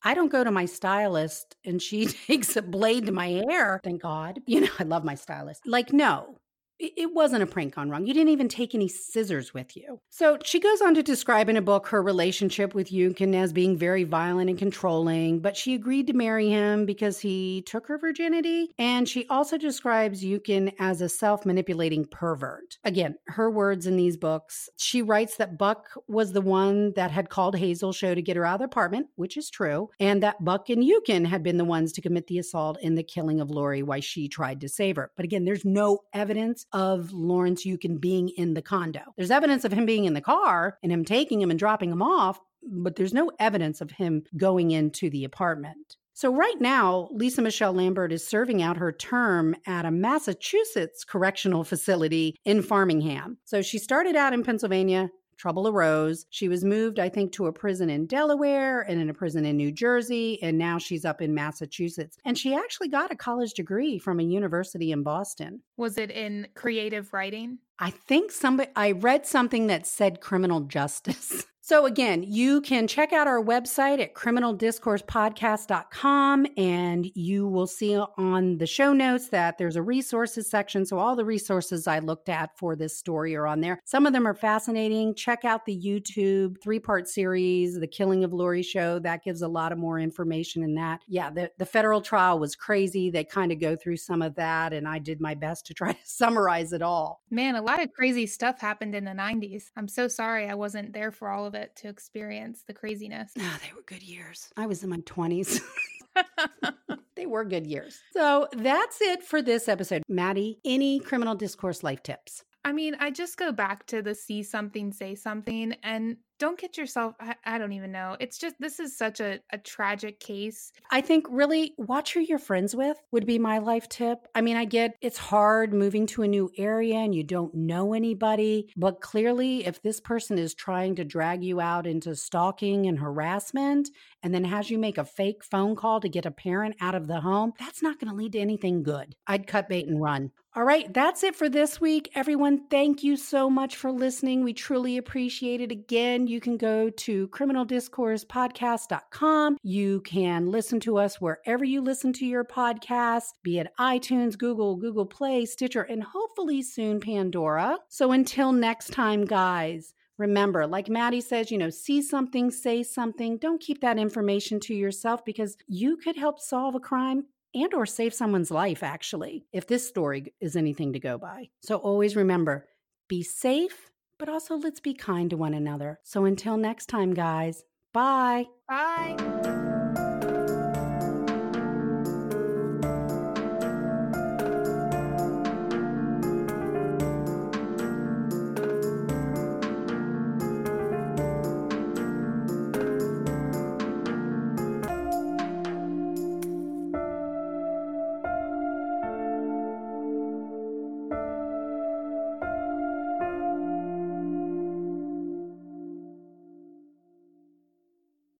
I 0.03 0.13
don't 0.13 0.31
go 0.31 0.43
to 0.43 0.51
my 0.51 0.65
stylist 0.65 1.55
and 1.65 1.81
she 1.81 2.05
takes 2.27 2.55
a 2.55 2.61
blade 2.61 3.05
to 3.05 3.11
my 3.11 3.27
hair. 3.27 3.79
Thank 3.83 4.01
God. 4.01 4.39
You 4.47 4.61
know, 4.61 4.71
I 4.79 4.83
love 4.83 5.03
my 5.03 5.15
stylist. 5.15 5.67
Like, 5.67 5.93
no, 5.93 6.37
it 6.79 7.13
wasn't 7.13 7.43
a 7.43 7.45
prank 7.45 7.75
gone 7.75 7.89
wrong. 7.89 8.05
You 8.05 8.13
didn't 8.13 8.29
even 8.29 8.47
take 8.47 8.73
any 8.73 8.87
scissors 8.87 9.53
with 9.53 9.75
you. 9.75 9.99
So 10.09 10.37
she 10.43 10.59
goes 10.59 10.81
on 10.81 10.95
to 10.95 11.03
describe 11.03 11.49
in 11.49 11.57
a 11.57 11.61
book 11.61 11.87
her 11.87 12.01
relationship 12.01 12.73
with 12.73 12.91
Yunkin 12.91 13.35
as 13.35 13.51
being 13.51 13.77
very 13.77 14.05
violent 14.05 14.49
and 14.49 14.57
controlling, 14.57 15.39
but 15.39 15.57
she 15.57 15.73
agreed 15.75 16.07
to 16.07 16.13
marry 16.13 16.49
him 16.49 16.85
because 16.85 17.19
he 17.19 17.63
took 17.63 17.87
her 17.87 17.97
virginity. 17.97 18.69
And 18.77 19.07
she 19.09 19.27
also 19.29 19.57
describes 19.57 20.23
Yunkin 20.23 20.73
as 20.79 21.01
a 21.01 21.09
self 21.09 21.45
manipulating 21.45 22.05
pervert. 22.05 22.77
Again, 22.85 23.15
her 23.27 23.51
words 23.51 23.85
in 23.85 23.97
these 23.97 24.15
books. 24.15 24.69
She 24.77 25.01
writes 25.01 25.35
that 25.37 25.57
Buck 25.57 25.85
was 26.07 26.31
the 26.31 26.41
one 26.41 26.93
that 26.93 27.11
had 27.11 27.29
called 27.29 27.57
Hazel 27.57 27.91
Show 27.91 28.15
to 28.15 28.21
get 28.21 28.37
her 28.37 28.45
out 28.45 28.55
of 28.55 28.59
the 28.59 28.65
apartment, 28.65 29.07
which 29.15 29.35
is 29.35 29.49
true, 29.49 29.89
and 29.99 30.23
that 30.23 30.43
Buck 30.43 30.69
and 30.69 30.83
Yunkin 30.83 31.25
had 31.25 31.43
been 31.43 31.57
the 31.57 31.65
ones 31.65 31.91
to 31.93 32.01
commit 32.01 32.27
the 32.27 32.39
assault 32.39 32.77
and 32.81 32.97
the 32.97 33.03
killing 33.03 33.41
of 33.41 33.49
Laurie 33.49 33.83
while 33.83 34.01
she 34.01 34.29
tried 34.29 34.61
to 34.61 34.69
save 34.69 34.95
her. 34.95 35.11
But 35.15 35.25
again, 35.25 35.43
there's 35.43 35.65
no 35.65 35.99
evidence 36.13 36.65
of 36.73 37.11
Lawrence 37.11 37.65
Yunkin 37.65 37.99
being 37.99 38.29
in 38.29 38.53
the 38.53 38.61
condo. 38.61 39.01
There's 39.17 39.31
evidence 39.31 39.65
of 39.65 39.71
him 39.71 39.85
being 39.85 40.05
in 40.05 40.13
the 40.13 40.21
car 40.21 40.77
and 40.83 40.91
him 40.91 41.05
taking 41.05 41.41
him 41.41 41.49
and 41.49 41.59
dropping 41.59 41.91
him 41.91 42.01
off, 42.01 42.39
but 42.63 42.95
there's 42.95 43.13
no 43.13 43.31
evidence 43.39 43.81
of 43.81 43.91
him 43.91 44.23
going 44.37 44.71
into 44.71 45.09
the 45.09 45.23
apartment. 45.23 45.95
So, 46.19 46.33
right 46.33 46.59
now, 46.59 47.07
Lisa 47.13 47.41
Michelle 47.41 47.71
Lambert 47.71 48.11
is 48.11 48.27
serving 48.27 48.61
out 48.61 48.75
her 48.75 48.91
term 48.91 49.55
at 49.65 49.85
a 49.85 49.91
Massachusetts 49.91 51.05
correctional 51.05 51.63
facility 51.63 52.35
in 52.43 52.61
Framingham. 52.61 53.37
So, 53.45 53.61
she 53.61 53.77
started 53.79 54.17
out 54.17 54.33
in 54.33 54.43
Pennsylvania, 54.43 55.11
trouble 55.39 55.67
arose. 55.67 56.25
She 56.29 56.49
was 56.49 56.63
moved, 56.63 56.99
I 56.99 57.09
think, 57.09 57.31
to 57.33 57.47
a 57.47 57.53
prison 57.53 57.89
in 57.89 58.05
Delaware 58.05 58.81
and 58.81 59.01
in 59.01 59.09
a 59.09 59.13
prison 59.13 59.45
in 59.45 59.57
New 59.57 59.71
Jersey, 59.71 60.37
and 60.43 60.57
now 60.57 60.77
she's 60.77 61.05
up 61.05 61.21
in 61.21 61.33
Massachusetts. 61.33 62.17
And 62.25 62.37
she 62.37 62.53
actually 62.53 62.89
got 62.89 63.11
a 63.11 63.15
college 63.15 63.53
degree 63.53 63.97
from 63.97 64.19
a 64.19 64.23
university 64.23 64.91
in 64.91 65.01
Boston. 65.01 65.61
Was 65.77 65.97
it 65.97 66.11
in 66.11 66.47
creative 66.53 67.13
writing? 67.13 67.59
I 67.79 67.91
think 67.91 68.31
somebody, 68.31 68.69
I 68.75 68.91
read 68.91 69.25
something 69.25 69.67
that 69.67 69.87
said 69.87 70.19
criminal 70.19 70.61
justice. 70.61 71.45
So, 71.69 71.85
again, 71.85 72.23
you 72.23 72.61
can 72.61 72.87
check 72.87 73.13
out 73.13 73.27
our 73.27 73.43
website 73.43 74.01
at 74.01 74.15
criminaldiscoursepodcast.com 74.15 76.47
and 76.57 77.11
you 77.13 77.47
will 77.47 77.67
see 77.67 77.95
on 77.95 78.57
the 78.57 78.65
show 78.65 78.91
notes 78.91 79.29
that 79.29 79.59
there's 79.59 79.75
a 79.75 79.83
resources 79.83 80.49
section. 80.49 80.83
So, 80.83 80.97
all 80.97 81.15
the 81.15 81.25
resources 81.25 81.85
I 81.85 81.99
looked 81.99 82.27
at 82.27 82.57
for 82.57 82.75
this 82.75 82.97
story 82.97 83.35
are 83.35 83.45
on 83.45 83.61
there. 83.61 83.79
Some 83.85 84.07
of 84.07 84.13
them 84.13 84.27
are 84.27 84.33
fascinating. 84.33 85.13
Check 85.13 85.45
out 85.45 85.67
the 85.67 85.79
YouTube 85.79 86.59
three 86.59 86.79
part 86.79 87.07
series, 87.07 87.79
The 87.79 87.85
Killing 87.85 88.23
of 88.23 88.33
Laurie 88.33 88.63
Show. 88.63 88.97
That 88.97 89.23
gives 89.23 89.43
a 89.43 89.47
lot 89.47 89.71
of 89.71 89.77
more 89.77 89.99
information 89.99 90.63
in 90.63 90.73
that. 90.73 91.01
Yeah, 91.07 91.29
the, 91.29 91.51
the 91.59 91.67
federal 91.67 92.01
trial 92.01 92.39
was 92.39 92.55
crazy. 92.55 93.11
They 93.11 93.25
kind 93.25 93.51
of 93.51 93.59
go 93.59 93.75
through 93.75 93.97
some 93.97 94.23
of 94.23 94.33
that, 94.37 94.73
and 94.73 94.87
I 94.87 94.97
did 94.97 95.21
my 95.21 95.35
best 95.35 95.67
to 95.67 95.75
try 95.75 95.93
to 95.93 95.99
summarize 96.03 96.73
it 96.73 96.81
all. 96.81 97.21
Man, 97.29 97.55
a 97.55 97.61
lot 97.61 97.79
of 97.79 97.93
crazy 97.93 98.25
stuff 98.25 98.59
happened 98.59 98.95
in 98.95 99.05
the 99.05 99.11
90s. 99.11 99.65
I'm 99.77 99.87
so 99.87 100.07
sorry 100.07 100.49
I 100.49 100.55
wasn't 100.55 100.93
there 100.93 101.11
for 101.11 101.29
all 101.29 101.45
of 101.45 101.53
it 101.53 101.58
it 101.59 101.75
to 101.77 101.89
experience 101.89 102.63
the 102.65 102.73
craziness. 102.73 103.31
Oh, 103.37 103.57
they 103.61 103.73
were 103.75 103.83
good 103.85 104.03
years. 104.03 104.49
I 104.57 104.65
was 104.65 104.83
in 104.83 104.89
my 104.89 104.97
20s. 104.97 105.61
they 107.15 107.25
were 107.25 107.45
good 107.45 107.67
years. 107.67 107.99
So 108.13 108.47
that's 108.53 109.01
it 109.01 109.23
for 109.23 109.41
this 109.41 109.67
episode. 109.67 110.03
Maddie, 110.07 110.59
any 110.65 110.99
criminal 110.99 111.35
discourse 111.35 111.83
life 111.83 112.03
tips? 112.03 112.43
I 112.63 112.73
mean, 112.73 112.95
I 112.99 113.11
just 113.11 113.37
go 113.37 113.51
back 113.51 113.85
to 113.87 114.01
the 114.01 114.13
see 114.13 114.43
something, 114.43 114.91
say 114.91 115.15
something, 115.15 115.75
and 115.83 116.17
don't 116.39 116.57
get 116.57 116.77
yourself 116.77 117.15
I, 117.19 117.35
I, 117.45 117.57
don't 117.57 117.73
even 117.73 117.91
know. 117.91 118.15
It's 118.19 118.37
just 118.37 118.55
this 118.59 118.79
is 118.79 118.97
such 118.97 119.19
a, 119.19 119.39
a 119.51 119.57
tragic 119.57 120.19
case. 120.19 120.71
I 120.89 121.01
think 121.01 121.27
really 121.29 121.73
watch 121.77 122.13
who 122.13 122.21
you're 122.21 122.39
friends 122.39 122.75
with 122.75 122.97
would 123.11 123.25
be 123.25 123.37
my 123.37 123.59
life 123.59 123.89
tip. 123.89 124.19
I 124.33 124.41
mean 124.41 124.55
i 124.55 124.65
get 124.65 124.95
it's 125.01 125.17
hard 125.17 125.73
moving 125.73 126.05
to 126.07 126.23
a 126.23 126.27
new 126.27 126.49
area 126.57 126.95
and 126.95 127.13
you 127.13 127.23
don't 127.23 127.53
know 127.53 127.93
anybody 127.93 128.69
but 128.77 129.01
clearly 129.01 129.65
if 129.65 129.81
this 129.81 129.99
person 129.99 130.37
is 130.37 130.53
trying 130.53 130.95
to 130.95 131.03
drag 131.03 131.43
you 131.43 131.59
out 131.59 131.85
into 131.85 132.15
stalking 132.15 132.87
and 132.87 132.99
harassment 132.99 133.89
and 134.23 134.33
then 134.33 134.45
has 134.45 134.69
you 134.69 134.77
make 134.77 134.97
a 134.97 135.05
fake 135.05 135.43
phone 135.43 135.75
call 135.75 135.99
to 135.99 136.07
get 136.09 136.25
a 136.25 136.31
parent 136.31 136.75
out 136.79 136.95
of 136.95 137.07
the 137.07 137.19
home 137.19 137.51
that's 137.59 137.83
not 137.83 137.99
going 137.99 138.09
to 138.09 138.15
lead 138.15 138.31
to 138.31 138.39
anything 138.39 138.81
good. 138.81 139.15
I'd 139.27 139.47
cut 139.47 139.67
bait 139.67 139.87
and 139.87 140.01
run 140.01 140.31
all 140.55 140.63
right, 140.63 140.91
that's 140.91 141.23
it 141.23 141.35
for 141.35 141.47
this 141.47 141.79
week. 141.79 142.09
Everyone, 142.15 142.61
thank 142.71 143.03
you 143.03 143.17
so 143.17 143.51
much 143.51 143.75
for 143.75 143.91
listening. 143.91 144.43
We 144.43 144.53
truly 144.53 144.97
appreciate 144.97 145.61
it. 145.61 145.71
Again, 145.71 146.25
you 146.25 146.41
can 146.41 146.57
go 146.57 146.89
to 146.89 147.27
criminaldiscoursepodcast.com. 147.27 149.57
You 149.61 150.01
can 150.01 150.49
listen 150.49 150.79
to 150.79 150.97
us 150.97 151.21
wherever 151.21 151.63
you 151.63 151.81
listen 151.81 152.13
to 152.13 152.25
your 152.25 152.43
podcast, 152.43 153.25
be 153.43 153.59
it 153.59 153.67
iTunes, 153.79 154.39
Google, 154.39 154.75
Google 154.75 155.05
Play, 155.05 155.45
Stitcher, 155.45 155.83
and 155.83 156.03
hopefully 156.03 156.63
soon 156.63 156.99
Pandora. 156.99 157.77
So 157.87 158.11
until 158.11 158.51
next 158.51 158.91
time, 158.91 159.25
guys, 159.25 159.93
remember, 160.17 160.65
like 160.65 160.89
Maddie 160.89 161.21
says, 161.21 161.51
you 161.51 161.59
know, 161.59 161.69
see 161.69 162.01
something, 162.01 162.49
say 162.49 162.81
something. 162.81 163.37
Don't 163.37 163.61
keep 163.61 163.81
that 163.81 163.99
information 163.99 164.59
to 164.61 164.73
yourself 164.73 165.23
because 165.23 165.57
you 165.67 165.97
could 165.97 166.17
help 166.17 166.39
solve 166.39 166.73
a 166.73 166.79
crime 166.79 167.25
and 167.53 167.73
or 167.73 167.85
save 167.85 168.13
someone's 168.13 168.51
life 168.51 168.83
actually 168.83 169.45
if 169.51 169.67
this 169.67 169.87
story 169.87 170.33
is 170.39 170.55
anything 170.55 170.93
to 170.93 170.99
go 170.99 171.17
by. 171.17 171.49
So 171.61 171.77
always 171.77 172.15
remember, 172.15 172.67
be 173.07 173.23
safe 173.23 173.89
but 174.19 174.29
also 174.29 174.55
let's 174.57 174.81
be 174.81 174.93
kind 174.93 175.29
to 175.31 175.37
one 175.37 175.53
another. 175.55 175.99
So 176.03 176.25
until 176.25 176.57
next 176.57 176.87
time, 176.87 177.13
guys, 177.13 177.63
bye. 177.93 178.45
Bye. 178.67 179.58